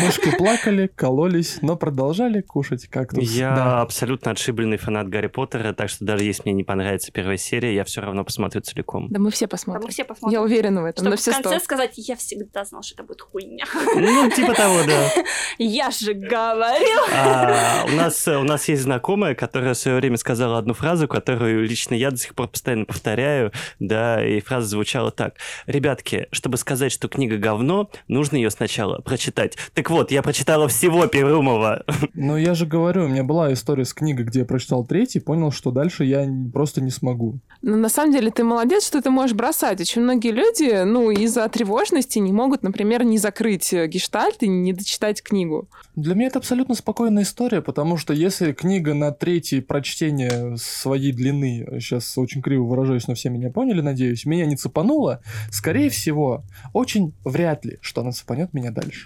Мышки 0.03 0.35
плакали, 0.35 0.87
кололись, 0.95 1.57
но 1.61 1.75
продолжали 1.75 2.41
кушать 2.41 2.87
кактус. 2.87 3.29
Я 3.31 3.55
Да. 3.55 3.81
абсолютно 3.81 4.31
отшибленный 4.31 4.77
фанат 4.77 5.07
Гарри 5.09 5.27
Поттера, 5.27 5.73
так 5.73 5.89
что 5.89 6.05
даже 6.05 6.23
если 6.23 6.43
мне 6.45 6.53
не 6.53 6.63
понравится 6.63 7.11
первая 7.11 7.37
серия, 7.37 7.73
я 7.75 7.83
все 7.83 8.01
равно 8.01 8.23
посмотрю 8.23 8.61
целиком. 8.61 9.07
Да 9.09 9.19
мы 9.19 9.31
все 9.31 9.45
Да 9.45 9.51
посмотрим. 9.51 9.83
мы 9.85 9.91
все 9.91 10.01
Я 10.01 10.05
посмотрим. 10.07 10.41
уверена 10.41 10.81
в 10.81 10.85
этом, 10.85 11.03
Чтобы 11.03 11.09
на 11.11 11.17
в 11.17 11.19
все 11.19 11.31
конце 11.31 11.49
сто. 11.49 11.59
сказать, 11.59 11.91
я 11.97 12.15
всегда 12.15 12.65
знал, 12.65 12.81
что 12.83 12.95
это 12.95 13.03
будет 13.03 13.21
хуйня. 13.21 13.65
Ну, 13.95 14.29
типа 14.31 14.53
того, 14.53 14.79
да. 14.87 15.11
Я 15.57 15.91
же 15.91 16.13
говорил. 16.13 17.01
А, 17.13 17.85
у, 17.87 17.91
нас, 17.91 18.27
у 18.27 18.43
нас 18.43 18.67
есть 18.67 18.83
знакомая, 18.83 19.35
которая 19.35 19.73
в 19.73 19.77
свое 19.77 19.97
время 19.97 20.17
сказала 20.17 20.57
одну 20.57 20.73
фразу, 20.73 20.94
которую 21.07 21.67
лично 21.67 21.93
я 21.95 22.11
до 22.11 22.17
сих 22.17 22.35
пор 22.35 22.47
постоянно 22.47 22.85
повторяю, 22.85 23.51
да, 23.79 24.25
и 24.25 24.39
фраза 24.39 24.67
звучала 24.67 25.11
так. 25.11 25.35
Ребятки, 25.67 26.27
чтобы 26.31 26.57
сказать, 26.57 26.91
что 26.91 27.07
книга 27.07 27.37
говно, 27.37 27.89
нужно 28.07 28.37
ее 28.37 28.49
сначала 28.49 28.99
прочитать. 28.99 29.57
Так 29.73 29.89
вот, 29.89 30.11
я 30.11 30.21
прочитала 30.21 30.67
всего 30.67 31.07
Перумова. 31.07 31.83
Ну, 32.13 32.37
я 32.37 32.53
же 32.53 32.65
говорю, 32.65 33.05
у 33.05 33.07
меня 33.07 33.23
была 33.23 33.51
история 33.53 33.85
с 33.85 33.93
книгой, 33.93 34.25
где 34.25 34.39
я 34.39 34.45
прочитал 34.45 34.85
третий, 34.85 35.19
понял, 35.19 35.51
что 35.51 35.71
дальше 35.71 36.05
я 36.05 36.27
просто 36.53 36.81
не 36.81 36.91
смогу. 36.91 37.39
Но 37.61 37.75
на 37.75 37.89
самом 37.89 38.13
деле 38.13 38.31
ты 38.31 38.43
молодец, 38.43 38.85
что 38.85 39.01
ты 39.01 39.09
можешь 39.09 39.35
бросать. 39.35 39.81
Очень 39.81 40.03
многие 40.03 40.31
люди, 40.31 40.83
ну, 40.83 41.11
из-за 41.11 41.47
тревожности 41.49 42.19
не 42.19 42.31
могут, 42.31 42.63
например, 42.63 43.03
не 43.03 43.17
закрыть 43.17 43.73
э, 43.73 43.87
гештальт 43.87 44.43
и 44.43 44.47
не 44.47 44.73
дочитать 44.73 45.21
книгу. 45.21 45.67
Для 45.95 46.15
меня 46.15 46.27
это 46.27 46.39
абсолютно 46.39 46.75
спокойная 46.75 47.23
история, 47.23 47.61
потому 47.61 47.97
что 47.97 48.13
если 48.13 48.53
книга 48.53 48.93
на 48.93 49.11
третье 49.11 49.61
прочтение 49.61 50.57
своей 50.85 51.11
длины, 51.11 51.65
сейчас 51.79 52.15
очень 52.17 52.41
криво 52.43 52.63
выражаюсь, 52.63 53.07
но 53.07 53.15
все 53.15 53.29
меня 53.29 53.49
поняли, 53.49 53.81
надеюсь, 53.81 54.25
меня 54.25 54.45
не 54.45 54.55
цепанула, 54.55 55.21
скорее 55.51 55.89
всего, 55.89 56.43
очень 56.73 57.13
вряд 57.23 57.65
ли, 57.65 57.79
что 57.81 58.01
она 58.01 58.11
цепанет 58.11 58.53
меня 58.53 58.69
дальше. 58.69 59.05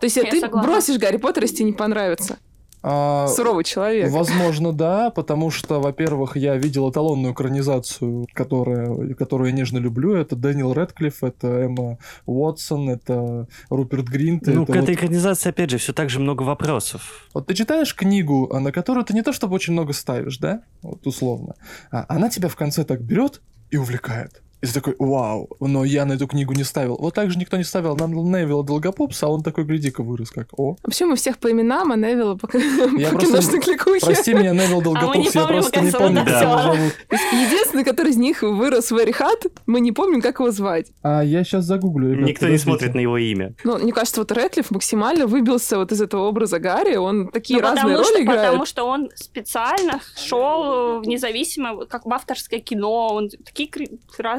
То 0.00 0.06
есть 0.06 0.16
э, 0.16 0.22
Я 0.24 0.30
ты 0.30 0.40
согласна. 0.40 0.70
бросишь 0.72 0.98
Гарри 0.98 1.18
Поттер, 1.18 1.42
если 1.42 1.56
тебе 1.56 1.66
не 1.66 1.72
понравится. 1.74 2.38
А, 2.82 3.26
Суровый 3.28 3.64
человек. 3.64 4.10
Возможно, 4.10 4.72
да, 4.72 5.10
потому 5.10 5.50
что, 5.50 5.80
во-первых, 5.80 6.36
я 6.36 6.56
видел 6.56 6.90
эталонную 6.90 7.34
экранизацию, 7.34 8.26
которая, 8.32 9.14
которую 9.14 9.50
я 9.50 9.56
нежно 9.56 9.78
люблю. 9.78 10.14
Это 10.14 10.36
Дэниел 10.36 10.72
Рэдклифф, 10.72 11.24
это 11.24 11.48
Эмма 11.48 11.98
Уотсон, 12.26 12.90
это 12.90 13.48
Руперт 13.68 14.06
Гринт. 14.06 14.46
Ну, 14.46 14.62
это 14.62 14.72
к 14.72 14.76
вот- 14.76 14.84
этой 14.84 14.94
экранизации, 14.94 15.50
опять 15.50 15.70
же, 15.70 15.78
все 15.78 15.92
так 15.92 16.08
же 16.10 16.20
много 16.20 16.42
вопросов. 16.42 17.28
Вот 17.34 17.46
ты 17.46 17.54
читаешь 17.54 17.94
книгу, 17.94 18.50
а 18.52 18.60
на 18.60 18.70
которую 18.72 19.04
ты 19.04 19.14
не 19.14 19.22
то 19.22 19.32
чтобы 19.32 19.54
очень 19.54 19.72
много 19.72 19.92
ставишь, 19.92 20.38
да? 20.38 20.62
Вот 20.82 21.06
условно. 21.06 21.54
А 21.90 22.06
она 22.08 22.28
тебя 22.30 22.48
в 22.48 22.56
конце 22.56 22.84
так 22.84 23.00
берет 23.02 23.40
и 23.70 23.76
увлекает. 23.76 24.42
И 24.60 24.66
ты 24.66 24.72
такой, 24.72 24.96
вау, 24.98 25.48
но 25.60 25.84
я 25.84 26.04
на 26.04 26.14
эту 26.14 26.26
книгу 26.26 26.52
не 26.52 26.64
ставил. 26.64 26.96
Вот 26.98 27.14
так 27.14 27.30
же 27.30 27.38
никто 27.38 27.56
не 27.56 27.64
ставил 27.64 27.94
на 27.96 28.06
Невилла 28.06 28.64
Долгопупса, 28.64 29.26
а 29.26 29.28
он 29.28 29.42
такой, 29.42 29.64
гляди-ка, 29.64 30.02
вырос 30.02 30.30
как, 30.30 30.48
о. 30.58 30.76
Вообще 30.82 31.04
мы 31.04 31.14
всех 31.16 31.38
по 31.38 31.50
именам, 31.50 31.92
а 31.92 31.96
Невилла 31.96 32.34
по, 32.34 32.48
по 32.48 32.56
Я 32.56 33.08
просто- 33.10 33.26
киношной 33.26 33.60
кликухе. 33.60 34.04
Прости 34.04 34.34
меня, 34.34 34.52
Невилл 34.52 34.82
Долгопупс, 34.82 35.34
я 35.34 35.46
просто 35.46 35.80
не 35.80 35.90
помню, 35.92 36.24
как 36.24 36.42
его 36.42 36.58
зовут. 36.62 36.92
Единственный, 37.32 37.84
который 37.84 38.10
из 38.10 38.16
них 38.16 38.42
вырос 38.42 38.90
в 38.90 38.98
Эрихат, 38.98 39.46
мы 39.66 39.80
не 39.80 39.92
помним, 39.92 40.20
как 40.20 40.40
его 40.40 40.50
звать. 40.50 40.92
А 41.02 41.22
я 41.22 41.44
сейчас 41.44 41.64
загуглю, 41.64 42.14
Никто 42.24 42.48
не 42.48 42.58
смотрит 42.58 42.94
на 42.94 43.00
его 43.00 43.16
имя. 43.18 43.54
Ну, 43.64 43.78
мне 43.78 43.92
кажется, 43.92 44.20
вот 44.20 44.32
Рэтлиф 44.32 44.70
максимально 44.70 45.26
выбился 45.26 45.78
вот 45.78 45.92
из 45.92 46.00
этого 46.02 46.22
образа 46.28 46.58
Гарри. 46.58 46.96
Он 46.96 47.28
такие 47.28 47.60
Ну, 47.60 47.62
разные 47.62 47.82
потому, 47.84 47.98
роли 47.98 48.06
что, 48.14 48.22
играет. 48.22 48.42
потому 48.46 48.66
что 48.66 48.84
он 48.84 49.10
специально 49.14 50.00
шел 50.16 51.00
в 51.00 51.06
независимое, 51.06 51.72
вот 51.74 51.88
как 51.88 52.04
в 52.06 52.12
авторское 52.12 52.60
кино. 52.60 53.08
Он 53.12 53.28
такие 53.44 53.68
кри- 53.68 53.90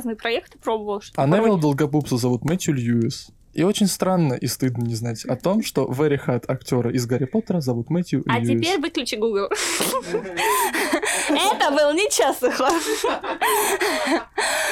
разные 0.10 0.16
проекты 0.16 0.58
пробовал. 0.58 1.02
Что 1.02 1.22
А 1.22 1.28
порой- 1.28 1.40
Невилл 1.42 1.58
Долгопупса 1.58 2.18
зовут 2.18 2.44
Мэтью 2.44 2.74
Льюис. 2.74 3.30
И 3.54 3.64
очень 3.64 3.88
странно 3.88 4.34
и 4.36 4.46
стыдно 4.48 4.84
не 4.84 4.94
знать 4.96 5.26
о 5.26 5.36
том, 5.36 5.64
что 5.64 5.86
Very 5.86 6.20
Hot 6.28 6.46
актера 6.48 6.92
из 6.92 7.06
Гарри 7.08 7.26
Поттера 7.26 7.62
зовут 7.62 7.90
Мэтью 7.90 8.24
А 8.28 8.40
Льюис. 8.40 8.62
теперь 8.62 8.80
выключи 8.80 9.16
Google. 9.16 9.50
Это 11.30 11.72
был 11.72 11.92
нечестный 11.94 12.52
ход. 12.52 12.74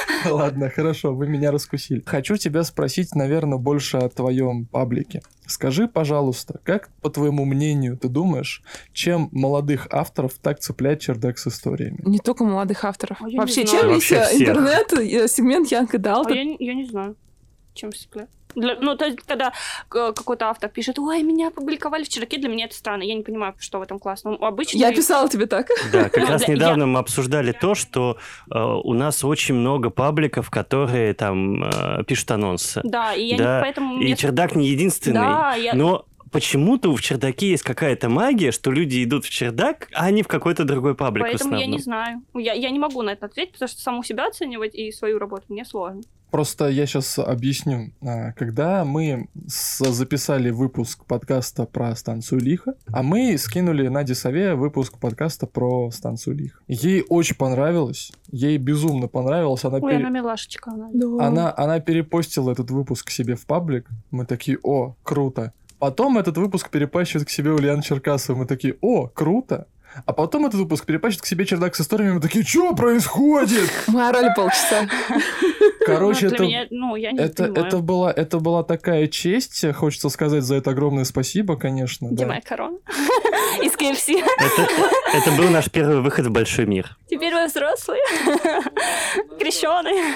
Ладно, 0.30 0.70
хорошо, 0.70 1.14
вы 1.14 1.28
меня 1.28 1.50
раскусили. 1.50 2.02
Хочу 2.06 2.36
тебя 2.36 2.64
спросить, 2.64 3.14
наверное, 3.14 3.58
больше 3.58 3.98
о 3.98 4.08
твоем 4.08 4.66
паблике. 4.66 5.22
Скажи, 5.46 5.88
пожалуйста, 5.88 6.60
как, 6.62 6.90
по 7.00 7.10
твоему 7.10 7.44
мнению, 7.44 7.96
ты 7.96 8.08
думаешь, 8.08 8.62
чем 8.92 9.28
молодых 9.32 9.86
авторов 9.90 10.34
так 10.34 10.60
цепляет 10.60 11.00
чердак 11.00 11.38
с 11.38 11.46
историями? 11.46 12.00
Не 12.04 12.18
только 12.18 12.44
молодых 12.44 12.84
авторов. 12.84 13.18
А 13.22 13.28
я 13.28 13.38
Вообще, 13.40 13.64
чем 13.66 13.88
Вообще 13.88 13.94
весь 13.94 14.12
э, 14.12 14.24
всех. 14.26 14.40
интернет, 14.48 14.92
э, 14.92 15.28
сегмент 15.28 15.70
Янка 15.70 15.96
А 15.96 16.00
Далта? 16.00 16.34
я, 16.34 16.44
не- 16.44 16.56
я 16.58 16.74
не 16.74 16.84
знаю, 16.84 17.16
чем 17.78 17.92
цепляет. 17.92 18.28
Для- 18.54 18.76
ну, 18.80 18.96
то 18.96 19.04
есть, 19.04 19.20
когда 19.20 19.52
э, 19.94 20.12
какой-то 20.14 20.46
автор 20.46 20.68
пишет, 20.68 20.98
ой, 20.98 21.22
меня 21.22 21.48
опубликовали 21.48 22.04
в 22.04 22.08
чердаке, 22.08 22.38
для 22.38 22.48
меня 22.48 22.64
это 22.64 22.74
странно. 22.74 23.02
Я 23.02 23.14
не 23.14 23.22
понимаю, 23.22 23.54
что 23.58 23.78
в 23.78 23.82
этом 23.82 23.98
классно. 23.98 24.32
Ну, 24.32 24.44
Обычно... 24.44 24.78
Я 24.78 24.92
писала 24.92 25.28
тебе 25.28 25.46
так. 25.46 25.68
Да, 25.92 26.08
как 26.08 26.28
раз 26.28 26.48
недавно 26.48 26.86
мы 26.86 26.98
обсуждали 26.98 27.52
то, 27.52 27.74
что 27.74 28.18
э, 28.50 28.58
у 28.58 28.94
нас 28.94 29.24
очень 29.24 29.54
много 29.54 29.90
пабликов, 29.90 30.50
которые 30.50 31.14
там 31.14 31.64
э, 31.64 32.04
пишут 32.04 32.30
анонсы. 32.30 32.80
Да, 32.84 33.14
и 33.14 33.36
я 33.36 33.60
поэтому... 33.62 34.00
И 34.00 34.16
чердак 34.16 34.54
не 34.54 34.68
единственный. 34.68 35.74
Но 35.74 36.04
почему-то 36.30 36.94
в 36.94 37.00
чердаке 37.00 37.50
есть 37.50 37.62
какая-то 37.62 38.08
магия, 38.08 38.52
что 38.52 38.70
люди 38.70 39.02
идут 39.04 39.24
в 39.24 39.30
чердак, 39.30 39.88
а 39.92 40.10
не 40.10 40.22
в 40.22 40.28
какой-то 40.28 40.64
другой 40.64 40.94
паблик 40.94 41.26
в 41.26 41.28
Поэтому 41.28 41.56
я 41.56 41.66
не 41.66 41.78
знаю. 41.78 42.22
Я, 42.34 42.52
я 42.52 42.70
не 42.70 42.78
могу 42.78 43.02
на 43.02 43.10
это 43.10 43.26
ответить, 43.26 43.52
потому 43.52 43.68
что 43.68 43.80
саму 43.80 44.02
себя 44.02 44.26
оценивать 44.26 44.74
и 44.74 44.90
свою 44.92 45.18
работу 45.18 45.44
мне 45.48 45.64
сложно. 45.64 46.02
Просто 46.30 46.68
я 46.68 46.86
сейчас 46.86 47.18
объясню. 47.18 47.92
А, 48.02 48.32
Когда 48.32 48.84
мы 48.84 49.28
записали 49.46 50.50
выпуск 50.50 51.06
подкаста 51.06 51.64
про 51.64 51.94
станцию 51.96 52.40
Лиха, 52.42 52.74
а 52.92 53.02
мы 53.02 53.38
скинули 53.38 53.88
Наде 53.88 54.14
Сове 54.14 54.54
выпуск 54.54 54.98
подкаста 54.98 55.46
про 55.46 55.90
станцию 55.90 56.36
Лиха. 56.36 56.60
Ей 56.68 57.02
очень 57.08 57.34
понравилось. 57.36 58.12
Ей 58.30 58.58
безумно 58.58 59.08
понравилось. 59.08 59.64
Она, 59.64 59.78
Ой, 59.78 59.90
пере- 59.90 60.04
она 60.04 60.10
милашечка. 60.10 60.70
Она. 60.70 60.90
она, 61.26 61.54
она 61.56 61.80
перепостила 61.80 62.50
этот 62.50 62.70
выпуск 62.70 63.10
себе 63.10 63.34
в 63.34 63.46
паблик. 63.46 63.88
Мы 64.10 64.26
такие, 64.26 64.58
о, 64.62 64.96
круто. 65.02 65.54
Потом 65.78 66.18
этот 66.18 66.36
выпуск 66.36 66.70
перепащивает 66.70 67.26
к 67.26 67.30
себе 67.30 67.52
Ульяна 67.52 67.82
Черкасова. 67.82 68.36
Мы 68.38 68.46
такие, 68.46 68.76
о, 68.80 69.06
круто. 69.06 69.66
А 70.04 70.12
потом 70.12 70.46
этот 70.46 70.60
выпуск 70.60 70.84
перепащивает 70.84 71.22
к 71.22 71.26
себе 71.26 71.46
чердак 71.46 71.74
с 71.74 71.80
историями. 71.80 72.14
Мы 72.14 72.20
такие, 72.20 72.44
что 72.44 72.74
происходит? 72.74 73.70
Мы 73.86 74.06
орали 74.06 74.32
полчаса. 74.36 74.88
Короче, 75.86 76.28
Ну, 76.28 76.34
это... 76.34 76.42
меня, 76.42 76.66
ну, 76.70 76.96
я 76.96 77.12
не 77.12 77.18
Это, 77.18 77.44
понимаю. 77.44 77.66
это, 77.66 77.78
была, 77.78 78.12
это 78.12 78.38
была 78.40 78.62
такая 78.62 79.06
честь, 79.06 79.64
хочется 79.74 80.10
сказать 80.10 80.42
за 80.42 80.56
это 80.56 80.70
огромное 80.72 81.04
спасибо, 81.04 81.56
конечно. 81.56 82.08
Где 82.08 82.24
да. 82.24 82.28
моя 82.28 82.40
корона? 82.42 82.76
Из 83.62 83.72
KFC. 83.72 84.22
Это, 84.38 84.68
это 85.14 85.30
был 85.32 85.48
наш 85.48 85.70
первый 85.70 86.02
выход 86.02 86.26
в 86.26 86.30
большой 86.30 86.66
мир. 86.66 86.98
Теперь 87.08 87.32
вы 87.32 87.46
взрослые. 87.46 88.02
Крещеные. 89.38 90.14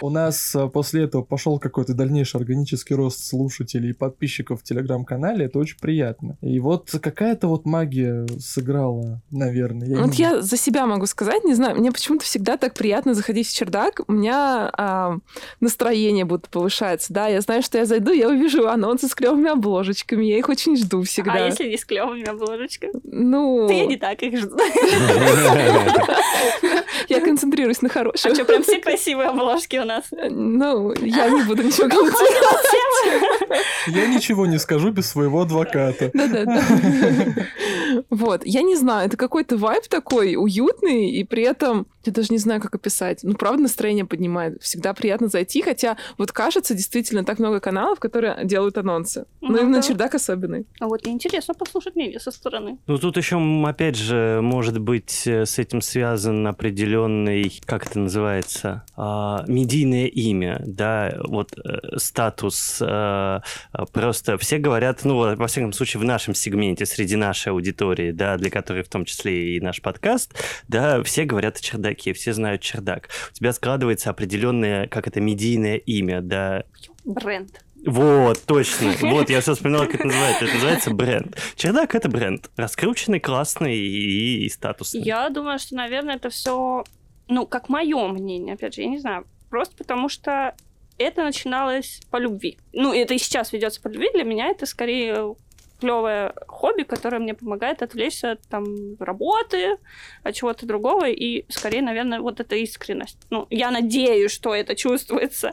У 0.00 0.10
нас 0.10 0.54
а, 0.56 0.68
после 0.68 1.04
этого 1.04 1.22
пошел 1.22 1.58
какой-то 1.58 1.94
дальнейший 1.94 2.40
органический 2.40 2.96
рост 2.96 3.24
слушателей 3.24 3.90
и 3.90 3.92
подписчиков 3.92 4.60
в 4.60 4.64
телеграм-канале, 4.64 5.46
это 5.46 5.58
очень 5.58 5.78
приятно. 5.78 6.36
И 6.40 6.58
вот 6.58 6.90
какая-то 6.90 7.48
вот 7.48 7.64
магия 7.64 8.26
сыграла, 8.38 9.20
наверное. 9.30 9.88
Я 9.88 10.00
Вот 10.00 10.14
я 10.14 10.42
за 10.42 10.56
себя 10.56 10.86
могу 10.86 11.06
сказать, 11.06 11.44
не 11.44 11.54
знаю, 11.54 11.76
мне 11.76 11.92
почему-то 11.92 12.24
всегда 12.24 12.56
так 12.56 12.74
приятно 12.74 13.14
заходить 13.14 13.48
в 13.48 13.54
чердак, 13.54 14.00
у 14.08 14.12
меня 14.12 14.70
а, 14.76 15.18
настроение 15.60 16.24
будто 16.24 16.48
повышается, 16.50 17.12
да, 17.12 17.28
я 17.28 17.40
знаю, 17.40 17.62
что 17.62 17.78
я 17.78 17.84
зайду, 17.84 18.12
я 18.12 18.28
увижу 18.28 18.68
анонсы 18.68 19.08
с 19.08 19.14
клевыми 19.14 19.50
обложечками, 19.50 20.24
я 20.24 20.38
их 20.38 20.48
очень 20.48 20.76
жду 20.76 21.02
всегда. 21.02 21.34
А 21.34 21.46
если 21.46 21.68
не 21.68 21.76
с 21.76 21.84
клевыми 21.84 22.28
обложечками? 22.28 22.92
Ну, 23.04 23.66
То 23.68 23.72
я 23.72 23.86
не 23.86 23.96
так 23.96 24.22
их 24.22 24.38
жду. 24.38 24.56
я 27.08 27.20
концентрируюсь 27.20 27.82
на 27.82 27.88
А 27.88 27.92
хорошем. 27.92 28.34
что, 28.34 28.44
прям 28.44 28.62
все 28.62 28.78
красивые 28.80 29.28
обложки 29.28 29.76
у 29.76 29.84
нас? 29.84 30.04
Ну, 30.10 30.92
я 30.94 31.28
не 31.28 31.42
буду 31.42 31.62
ничего 31.62 31.88
комментировать. 31.88 33.62
Я 33.88 34.06
ничего 34.06 34.46
не 34.46 34.58
скажу 34.58 34.90
без 34.90 35.08
своего 35.08 35.42
адвоката. 35.42 36.10
Да-да-да. 36.14 36.62
Вот, 38.10 38.42
я 38.44 38.62
не 38.62 38.76
знаю, 38.76 39.06
это 39.06 39.16
какой-то 39.16 39.56
вайб 39.56 39.86
такой 39.88 40.36
уютный, 40.36 41.10
и 41.10 41.24
при 41.24 41.42
этом, 41.42 41.86
я 42.04 42.12
даже 42.12 42.28
не 42.30 42.38
знаю, 42.38 42.60
как 42.60 42.74
описать. 42.74 43.20
Ну, 43.22 43.34
правда, 43.34 43.62
настроение 43.62 44.04
поднимает. 44.04 44.62
Всегда 44.62 44.94
приятно 44.94 45.28
зайти, 45.28 45.62
хотя 45.62 45.96
вот 46.18 46.32
кажется, 46.32 46.74
действительно, 46.74 47.24
так 47.24 47.38
много 47.38 47.60
каналов, 47.60 48.00
которые 48.00 48.44
делают 48.44 48.78
анонсы. 48.78 49.26
Ну 49.40 49.52
Ну, 49.52 49.58
именно 49.58 49.76
да. 49.76 49.82
чердак 49.82 50.14
особенный. 50.14 50.66
А 50.80 50.86
вот 50.86 51.06
интересно 51.06 51.54
послушать 51.54 51.94
мнение 51.96 52.20
со 52.20 52.30
стороны. 52.30 52.78
Ну, 52.86 52.98
тут 52.98 53.16
еще, 53.16 53.38
опять 53.66 53.96
же, 53.96 54.40
может 54.42 54.78
быть, 54.78 55.26
э, 55.26 55.46
с 55.46 55.58
этим 55.58 55.80
связан 55.80 56.46
определенный, 56.46 57.60
как 57.64 57.86
это 57.86 57.98
называется, 57.98 58.84
а, 58.96 59.44
медийное 59.46 60.06
имя, 60.06 60.62
да, 60.66 61.14
вот 61.24 61.52
э, 61.58 61.98
статус. 61.98 62.78
э, 62.80 63.40
просто 63.92 64.38
все 64.38 64.58
говорят, 64.58 65.04
ну, 65.04 65.36
во 65.36 65.46
всяком 65.46 65.72
случае, 65.72 66.00
в 66.00 66.04
нашем 66.04 66.34
сегменте, 66.34 66.86
среди 66.86 67.16
нашей 67.16 67.48
аудитории, 67.48 67.72
да, 68.12 68.36
для 68.36 68.50
которой 68.50 68.82
в 68.82 68.88
том 68.88 69.04
числе 69.04 69.56
и 69.56 69.60
наш 69.60 69.82
подкаст, 69.82 70.32
да, 70.68 71.02
все 71.02 71.24
говорят 71.24 71.56
о 71.56 71.60
чердаке, 71.60 72.12
все 72.12 72.32
знают 72.32 72.62
чердак. 72.62 73.08
У 73.30 73.34
тебя 73.34 73.52
складывается 73.52 74.10
определенное, 74.10 74.86
как 74.86 75.06
это, 75.08 75.20
медийное 75.20 75.76
имя, 75.76 76.20
да, 76.20 76.64
Бренд. 77.04 77.64
вот, 77.84 78.40
точно. 78.46 78.92
Вот, 79.00 79.28
я 79.28 79.40
все 79.40 79.54
вспоминал, 79.54 79.86
как 79.86 79.96
это 79.96 80.06
называется. 80.06 80.44
Это 80.44 80.54
называется 80.54 80.90
бренд. 80.90 81.36
Чердак— 81.56 81.94
это 81.96 82.08
бренд. 82.08 82.50
Раскрученный, 82.56 83.20
классный 83.20 83.76
и, 83.76 84.44
и 84.44 84.48
статусный. 84.48 85.02
Я 85.02 85.28
думаю, 85.30 85.58
что, 85.58 85.74
наверное, 85.74 86.16
это 86.16 86.30
все, 86.30 86.84
ну, 87.28 87.46
как 87.46 87.68
мое 87.68 88.06
мнение, 88.08 88.54
опять 88.54 88.74
же, 88.74 88.82
я 88.82 88.88
не 88.88 88.98
знаю, 88.98 89.26
просто 89.50 89.76
потому 89.76 90.08
что 90.08 90.54
это 90.98 91.24
начиналось 91.24 92.00
по 92.10 92.18
любви. 92.18 92.58
Ну, 92.72 92.92
это 92.94 93.14
и 93.14 93.18
сейчас 93.18 93.52
ведется 93.52 93.80
по 93.80 93.88
любви. 93.88 94.08
Для 94.14 94.24
меня 94.24 94.48
это 94.48 94.66
скорее 94.66 95.34
клевое 95.80 96.32
хобби, 96.62 96.84
которое 96.84 97.18
мне 97.18 97.34
помогает 97.34 97.82
отвлечься 97.82 98.32
от 98.32 98.40
там 98.48 98.64
работы, 99.00 99.78
от 100.22 100.34
чего-то 100.34 100.64
другого, 100.64 101.08
и 101.08 101.44
скорее, 101.48 101.82
наверное, 101.82 102.20
вот 102.20 102.38
эта 102.38 102.54
искренность. 102.54 103.18
Ну, 103.30 103.46
я 103.50 103.70
надеюсь, 103.70 104.30
что 104.30 104.54
это 104.54 104.76
чувствуется. 104.76 105.52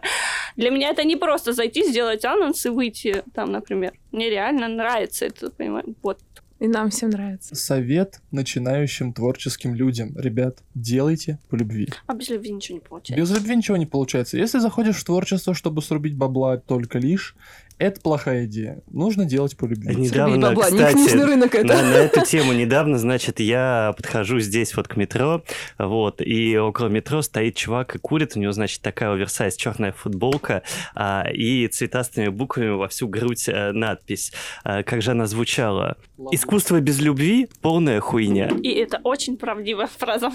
Для 0.56 0.70
меня 0.70 0.90
это 0.90 1.04
не 1.04 1.16
просто 1.16 1.54
зайти, 1.54 1.84
сделать 1.84 2.26
анонс 2.26 2.66
и 2.66 2.70
выйти 2.70 3.24
там, 3.34 3.52
например. 3.52 3.94
Мне 4.12 4.30
реально 4.30 4.68
нравится 4.68 5.26
это, 5.26 5.50
понимаю, 5.50 5.96
вот. 6.04 6.20
И 6.60 6.68
нам 6.68 6.90
всем 6.90 7.10
нравится. 7.10 7.56
Совет 7.56 8.20
начинающим 8.32 9.14
творческим 9.14 9.74
людям. 9.76 10.14
Ребят, 10.18 10.58
делайте 10.76 11.40
по 11.50 11.56
любви. 11.56 11.88
А 12.06 12.14
без 12.14 12.30
любви 12.30 12.52
ничего 12.52 12.78
не 12.78 12.82
получается. 12.82 13.22
Без 13.22 13.36
любви 13.36 13.56
ничего 13.56 13.78
не 13.78 13.86
получается. 13.86 14.38
Если 14.38 14.60
заходишь 14.60 14.98
в 14.98 15.06
творчество, 15.06 15.54
чтобы 15.54 15.82
срубить 15.82 16.18
бабла 16.18 16.58
только 16.58 17.00
лишь, 17.00 17.36
это 17.80 18.02
плохая 18.02 18.46
идея. 18.46 18.82
Нужно 18.92 19.26
делать 19.26 19.58
по 19.58 19.66
любви. 19.66 19.88
Не- 19.88 19.94
Срубить 20.08 20.12
Недавно, 20.12 20.48
бабла, 20.50 20.70
не 20.70 20.78
кстати, 20.78 20.94
книжный 20.94 21.26
рынок 21.26 21.54
На, 21.54 21.58
это. 21.58 21.68
на 21.68 21.94
эту 21.96 22.26
тему 22.26 22.54
недавно, 22.54 23.00
значит, 23.00 23.40
я 23.40 23.94
подхожу 23.96 24.40
здесь 24.40 24.76
вот 24.76 24.88
к 24.88 24.98
метро, 24.98 25.44
вот, 25.78 26.22
и 26.22 26.58
около 26.58 26.90
метро 26.90 27.22
стоит 27.22 27.56
чувак 27.56 27.96
и 27.96 28.00
курит, 28.00 28.36
у 28.36 28.40
него, 28.40 28.52
значит, 28.52 28.82
такая 28.82 29.12
оверсайз 29.14 29.56
черная 29.56 29.94
футболка 29.94 30.62
а, 30.94 31.26
и 31.34 31.68
цветастыми 31.68 32.28
буквами 32.28 32.72
во 32.72 32.90
всю 32.90 33.08
грудь 33.08 33.48
а, 33.48 33.72
надпись. 33.72 34.34
А, 34.64 34.84
как 34.84 35.02
же 35.02 35.12
она 35.12 35.26
звучала? 35.26 35.98
Искусство 36.32 36.82
без 36.82 37.00
любви— 37.00 37.48
полная 37.62 38.02
хуйня. 38.02 38.50
И 38.62 38.70
это 38.74 39.00
очень 39.04 39.38
правдивая 39.38 39.88
фраза. 39.88 40.32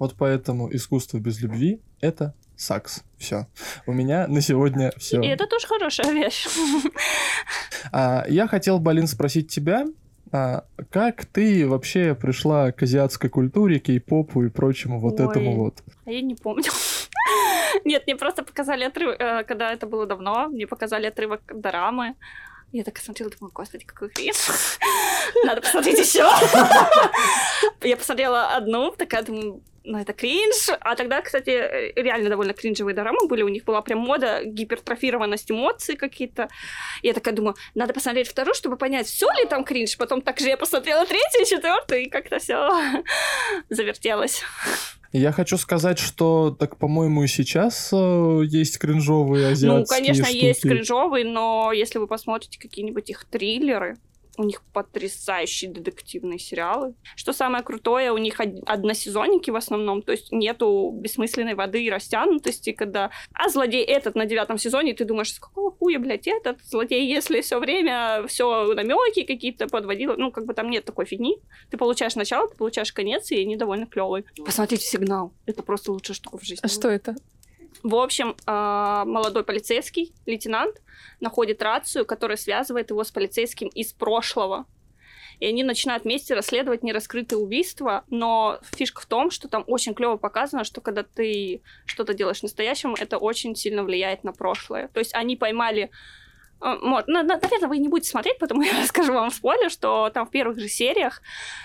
Вот 0.00 0.16
поэтому 0.18 0.74
искусство 0.74 1.18
без 1.18 1.40
любви— 1.40 1.80
это 2.00 2.34
сакс. 2.56 3.04
Все. 3.18 3.46
У 3.86 3.92
меня 3.92 4.26
на 4.26 4.40
сегодня 4.40 4.92
все. 4.96 5.20
И 5.20 5.26
это 5.26 5.46
тоже 5.46 5.66
хорошая 5.66 6.12
вещь. 6.12 6.46
А, 7.92 8.24
я 8.28 8.46
хотел, 8.46 8.78
Балин, 8.78 9.06
спросить 9.06 9.48
тебя, 9.48 9.86
а, 10.32 10.64
как 10.90 11.26
ты 11.26 11.68
вообще 11.68 12.14
пришла 12.14 12.72
к 12.72 12.82
азиатской 12.82 13.30
культуре, 13.30 13.78
кей-попу 13.78 14.42
и 14.44 14.48
прочему 14.48 14.98
вот 14.98 15.20
Ой. 15.20 15.30
этому 15.30 15.56
вот? 15.56 15.82
А 16.06 16.10
я 16.10 16.22
не 16.22 16.34
помню. 16.34 16.70
Нет, 17.84 18.04
мне 18.06 18.16
просто 18.16 18.42
показали 18.42 18.84
отрывок, 18.84 19.20
э, 19.20 19.44
когда 19.44 19.72
это 19.72 19.86
было 19.86 20.06
давно, 20.06 20.48
мне 20.48 20.66
показали 20.66 21.06
отрывок 21.06 21.40
дорамы. 21.54 22.14
Я 22.72 22.82
так 22.82 22.98
смотрела, 22.98 23.30
думала, 23.30 23.52
господи, 23.54 23.84
какой 23.84 24.08
кринж. 24.08 24.36
Надо 25.44 25.60
посмотреть 25.60 26.00
еще. 26.00 26.28
Я 27.88 27.96
посмотрела 27.96 28.56
одну, 28.56 28.90
такая 28.90 29.22
думаю, 29.22 29.62
ну 29.84 29.98
это 29.98 30.12
кринж. 30.12 30.70
А 30.80 30.96
тогда, 30.96 31.20
кстати, 31.22 31.50
э, 31.50 31.92
реально 31.94 32.30
довольно 32.30 32.54
кринжевые 32.54 32.94
дорамы 32.94 33.28
были. 33.28 33.42
У 33.42 33.48
них 33.48 33.64
была 33.64 33.82
прям 33.82 34.00
мода, 34.00 34.42
гипертрофированность 34.44 35.50
эмоций 35.50 35.96
какие-то. 35.96 36.48
Я 37.02 37.12
такая 37.12 37.34
думаю, 37.34 37.54
надо 37.74 37.92
посмотреть 37.92 38.28
вторую, 38.28 38.54
чтобы 38.54 38.76
понять, 38.76 39.06
все 39.06 39.26
ли 39.38 39.46
там 39.46 39.64
кринж. 39.64 39.96
Потом 39.96 40.22
также 40.22 40.48
я 40.48 40.56
посмотрела 40.56 41.06
третью, 41.06 41.44
четвертую, 41.46 42.02
и 42.02 42.08
как-то 42.08 42.38
все 42.38 42.70
завертелось. 43.68 44.42
Я 45.12 45.30
хочу 45.30 45.58
сказать, 45.58 46.00
что, 46.00 46.50
так, 46.50 46.76
по-моему, 46.76 47.22
и 47.22 47.28
сейчас 47.28 47.90
э, 47.92 48.40
есть 48.46 48.78
кринжовые 48.78 49.46
азиатские 49.48 49.78
Ну, 49.78 49.84
конечно, 49.86 50.24
штуки. 50.24 50.36
есть 50.44 50.62
кринжовый, 50.62 51.22
но 51.22 51.70
если 51.72 51.98
вы 51.98 52.08
посмотрите 52.08 52.58
какие-нибудь 52.58 53.10
их 53.10 53.24
триллеры, 53.26 53.96
у 54.36 54.44
них 54.44 54.62
потрясающие 54.72 55.70
детективные 55.70 56.38
сериалы. 56.38 56.94
Что 57.16 57.32
самое 57.32 57.62
крутое, 57.62 58.12
у 58.12 58.18
них 58.18 58.40
од- 58.40 58.62
односезонники 58.66 59.50
в 59.50 59.56
основном, 59.56 60.02
то 60.02 60.12
есть 60.12 60.32
нету 60.32 60.90
бессмысленной 60.94 61.54
воды 61.54 61.84
и 61.84 61.90
растянутости, 61.90 62.72
когда... 62.72 63.10
А 63.32 63.48
злодей 63.48 63.84
этот 63.84 64.14
на 64.14 64.26
девятом 64.26 64.58
сезоне, 64.58 64.92
и 64.92 64.94
ты 64.94 65.04
думаешь, 65.04 65.32
с 65.32 65.38
какого 65.38 65.70
хуя, 65.70 65.98
блядь, 65.98 66.26
этот 66.26 66.62
злодей, 66.64 67.06
если 67.06 67.40
все 67.40 67.58
время 67.58 68.26
все 68.26 68.72
намеки 68.74 69.22
какие-то 69.22 69.68
подводил, 69.68 70.14
ну, 70.16 70.30
как 70.30 70.46
бы 70.46 70.54
там 70.54 70.70
нет 70.70 70.84
такой 70.84 71.04
фигни. 71.06 71.36
Ты 71.70 71.76
получаешь 71.76 72.14
начало, 72.14 72.48
ты 72.48 72.56
получаешь 72.56 72.92
конец, 72.92 73.30
и 73.30 73.40
они 73.40 73.56
довольно 73.56 73.86
клевые. 73.86 74.24
Посмотрите 74.44 74.84
«Сигнал». 74.84 75.32
Это 75.46 75.62
просто 75.62 75.92
лучшая 75.92 76.14
штука 76.14 76.38
в 76.38 76.42
жизни. 76.42 76.60
А 76.62 76.68
что 76.68 76.88
это? 76.88 77.14
В 77.84 77.96
общем, 77.96 78.34
а, 78.46 79.04
молодой 79.04 79.44
полицейский, 79.44 80.14
лейтенант, 80.24 80.80
находит 81.20 81.62
рацию, 81.62 82.06
которая 82.06 82.38
связывает 82.38 82.88
его 82.88 83.04
с 83.04 83.10
полицейским 83.10 83.68
из 83.68 83.92
прошлого. 83.92 84.64
И 85.38 85.44
они 85.44 85.62
начинают 85.64 86.04
вместе 86.04 86.34
расследовать 86.34 86.82
нераскрытые 86.82 87.38
убийства, 87.38 88.04
но 88.08 88.58
фишка 88.74 89.02
в 89.02 89.06
том, 89.06 89.30
что 89.30 89.48
там 89.48 89.64
очень 89.66 89.92
клево 89.92 90.16
показано, 90.16 90.64
что 90.64 90.80
когда 90.80 91.02
ты 91.02 91.60
что-то 91.84 92.14
делаешь 92.14 92.42
настоящему, 92.42 92.96
это 92.98 93.18
очень 93.18 93.54
сильно 93.54 93.84
влияет 93.84 94.24
на 94.24 94.32
прошлое. 94.32 94.88
То 94.88 95.00
есть 95.00 95.14
они 95.14 95.36
поймали 95.36 95.90
вот, 96.64 97.08
на- 97.08 97.22
на- 97.22 97.38
наверное, 97.40 97.68
вы 97.68 97.78
не 97.78 97.88
будете 97.88 98.10
смотреть, 98.10 98.38
потому 98.38 98.62
я 98.62 98.72
расскажу 98.82 99.12
вам 99.12 99.30
в 99.30 99.34
спойлер, 99.34 99.70
что 99.70 100.10
там 100.10 100.26
в 100.26 100.30
первых 100.30 100.58
же 100.58 100.68
сериях 100.68 101.20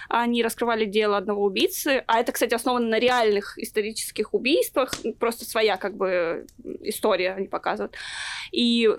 они 0.09 0.43
раскрывали 0.43 0.85
дело 0.85 1.17
одного 1.17 1.43
убийцы, 1.45 2.03
а 2.07 2.19
это, 2.19 2.31
кстати, 2.31 2.53
основано 2.53 2.87
на 2.87 2.99
реальных 2.99 3.57
исторических 3.57 4.33
убийствах, 4.33 4.91
просто 5.19 5.45
своя 5.45 5.77
как 5.77 5.95
бы 5.95 6.47
история 6.81 7.31
они 7.33 7.47
показывают. 7.47 7.95
И 8.51 8.89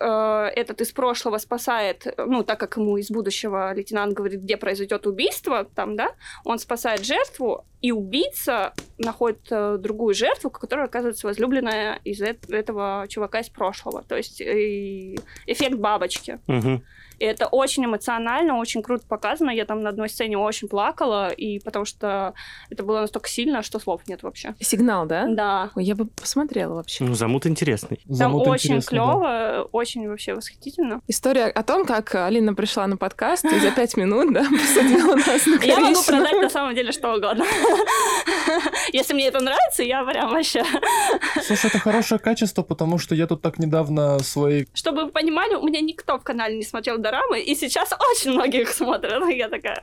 э, 0.00 0.50
этот 0.54 0.80
из 0.80 0.92
прошлого 0.92 1.38
спасает, 1.38 2.06
ну, 2.18 2.44
так 2.44 2.60
как 2.60 2.76
ему 2.76 2.98
из 2.98 3.10
будущего 3.10 3.72
лейтенант 3.72 4.12
говорит, 4.12 4.40
где 4.42 4.56
произойдет 4.56 5.06
убийство, 5.06 5.64
там, 5.64 5.96
да, 5.96 6.10
он 6.44 6.58
спасает 6.58 7.04
жертву, 7.04 7.64
и 7.80 7.92
убийца 7.92 8.72
находит 8.98 9.40
э, 9.50 9.76
другую 9.78 10.14
жертву, 10.14 10.50
которая 10.50 10.86
оказывается 10.86 11.26
возлюбленная 11.26 12.00
из 12.04 12.20
эт- 12.20 12.52
этого 12.52 13.06
чувака 13.08 13.40
из 13.40 13.48
прошлого. 13.48 14.02
То 14.02 14.16
есть 14.16 14.40
э, 14.40 15.14
эффект 15.46 15.76
бабочки. 15.76 16.40
Мгм. 16.46 16.82
И 17.18 17.24
это 17.24 17.46
очень 17.48 17.84
эмоционально, 17.84 18.58
очень 18.58 18.80
круто 18.80 19.04
показано. 19.08 19.50
Я 19.50 19.64
там 19.64 19.82
на 19.82 19.88
одной 19.90 20.08
сцене 20.08 20.38
очень 20.38 20.68
плакала, 20.68 21.30
и 21.30 21.58
потому 21.58 21.84
что 21.84 22.34
это 22.70 22.84
было 22.84 23.00
настолько 23.00 23.28
сильно, 23.28 23.62
что 23.62 23.80
слов 23.80 24.02
нет 24.06 24.22
вообще. 24.22 24.54
Сигнал, 24.60 25.04
да? 25.04 25.26
Да. 25.28 25.70
Ой, 25.74 25.82
я 25.84 25.96
бы 25.96 26.06
посмотрела 26.06 26.74
вообще. 26.74 27.02
Ну, 27.04 27.14
замут 27.14 27.46
интересный. 27.46 27.96
Там 28.06 28.14
Замут 28.14 28.46
очень 28.46 28.76
интересный, 28.76 28.98
да. 28.98 29.04
клево, 29.04 29.68
очень 29.72 30.08
вообще 30.08 30.34
восхитительно. 30.34 31.00
История 31.08 31.46
о 31.46 31.62
том, 31.64 31.84
как 31.86 32.14
Алина 32.14 32.54
пришла 32.54 32.86
на 32.86 32.96
подкаст 32.96 33.44
и 33.44 33.58
за 33.58 33.72
пять 33.72 33.96
минут, 33.96 34.32
да, 34.32 34.44
посадила 34.50 35.16
нас 35.16 35.44
на 35.46 35.64
Я 35.64 35.80
могу 35.80 36.00
продать 36.06 36.40
на 36.40 36.50
самом 36.50 36.76
деле 36.76 36.92
что 36.92 37.14
угодно. 37.14 37.44
Если 38.92 39.14
мне 39.14 39.26
это 39.28 39.40
нравится, 39.40 39.82
я 39.82 40.04
прям 40.04 40.30
вообще... 40.30 40.64
Слушай, 41.42 41.66
это 41.66 41.78
хорошее 41.78 42.18
качество, 42.18 42.62
потому 42.62 42.98
что 42.98 43.14
я 43.14 43.26
тут 43.26 43.42
так 43.42 43.58
недавно 43.58 44.18
свои... 44.20 44.66
Чтобы 44.74 45.04
вы 45.04 45.10
понимали, 45.10 45.54
у 45.54 45.66
меня 45.66 45.80
никто 45.80 46.18
в 46.18 46.24
канале 46.24 46.56
не 46.56 46.64
смотрел 46.64 46.98
дорамы, 46.98 47.40
и 47.40 47.54
сейчас 47.54 47.92
очень 48.12 48.32
многие 48.32 48.62
их 48.62 48.70
смотрят. 48.70 49.28
Я 49.34 49.48
такая... 49.48 49.82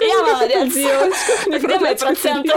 Я 0.00 0.22
молодец. 0.22 0.72
Где 1.64 1.78
мои 1.78 1.94
проценты? 1.94 2.52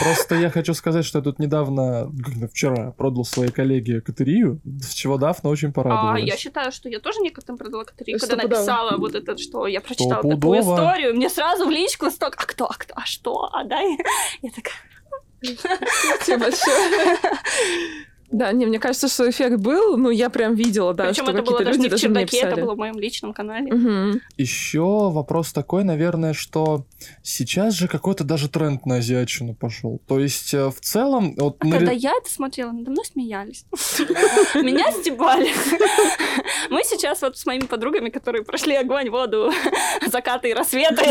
Просто 0.00 0.34
я 0.36 0.50
хочу 0.50 0.74
сказать, 0.74 1.04
что 1.04 1.18
я 1.18 1.24
тут 1.24 1.38
недавно, 1.38 2.10
вчера, 2.52 2.92
продал 2.92 3.24
своей 3.24 3.50
коллеге 3.50 4.00
Катерию, 4.00 4.60
с 4.80 4.92
чего 4.94 5.18
Дафна 5.18 5.50
очень 5.50 5.68
А, 5.68 5.72
порадовалась. 5.72 6.24
я 6.24 6.36
считаю, 6.36 6.72
что 6.72 6.88
я 6.88 7.00
тоже 7.00 7.20
некоторым 7.20 7.58
продала 7.58 7.84
Катерину, 7.84 8.18
когда 8.18 8.36
написала 8.36 8.96
вот 8.96 9.14
это, 9.14 9.36
что 9.36 9.66
я 9.66 9.80
прочитала 9.80 10.22
такую 10.22 10.60
историю, 10.60 11.14
мне 11.14 11.28
сразу 11.28 11.66
в 11.66 11.70
личку 11.70 12.10
столько, 12.10 12.38
а 12.40 12.46
кто, 12.46 12.64
а 12.66 12.74
кто, 12.74 12.94
а 12.96 13.04
что, 13.04 13.50
а 13.52 13.64
дай. 13.64 13.98
Я 14.42 14.50
такая, 14.50 14.74
Спасибо 16.16 16.38
большое. 16.44 17.18
Да, 18.30 18.52
не, 18.52 18.64
мне 18.64 18.78
кажется, 18.78 19.08
что 19.08 19.28
эффект 19.28 19.56
был, 19.58 19.96
ну, 19.96 20.10
я 20.10 20.30
прям 20.30 20.54
видела, 20.54 20.94
да, 20.94 21.08
причем 21.08 21.24
что 21.24 21.32
это 21.32 21.42
было 21.42 21.64
даже 21.64 21.78
люди 21.78 21.88
не 21.90 21.96
в 21.96 22.00
чердаке, 22.00 22.38
это 22.38 22.60
было 22.60 22.74
в 22.74 22.78
моем 22.78 22.98
личном 22.98 23.32
канале. 23.32 23.72
Мгм. 23.72 24.20
Еще 24.36 24.80
вопрос 24.80 25.52
такой, 25.52 25.82
наверное, 25.82 26.32
что 26.32 26.86
сейчас 27.22 27.74
же 27.74 27.88
какой-то 27.88 28.22
даже 28.22 28.48
тренд 28.48 28.86
на 28.86 28.96
азиатчину 28.96 29.54
пошел. 29.54 30.00
То 30.06 30.20
есть, 30.20 30.54
э, 30.54 30.70
в 30.70 30.80
целом, 30.80 31.34
вот 31.36 31.56
А 31.58 31.66
на 31.66 31.78
когда 31.78 31.92
я 31.92 32.12
это 32.12 32.30
смотрела, 32.32 32.70
надо 32.70 32.92
мной 32.92 33.04
смеялись. 33.04 33.64
Меня 34.54 34.92
стебали. 34.92 35.50
Мы 36.70 36.82
сейчас 36.84 37.22
вот 37.22 37.36
с 37.36 37.46
моими 37.46 37.66
подругами, 37.66 38.10
которые 38.10 38.44
прошли 38.44 38.76
огонь, 38.76 39.10
воду, 39.10 39.50
закаты 40.06 40.50
и 40.50 40.54
рассветы, 40.54 41.04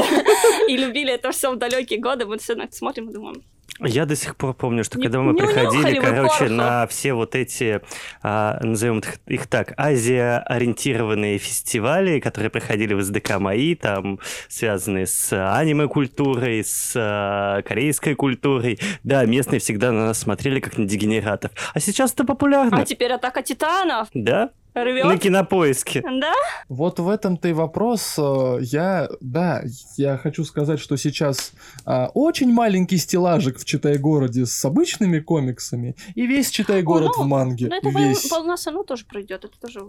и 0.69 0.77
любили 0.77 1.13
это 1.13 1.31
все 1.31 1.51
в 1.51 1.57
далекие 1.57 1.99
годы, 1.99 2.25
мы 2.25 2.37
все 2.37 2.55
на 2.55 2.63
это 2.63 2.75
смотрим 2.75 3.09
и 3.09 3.13
думаем, 3.13 3.43
Я 3.81 4.05
до 4.05 4.15
сих 4.15 4.35
пор 4.35 4.53
помню, 4.53 4.83
что 4.83 4.97
Не- 4.97 5.03
когда 5.03 5.19
мы 5.21 5.35
приходили, 5.35 5.99
короче, 5.99 6.49
на 6.49 6.85
все 6.87 7.13
вот 7.13 7.35
эти, 7.35 7.81
а, 8.21 8.59
назовем 8.61 8.99
их- 8.99 9.19
их 9.27 9.47
так, 9.47 9.73
Азия-ориентированные 9.77 11.37
фестивали, 11.37 12.19
которые 12.19 12.49
проходили 12.49 12.93
в 12.93 13.01
СДК 13.01 13.39
МАИ, 13.39 13.75
там, 13.75 14.19
связанные 14.47 15.07
с 15.07 15.31
аниме-культурой, 15.33 16.63
с 16.63 16.93
а, 16.95 17.61
корейской 17.61 18.15
культурой. 18.15 18.79
Да, 19.03 19.25
местные 19.25 19.59
всегда 19.59 19.91
на 19.91 20.07
нас 20.07 20.19
смотрели 20.19 20.59
как 20.59 20.77
на 20.77 20.85
дегенератов. 20.85 21.51
А 21.73 21.79
сейчас 21.79 22.13
это 22.13 22.23
популярно. 22.25 22.77
а 22.81 22.85
теперь 22.85 23.11
атака 23.13 23.41
титанов 23.41 24.07
Да? 24.13 24.49
На 24.83 24.91
рвет. 25.11 25.21
кинопоиске. 25.21 26.01
Да? 26.01 26.33
Вот 26.67 26.99
в 26.99 27.09
этом-то 27.09 27.47
и 27.47 27.53
вопрос. 27.53 28.15
э, 28.17 28.59
Я, 28.61 29.09
да, 29.21 29.63
я 29.97 30.17
хочу 30.17 30.43
сказать, 30.43 30.79
что 30.79 30.95
сейчас 30.97 31.53
а, 31.85 32.09
очень 32.13 32.51
маленький 32.51 32.97
стеллажик 32.97 33.57
в 33.57 33.65
Читай-городе 33.65 34.45
с 34.45 34.63
обычными 34.65 35.19
комиксами, 35.19 35.95
и 36.15 36.25
весь 36.27 36.49
Читай-город 36.49 37.11
ну, 37.17 37.23
в 37.23 37.27
манге. 37.27 37.67
Ну, 37.69 37.75
это 37.75 37.89
вол- 37.89 38.01
весь. 38.09 38.29
волна 38.31 38.57
Сану 38.57 38.83
тоже 38.83 39.05
пройдет, 39.05 39.45
это 39.45 39.59
тоже 39.59 39.81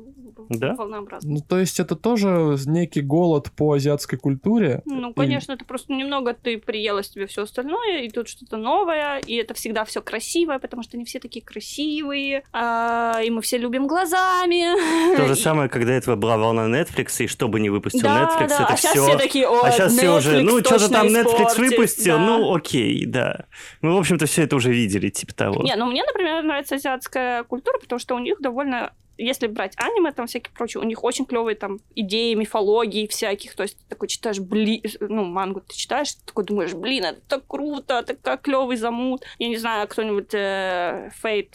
Да? 0.51 0.75
волнообразно. 0.75 1.31
Ну, 1.35 1.41
то 1.41 1.59
есть 1.59 1.81
это 1.81 1.97
тоже 1.97 2.57
некий 2.67 3.01
голод 3.03 3.51
по 3.53 3.73
азиатской 3.75 4.19
культуре. 4.19 4.83
Ну, 4.85 5.13
конечно, 5.15 5.53
это 5.53 5.65
просто 5.65 5.93
немного 5.93 6.35
ты 6.35 6.59
приелась 6.59 7.09
тебе 7.11 7.27
все 7.27 7.43
остальное, 7.43 8.03
и 8.03 8.09
тут 8.11 8.29
что-то 8.29 8.57
новое, 8.57 9.19
и 9.19 9.35
это 9.35 9.55
всегда 9.55 9.85
все 9.85 10.01
красивое, 10.03 10.59
потому 10.59 10.83
что 10.83 10.97
они 10.97 11.05
все 11.05 11.19
такие 11.21 11.45
красивые, 11.45 12.43
а, 12.53 13.21
и 13.25 13.31
мы 13.31 13.43
все 13.43 13.59
любим 13.59 13.87
глазами. 13.87 14.65
То 15.17 15.27
же 15.27 15.37
самое, 15.37 15.69
когда 15.69 15.93
этого 15.93 16.17
была 16.17 16.37
волна 16.37 16.67
Netflix, 16.67 17.25
и 17.25 17.27
что 17.27 17.49
бы 17.49 17.61
не 17.61 17.71
выпустил 17.71 18.03
Да, 18.03 18.23
Netflix, 18.25 18.49
да, 18.49 18.55
это 18.55 18.73
а 18.73 18.77
все... 18.77 18.89
все 18.89 19.19
такие, 19.19 19.49
о, 19.49 19.63
А 19.63 19.71
сейчас 19.71 19.93
все 19.93 20.11
уже, 20.11 20.43
ну, 20.43 20.61
что-то 20.61 20.89
там 20.89 21.07
Netflix 21.07 21.51
испортит». 21.51 21.59
выпустил, 21.59 22.17
Да. 22.17 22.27
ну, 22.27 22.55
окей, 22.55 23.05
да. 23.07 23.47
Мы, 23.81 23.95
в 23.95 23.99
общем-то, 23.99 24.27
все 24.27 24.43
это 24.43 24.57
уже 24.57 24.73
видели, 24.73 25.09
типа 25.09 25.35
того. 25.35 25.63
Не, 25.63 25.77
ну 25.77 25.87
мне, 25.87 26.03
например, 26.05 26.43
нравится 26.43 26.77
азиатская 26.77 27.45
культура, 27.45 27.79
потому 27.79 27.99
что 27.99 28.15
у 28.15 28.19
них 28.19 28.41
довольно 28.41 28.93
если 29.21 29.47
брать 29.47 29.75
аниме, 29.77 30.13
там 30.13 30.27
всякие 30.27 30.53
прочие, 30.55 30.81
у 30.81 30.85
них 30.85 31.05
очень 31.05 31.27
клевые 31.27 31.55
там 31.55 31.79
идеи, 31.95 32.35
мифологии 32.35 33.07
всяких, 33.07 33.55
то 33.55 33.63
есть 33.63 33.77
ты 33.77 33.85
такой 33.89 34.09
читаешь, 34.09 34.41
блин, 34.41 34.83
ну, 35.01 35.25
мангу 35.25 35.61
ты 35.61 35.77
читаешь, 35.77 36.15
ты 36.15 36.25
такой 36.25 36.45
думаешь, 36.45 36.73
блин, 36.73 37.05
это 37.05 37.21
так 37.29 37.47
круто, 37.47 38.03
такой 38.03 38.39
клевый 38.39 38.77
замут. 38.77 39.25
Я 39.39 39.49
не 39.49 39.59
знаю, 39.59 39.87
кто-нибудь 39.89 40.33
э, 40.33 41.11
Fate 41.23 41.55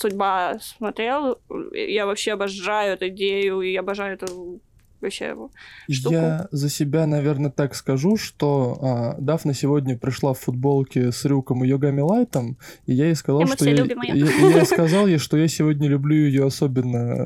судьба 0.00 0.58
смотрел, 0.60 1.38
я 1.72 2.06
вообще 2.06 2.32
обожаю 2.32 2.94
эту 2.94 3.08
идею, 3.08 3.60
и 3.60 3.74
обожаю 3.76 4.14
эту 4.14 4.60
вообще 5.00 5.28
его. 5.28 5.50
штуку. 5.90 6.14
Я 6.14 6.48
за 6.50 6.68
себя, 6.68 7.06
наверное, 7.06 7.50
так 7.50 7.74
скажу, 7.74 8.18
что 8.18 8.78
а, 8.82 9.16
Дафна 9.18 9.54
сегодня 9.54 9.96
пришла 9.96 10.34
в 10.34 10.38
футболке 10.40 11.10
с 11.10 11.24
Рюком 11.24 11.64
и 11.64 11.68
Йогами 11.68 12.02
Лайтом, 12.02 12.58
и 12.84 12.92
я 12.92 13.06
ей 13.06 13.14
сказал, 13.14 13.40
И 13.40 13.46
что 13.46 13.64
я, 13.64 13.82
я- 14.12 14.48
я 14.58 14.64
сказал 14.66 15.06
ей, 15.06 15.16
что 15.16 15.38
я 15.38 15.48
сегодня 15.48 15.88
люблю 15.88 16.14
ее 16.16 16.44
особенно 16.46 17.24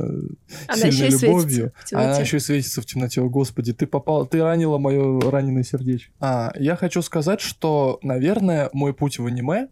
Она 0.69 0.77
сильной 0.77 1.11
любовью. 1.11 1.73
Она 1.93 2.19
еще 2.21 2.37
и 2.37 2.41
светится 2.41 2.81
в 2.81 2.87
темноте. 2.87 3.21
О, 3.23 3.29
Господи, 3.29 3.73
ты 3.73 3.89
попал, 3.89 4.25
ты 4.25 4.41
ранила 4.41 4.79
мое 4.79 5.21
раненое 5.29 5.65
сердечко. 5.65 6.13
А, 6.21 6.53
я 6.59 6.77
хочу 6.77 7.03
сказать, 7.03 7.41
что, 7.41 7.99
наверное, 8.03 8.71
мой 8.73 8.95
путь 8.95 9.19
в 9.19 9.27
аниме 9.27 9.67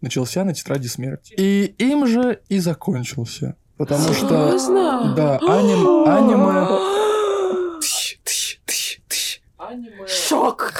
начался 0.00 0.44
на 0.44 0.54
тетради 0.54 0.86
смерти. 0.86 1.34
И 1.36 1.74
им 1.78 2.06
же 2.06 2.40
и 2.48 2.58
закончился. 2.58 3.56
Потому 3.76 4.12
что... 4.14 4.46
Серьезно? 4.46 5.14
Да, 5.14 5.38
аним, 5.38 6.08
аниме... 6.08 7.05
Шок! 10.06 10.72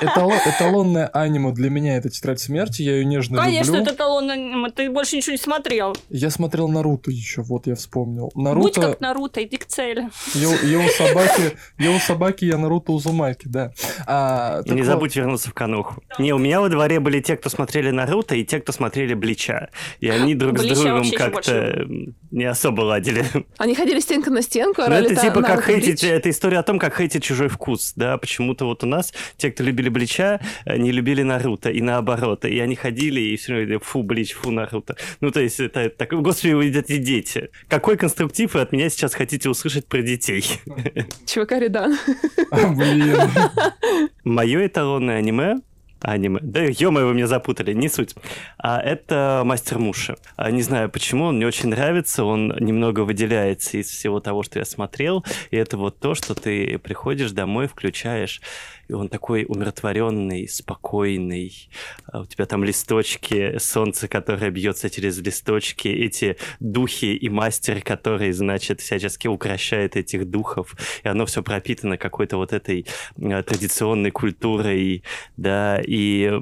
Это, 0.00 0.06
этало- 0.06 0.38
эталонное 0.46 1.06
аниме 1.08 1.52
для 1.52 1.70
меня 1.70 1.96
это 1.96 2.08
тетрадь 2.08 2.40
смерти, 2.40 2.82
я 2.82 2.92
ее 2.96 3.04
нежно 3.04 3.38
Конечно, 3.38 3.72
люблю. 3.76 3.82
это 3.86 3.94
талон 3.96 4.30
аниме, 4.30 4.70
ты 4.70 4.90
больше 4.90 5.16
ничего 5.16 5.32
не 5.32 5.38
смотрел. 5.38 5.96
Я 6.08 6.30
смотрел 6.30 6.68
Наруто 6.68 7.10
еще, 7.10 7.42
вот 7.42 7.66
я 7.66 7.74
вспомнил. 7.74 8.30
Будь 8.34 8.44
Наруто, 8.44 8.80
как 8.80 9.00
Наруто, 9.00 9.42
иди 9.42 9.56
к 9.56 9.66
цели. 9.66 10.08
я, 10.34 10.48
у- 10.48 10.66
я 10.66 10.78
у 10.78 10.88
собаки, 10.88 11.56
я 11.78 11.90
у 11.90 11.98
собаки, 11.98 12.44
я 12.44 12.58
Наруто 12.58 12.92
Узумаки, 12.92 13.46
да. 13.48 13.72
А, 14.06 14.62
не 14.66 14.82
вот, 14.82 14.86
забудь 14.86 15.16
вернуться 15.16 15.50
в 15.50 15.54
кануху. 15.54 16.02
Не, 16.18 16.32
у 16.32 16.38
меня 16.38 16.60
во 16.60 16.68
дворе 16.68 17.00
были 17.00 17.20
те, 17.20 17.36
кто 17.36 17.48
смотрели 17.48 17.90
Наруто, 17.90 18.34
и 18.34 18.44
те, 18.44 18.60
кто 18.60 18.72
смотрели 18.72 19.14
Блича. 19.14 19.68
И 20.00 20.08
они 20.08 20.34
друг 20.34 20.58
с 20.58 20.62
другом 20.64 21.10
как-то 21.10 21.86
не 22.30 22.44
особо 22.44 22.82
ладили. 22.82 23.24
Они 23.58 23.74
ходили 23.74 24.00
стенка 24.00 24.30
на 24.30 24.42
стенку, 24.42 24.80
Ну, 24.82 24.86
орали 24.86 25.12
это 25.12 25.20
типа 25.20 25.40
на 25.40 25.48
как 25.48 25.64
хейтить, 25.66 26.02
это 26.04 26.30
история 26.30 26.58
о 26.58 26.62
том, 26.62 26.78
как 26.78 26.96
хейтить 26.96 27.22
чужой 27.22 27.48
вкус, 27.48 27.81
да, 27.96 28.18
почему-то 28.18 28.64
вот 28.66 28.84
у 28.84 28.86
нас 28.86 29.12
те, 29.36 29.50
кто 29.50 29.62
любили 29.62 29.88
Блича, 29.88 30.40
э, 30.64 30.76
не 30.76 30.92
любили 30.92 31.22
Наруто, 31.22 31.70
и 31.70 31.80
наоборот, 31.80 32.44
и 32.44 32.58
они 32.58 32.76
ходили 32.76 33.20
и 33.20 33.36
все 33.36 33.54
равно 33.54 33.78
фу, 33.80 34.02
Блич, 34.02 34.32
фу, 34.32 34.50
Наруто. 34.50 34.96
Ну, 35.20 35.30
то 35.30 35.40
есть 35.40 35.60
это 35.60 35.88
так, 35.90 36.12
господи, 36.12 36.52
вы 36.52 36.70
эти 36.70 36.98
дети. 36.98 37.50
Какой 37.68 37.96
конструктив 37.96 38.54
вы 38.54 38.60
от 38.60 38.72
меня 38.72 38.88
сейчас 38.88 39.14
хотите 39.14 39.48
услышать 39.48 39.86
про 39.86 40.02
детей? 40.02 40.44
Чувака 41.26 41.58
Редан. 41.58 41.96
блин. 42.76 43.16
Мое 44.24 44.66
эталонное 44.66 45.18
аниме 45.18 45.60
аниме. 46.02 46.40
Да, 46.42 46.62
ё 46.62 46.90
вы 46.90 47.14
меня 47.14 47.26
запутали, 47.26 47.72
не 47.72 47.88
суть. 47.88 48.14
А 48.58 48.80
это 48.80 49.42
Мастер 49.44 49.78
Муши. 49.78 50.16
А, 50.36 50.50
не 50.50 50.62
знаю 50.62 50.90
почему, 50.90 51.26
он 51.26 51.36
мне 51.36 51.46
очень 51.46 51.68
нравится, 51.68 52.24
он 52.24 52.54
немного 52.58 53.00
выделяется 53.00 53.78
из 53.78 53.88
всего 53.88 54.20
того, 54.20 54.42
что 54.42 54.58
я 54.58 54.64
смотрел, 54.64 55.24
и 55.50 55.56
это 55.56 55.76
вот 55.76 55.98
то, 55.98 56.14
что 56.14 56.34
ты 56.34 56.78
приходишь 56.78 57.30
домой, 57.32 57.66
включаешь 57.68 58.40
и 58.88 58.92
он 58.92 59.08
такой 59.08 59.44
умиротворенный, 59.48 60.48
спокойный. 60.48 61.68
А 62.06 62.20
у 62.20 62.26
тебя 62.26 62.46
там 62.46 62.64
листочки, 62.64 63.58
солнце, 63.58 64.08
которое 64.08 64.50
бьется 64.50 64.90
через 64.90 65.18
листочки, 65.18 65.88
эти 65.88 66.36
духи 66.60 67.14
и 67.14 67.28
мастер, 67.28 67.82
который, 67.82 68.32
значит, 68.32 68.80
всячески 68.80 69.28
укращает 69.28 69.96
этих 69.96 70.28
духов, 70.28 70.74
и 71.04 71.08
оно 71.08 71.26
все 71.26 71.42
пропитано 71.42 71.96
какой-то 71.96 72.36
вот 72.36 72.52
этой 72.52 72.86
а, 73.20 73.42
традиционной 73.42 74.10
культурой, 74.10 75.02
да, 75.36 75.80
и 75.86 76.32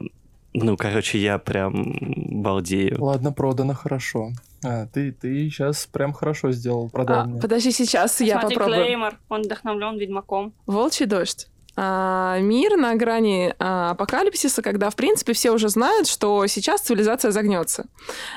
ну, 0.53 0.77
короче, 0.77 1.19
я 1.19 1.39
прям 1.39 1.97
балдею. 2.43 2.97
Ладно, 3.03 3.33
продано 3.33 3.75
хорошо. 3.75 4.33
А, 4.65 4.87
ты, 4.87 5.13
ты 5.13 5.49
сейчас 5.49 5.87
прям 5.87 6.13
хорошо 6.13 6.51
сделал, 6.53 6.91
продал 6.91 7.21
А, 7.21 7.25
мне. 7.25 7.41
подожди, 7.41 7.71
сейчас 7.71 8.21
я 8.21 8.41
Смотри, 8.41 8.57
попробую. 8.57 8.85
Клеймор, 8.85 9.19
он 9.29 9.43
вдохновлен 9.43 9.97
Ведьмаком. 9.99 10.53
Волчий 10.67 11.07
дождь. 11.07 11.49
А, 11.77 12.39
мир 12.41 12.77
на 12.77 12.95
грани 12.95 13.55
а, 13.59 13.91
апокалипсиса, 13.91 14.63
когда, 14.63 14.91
в 14.91 14.97
принципе, 14.97 15.33
все 15.33 15.51
уже 15.53 15.69
знают, 15.69 16.07
что 16.09 16.47
сейчас 16.47 16.81
цивилизация 16.83 17.31
загнется. 17.31 17.87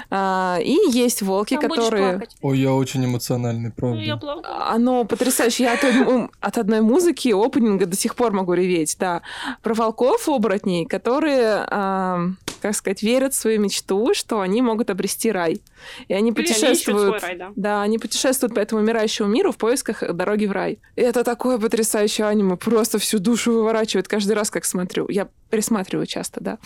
А, 0.09 0.57
и 0.61 0.77
есть 0.91 1.21
волки, 1.21 1.57
Там 1.57 1.69
которые... 1.69 2.27
Ой, 2.41 2.59
я 2.59 2.73
очень 2.73 3.05
эмоциональный, 3.05 3.69
Ну, 3.69 3.73
правда. 3.75 3.99
я. 3.99 4.19
Оно 4.69 5.03
потрясающе. 5.05 5.63
Я 5.63 5.73
от, 5.73 6.29
от 6.39 6.57
одной 6.57 6.81
музыки, 6.81 7.33
опенинга 7.33 7.85
до 7.85 7.95
сих 7.95 8.15
пор 8.15 8.31
могу 8.31 8.53
реветь, 8.53 8.95
да. 8.99 9.21
Про 9.61 9.73
волков-оборотней, 9.73 10.85
которые, 10.85 11.65
а, 11.69 12.19
как 12.63 12.75
сказать, 12.75 13.03
верят 13.03 13.33
в 13.33 13.35
свою 13.35 13.59
мечту, 13.59 14.13
что 14.13 14.39
они 14.39 14.61
могут 14.61 14.89
обрести 14.89 15.29
рай. 15.33 15.61
И 16.07 16.13
они 16.13 16.13
Или 16.13 16.15
они 16.15 16.31
путешествуют... 16.31 17.19
свой 17.19 17.19
рай, 17.19 17.37
да. 17.37 17.51
Да, 17.57 17.81
они 17.81 17.99
путешествуют 17.99 18.55
по 18.55 18.59
этому 18.59 18.81
умирающему 18.81 19.27
миру 19.27 19.51
в 19.51 19.57
поисках 19.57 20.01
дороги 20.13 20.45
в 20.45 20.53
рай. 20.53 20.79
И 20.95 21.01
это 21.01 21.25
такое 21.25 21.57
потрясающее 21.59 22.25
аниме, 22.25 22.55
просто 22.55 22.99
всю 22.99 23.19
душу 23.19 23.51
выворачивает 23.51 24.07
каждый 24.07 24.31
раз, 24.31 24.49
как 24.49 24.63
смотрю. 24.63 25.07
Я 25.09 25.27
пересматриваю 25.49 26.05
часто, 26.05 26.41
да. 26.41 26.57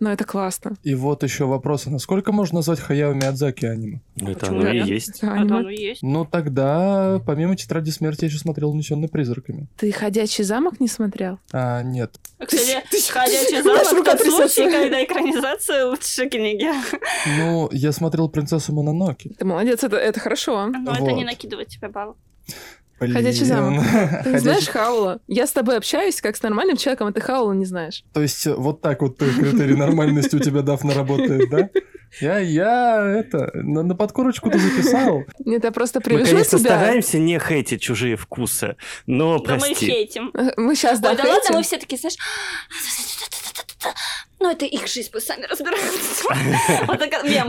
Но 0.00 0.12
это 0.12 0.24
классно. 0.24 0.76
И 0.82 0.94
вот 0.94 1.22
еще 1.22 1.44
вопрос, 1.46 1.86
а 1.86 1.90
насколько 1.90 2.32
можно 2.32 2.56
назвать 2.56 2.80
Хаяо 2.80 3.14
Миядзаки 3.14 3.64
аниме? 3.66 4.00
Ну, 4.16 4.30
это 4.30 4.40
Почему 4.40 4.60
оно 4.60 4.70
и 4.72 4.78
есть. 4.82 5.22
А 5.22 5.32
аниме. 5.34 5.56
оно 5.58 5.70
и 5.70 5.76
есть. 5.80 6.02
Ну 6.02 6.24
тогда, 6.24 7.20
помимо 7.24 7.56
Тетради 7.56 7.90
Смерти, 7.90 8.22
я 8.24 8.28
еще 8.28 8.38
смотрел 8.38 8.70
«Унесенный 8.70 9.08
призраками». 9.08 9.68
Ты 9.76 9.92
«Ходячий 9.92 10.44
замок» 10.44 10.80
не 10.80 10.88
смотрел? 10.88 11.38
А, 11.52 11.82
нет. 11.82 12.18
Кстати, 12.38 12.82
ты- 12.90 13.00
«Ходячий 13.12 13.62
замок» 13.62 13.92
рука 13.92 14.16
тот 14.16 14.26
случай, 14.26 14.70
когда 14.70 15.02
экранизация 15.04 15.86
лучше 15.86 16.28
книги. 16.28 16.68
Ну, 17.38 17.68
я 17.72 17.92
смотрел 17.92 18.28
«Принцессу 18.28 18.72
Мононоки». 18.72 19.30
Ты 19.38 19.44
молодец, 19.44 19.82
это, 19.84 19.96
это 19.96 20.18
хорошо. 20.20 20.66
Но 20.66 20.92
это 20.92 21.02
не 21.12 21.24
Вот. 21.24 21.24
накидывает 21.26 21.68
тебе 21.68 21.88
баллов. 21.88 22.16
Блин. 23.00 23.12
Ходячий 23.14 23.44
замок. 23.44 23.82
Ты 23.82 24.30
Ходячий- 24.30 24.38
знаешь 24.38 24.68
Хаула? 24.68 25.20
Я 25.26 25.46
с 25.46 25.52
тобой 25.52 25.76
общаюсь 25.76 26.20
как 26.20 26.36
с 26.36 26.42
нормальным 26.42 26.76
человеком, 26.76 27.08
а 27.08 27.12
ты 27.12 27.20
Хаула 27.20 27.52
не 27.52 27.64
знаешь. 27.64 28.04
То 28.12 28.22
есть 28.22 28.46
вот 28.46 28.80
так 28.80 29.02
вот 29.02 29.18
критерий 29.18 29.74
нормальности 29.76 30.36
у 30.36 30.38
тебя 30.38 30.62
Дафна 30.62 30.94
работает, 30.94 31.50
да? 31.50 31.68
Я, 32.20 32.38
я, 32.38 33.04
это, 33.18 33.50
на, 33.54 33.82
на 33.82 33.96
подкорочку-то 33.96 34.56
записал. 34.56 35.24
Нет, 35.44 35.64
я 35.64 35.72
просто 35.72 35.98
Мы, 35.98 36.02
привяжу 36.04 36.30
конечно, 36.30 36.58
тебя. 36.60 36.70
стараемся 36.70 37.18
не 37.18 37.40
хейтить 37.40 37.82
чужие 37.82 38.16
вкусы, 38.16 38.76
но 39.06 39.40
Да 39.40 39.56
мы 39.56 39.74
хейтим. 39.74 40.32
Мы 40.56 40.76
сейчас, 40.76 41.00
да, 41.00 41.10
Ой, 41.10 41.16
да 41.16 41.24
ладно, 41.24 41.56
мы 41.56 41.62
все 41.64 41.76
такие, 41.76 41.98
знаешь... 41.98 42.16
Ну, 44.40 44.50
это 44.50 44.64
их 44.66 44.86
жизнь, 44.86 45.10
пусть 45.12 45.26
сами 45.26 45.44
разбираются. 45.44 46.24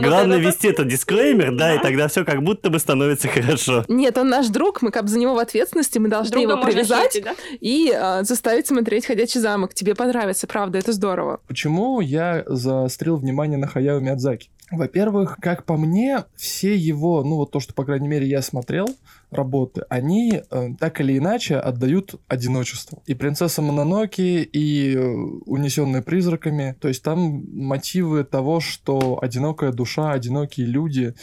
Главное 0.00 0.38
вести 0.38 0.68
этот 0.68 0.88
дисклеймер, 0.88 1.52
да, 1.56 1.74
и 1.74 1.76
Да. 1.76 1.82
тогда 1.82 2.08
все 2.08 2.24
как 2.24 2.42
будто 2.42 2.70
бы 2.70 2.78
становится 2.78 3.28
хорошо. 3.28 3.84
Нет, 3.88 4.16
он 4.18 4.28
наш 4.28 4.48
друг, 4.48 4.82
мы 4.82 4.90
как 4.90 5.02
бы 5.04 5.08
за 5.08 5.18
него 5.18 5.34
в 5.34 5.38
ответственности, 5.38 5.98
мы 5.98 6.08
должны 6.08 6.38
его 6.38 6.62
привязать 6.62 7.20
и 7.60 7.92
а, 7.92 8.22
заставить 8.22 8.66
смотреть 8.66 9.06
«Ходячий 9.06 9.40
замок». 9.40 9.74
Тебе 9.74 9.94
понравится, 9.94 10.46
правда, 10.46 10.78
это 10.78 10.92
здорово. 10.92 11.40
Почему 11.46 12.00
я 12.00 12.44
заострил 12.46 13.16
внимание 13.16 13.58
на 13.58 13.66
Хаяо 13.66 14.00
Миядзаки? 14.00 14.48
Во-первых, 14.70 15.38
как 15.40 15.64
по 15.64 15.76
мне, 15.76 16.24
все 16.34 16.74
его, 16.74 17.22
ну 17.22 17.36
вот 17.36 17.52
то, 17.52 17.60
что, 17.60 17.72
по 17.72 17.84
крайней 17.84 18.08
мере, 18.08 18.26
я 18.26 18.42
смотрел, 18.42 18.88
работы, 19.30 19.84
они 19.88 20.42
э, 20.50 20.68
так 20.80 21.00
или 21.00 21.16
иначе 21.16 21.56
отдают 21.56 22.16
одиночеству. 22.26 23.02
И 23.06 23.14
«Принцесса 23.14 23.62
Мононоки», 23.62 24.42
и 24.42 24.96
э, 24.96 25.14
«Унесенные 25.46 26.02
призраками», 26.02 26.76
то 26.80 26.88
есть 26.88 27.04
там 27.04 27.44
мотивы 27.52 28.24
того, 28.24 28.58
что 28.58 29.20
одинокая 29.22 29.70
душа, 29.70 30.10
одинокие 30.10 30.66
люди. 30.66 31.14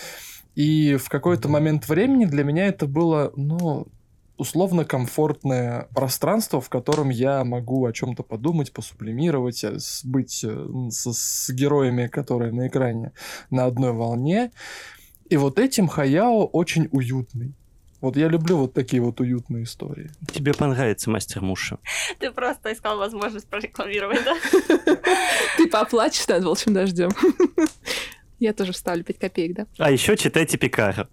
И 0.55 0.95
в 0.95 1.09
какой-то 1.09 1.49
момент 1.49 1.89
времени 1.89 2.25
для 2.25 2.45
меня 2.45 2.67
это 2.67 2.87
было, 2.87 3.33
ну, 3.35 3.87
условно 4.37 4.83
комфортное 4.85 5.87
пространство, 5.93 6.59
в 6.59 6.69
котором 6.69 7.09
я 7.09 7.43
могу 7.43 7.85
о 7.85 7.93
чем-то 7.93 8.23
подумать, 8.23 8.71
посублимировать, 8.73 9.63
э, 9.63 9.79
с- 9.79 10.03
быть 10.03 10.43
э, 10.43 10.67
с, 10.89 11.13
с 11.13 11.49
героями, 11.51 12.07
которые 12.07 12.51
на 12.51 12.67
экране 12.67 13.11
на 13.49 13.65
одной 13.65 13.91
волне. 13.93 14.51
И 15.29 15.37
вот 15.37 15.59
этим 15.59 15.87
Хаяо 15.87 16.45
очень 16.45 16.89
уютный. 16.91 17.53
Вот 18.01 18.17
я 18.17 18.27
люблю 18.27 18.57
вот 18.57 18.73
такие 18.73 19.01
вот 19.01 19.21
уютные 19.21 19.63
истории. 19.63 20.11
Тебе 20.31 20.53
понравится 20.53 21.09
мастер 21.09 21.41
Муша. 21.41 21.77
Ты 22.19 22.31
просто 22.31 22.73
искал 22.73 22.97
возможность 22.97 23.47
прорекламировать, 23.47 24.19
да? 24.25 24.35
Ты 25.57 25.67
поплачешь 25.69 26.27
над 26.27 26.43
волчьим 26.43 26.73
дождем. 26.73 27.11
Я 28.39 28.51
тоже 28.53 28.73
вставлю 28.73 29.05
5 29.05 29.17
копеек, 29.19 29.55
да? 29.55 29.67
А 29.77 29.89
еще 29.89 30.17
читайте 30.17 30.57
Пикара. 30.57 31.07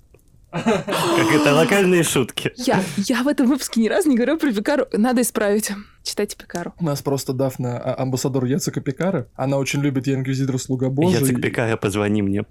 Как 0.51 1.33
это 1.33 1.55
локальные 1.55 2.03
шутки. 2.03 2.53
Я, 2.57 2.83
я 2.97 3.23
в 3.23 3.29
этом 3.29 3.47
выпуске 3.47 3.81
ни 3.81 3.89
разу 3.89 4.09
не 4.09 4.17
говорю 4.17 4.37
про 4.37 4.53
Пикару. 4.53 4.87
Надо 4.93 5.23
исправить. 5.23 5.71
Читайте 6.03 6.37
Пикару. 6.37 6.75
У 6.81 6.85
нас 6.85 7.03
просто 7.03 7.33
Дафна 7.33 7.79
а- 7.79 8.03
амбассадор 8.03 8.45
Яцека 8.45 8.81
Пикара. 8.81 9.29
Она 9.37 9.59
очень 9.59 9.81
любит 9.81 10.07
«Я 10.07 10.15
инквизитор, 10.15 10.59
слуга 10.59 10.89
Божий». 10.89 11.21
Яцек 11.21 11.41
Пикара, 11.41 11.77
позвони 11.77 12.23
мне. 12.23 12.45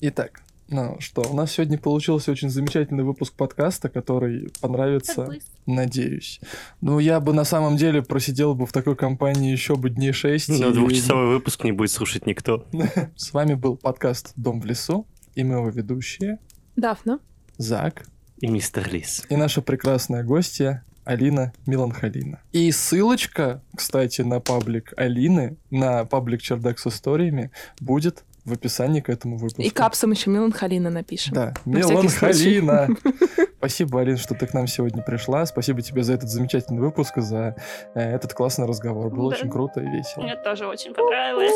Итак, 0.00 0.40
ну 0.68 0.96
что, 1.00 1.22
у 1.22 1.34
нас 1.34 1.52
сегодня 1.52 1.78
получился 1.78 2.30
очень 2.30 2.50
замечательный 2.50 3.02
выпуск 3.02 3.32
подкаста, 3.34 3.88
который 3.88 4.52
понравится, 4.60 5.30
надеюсь. 5.66 6.40
Ну, 6.80 6.98
я 6.98 7.20
бы 7.20 7.32
на 7.32 7.44
самом 7.44 7.76
деле 7.76 8.02
просидел 8.02 8.54
бы 8.54 8.66
в 8.66 8.72
такой 8.72 8.94
компании 8.94 9.50
еще 9.50 9.76
бы 9.76 9.90
дней 9.90 10.12
шесть. 10.12 10.48
Но 10.48 10.68
и- 10.68 10.72
двухчасовой 10.72 11.28
выпуск 11.28 11.64
не 11.64 11.72
будет 11.72 11.90
слушать 11.90 12.26
никто. 12.26 12.66
С 13.16 13.32
вами 13.32 13.54
был 13.54 13.76
подкаст 13.76 14.32
«Дом 14.36 14.60
в 14.60 14.66
лесу» 14.66 15.06
и 15.34 15.44
мы 15.44 15.56
его 15.56 15.68
ведущие 15.68 16.38
Дафна. 16.76 17.20
Зак 17.56 18.04
И 18.38 18.46
мистер 18.46 18.88
Лис. 18.92 19.24
и 19.28 19.36
наша 19.36 19.62
прекрасная 19.62 20.22
гостья 20.22 20.84
Алина 21.04 21.52
Меланхолина. 21.66 22.40
И 22.52 22.70
ссылочка, 22.70 23.62
кстати, 23.74 24.20
на 24.20 24.40
паблик 24.40 24.92
Алины, 24.96 25.56
на 25.70 26.04
паблик 26.04 26.42
Чердак 26.42 26.78
с 26.78 26.86
историями 26.86 27.50
будет 27.80 28.24
в 28.48 28.52
описании 28.52 29.00
к 29.00 29.08
этому 29.08 29.36
выпуску. 29.36 29.62
И 29.62 29.70
капсом 29.70 30.10
еще 30.10 30.30
меланхолина 30.30 30.90
напишем. 30.90 31.34
Да, 31.34 31.54
На 31.64 31.78
Меланхолина. 31.78 32.88
Спасибо, 33.58 34.00
Алин, 34.00 34.16
что 34.16 34.34
ты 34.34 34.46
к 34.46 34.54
нам 34.54 34.66
сегодня 34.66 35.02
пришла. 35.02 35.44
Спасибо 35.46 35.82
тебе 35.82 36.02
за 36.02 36.14
этот 36.14 36.28
замечательный 36.30 36.80
выпуск 36.80 37.18
за 37.18 37.56
э, 37.94 38.00
этот 38.14 38.32
классный 38.34 38.66
разговор. 38.66 39.10
Было 39.10 39.30
Да. 39.32 39.36
очень 39.36 39.50
круто 39.50 39.80
и 39.80 39.86
весело. 39.86 40.22
Мне 40.22 40.36
тоже 40.36 40.66
очень 40.66 40.94
понравилось. 40.94 41.52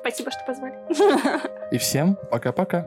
Спасибо, 0.00 0.30
что 0.30 0.40
позвали. 0.46 0.74
И 1.74 1.78
всем 1.78 2.18
пока-пока. 2.30 2.86